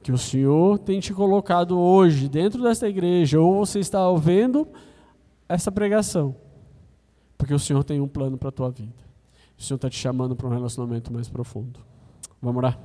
Que 0.08 0.12
o 0.14 0.18
Senhor 0.18 0.80
tem 0.80 1.02
te 1.02 1.14
colocado 1.14 1.78
hoje 1.78 2.30
dentro 2.30 2.64
desta 2.64 2.88
igreja, 2.88 3.42
ou 3.42 3.66
você 3.66 3.80
está 3.80 4.08
ouvindo 4.08 4.66
essa 5.50 5.70
pregação, 5.70 6.34
porque 7.38 7.54
o 7.54 7.60
Senhor 7.60 7.84
tem 7.84 8.00
um 8.00 8.08
plano 8.08 8.38
para 8.38 8.48
a 8.48 8.52
tua 8.54 8.72
vida. 8.72 8.96
O 9.58 9.62
Senhor 9.62 9.76
está 9.76 9.90
te 9.90 9.98
chamando 9.98 10.34
para 10.34 10.48
um 10.48 10.50
relacionamento 10.50 11.12
mais 11.12 11.28
profundo. 11.28 11.82
Vamos 12.42 12.56
orar? 12.60 12.80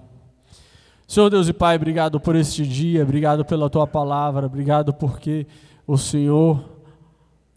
Senhor 1.06 1.30
Deus 1.30 1.46
e 1.46 1.52
Pai, 1.52 1.76
obrigado 1.76 2.18
por 2.18 2.34
este 2.34 2.66
dia, 2.66 3.04
obrigado 3.04 3.44
pela 3.44 3.70
tua 3.70 3.86
palavra, 3.86 4.46
obrigado 4.46 4.92
porque 4.92 5.46
o 5.86 5.96
Senhor 5.96 6.60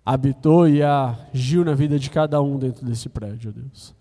habitou 0.05 0.69
e 0.69 0.83
agiu 0.83 1.65
na 1.65 1.73
vida 1.73 1.97
de 1.97 2.11
cada 2.11 2.39
um 2.39 2.59
dentro 2.59 2.85
desse 2.85 3.09
prédio, 3.09 3.51
Deus. 3.51 3.95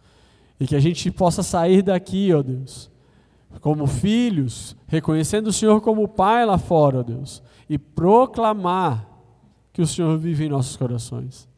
E 0.61 0.67
que 0.67 0.77
a 0.77 0.81
gente 0.81 1.11
possa 1.11 1.43
sair 1.43 1.81
daqui, 1.81 2.35
ó 2.35 2.43
Deus, 2.43 2.93
como 3.61 3.87
filhos, 3.87 4.77
reconhecendo 4.87 5.49
o 5.49 5.53
Senhor 5.53 5.81
como 5.81 6.09
Pai 6.09 6.45
lá 6.45 6.59
fora, 6.59 7.01
ó 7.01 7.03
Deus, 7.03 7.43
e 7.69 7.79
proclamar 7.79 9.09
que 9.73 9.83
o 9.83 9.87
Senhor 9.87 10.17
vive 10.19 10.47
em 10.47 10.49
nossos 10.49 10.77
corações. 10.77 11.49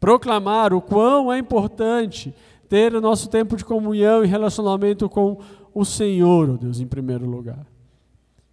Proclamar 0.00 0.72
o 0.74 0.80
quão 0.80 1.32
é 1.32 1.38
importante 1.38 2.34
ter 2.68 2.94
o 2.94 3.00
nosso 3.00 3.28
tempo 3.28 3.56
de 3.56 3.64
comunhão 3.64 4.24
e 4.24 4.26
relacionamento 4.26 5.08
com 5.08 5.38
o 5.74 5.84
Senhor, 5.84 6.50
ó 6.50 6.56
Deus, 6.56 6.80
em 6.80 6.86
primeiro 6.86 7.24
lugar. 7.24 7.66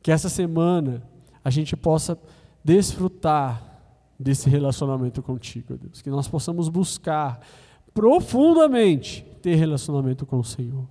Que 0.01 0.11
essa 0.11 0.29
semana 0.29 1.01
a 1.43 1.49
gente 1.49 1.75
possa 1.75 2.19
desfrutar 2.63 3.63
desse 4.19 4.49
relacionamento 4.49 5.23
contigo, 5.23 5.73
ó 5.73 5.77
Deus. 5.77 6.01
Que 6.01 6.09
nós 6.09 6.27
possamos 6.27 6.69
buscar 6.69 7.39
profundamente 7.93 9.25
ter 9.41 9.55
relacionamento 9.55 10.25
com 10.25 10.37
o 10.37 10.43
Senhor. 10.43 10.85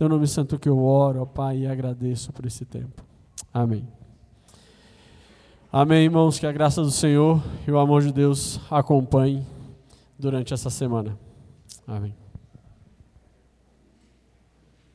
Teu 0.00 0.08
nome 0.08 0.26
santo 0.26 0.58
que 0.58 0.66
eu 0.66 0.82
oro, 0.82 1.20
ó 1.20 1.26
Pai, 1.26 1.58
e 1.58 1.66
agradeço 1.66 2.32
por 2.32 2.46
esse 2.46 2.64
tempo. 2.64 3.04
Amém. 3.52 3.86
Amém, 5.70 6.04
irmãos. 6.04 6.38
Que 6.38 6.46
a 6.46 6.52
graça 6.52 6.80
do 6.80 6.90
Senhor 6.90 7.42
e 7.68 7.70
o 7.70 7.78
amor 7.78 8.00
de 8.00 8.10
Deus 8.10 8.58
acompanhem 8.70 9.46
durante 10.18 10.54
essa 10.54 10.70
semana. 10.70 11.18
Amém. 11.86 12.19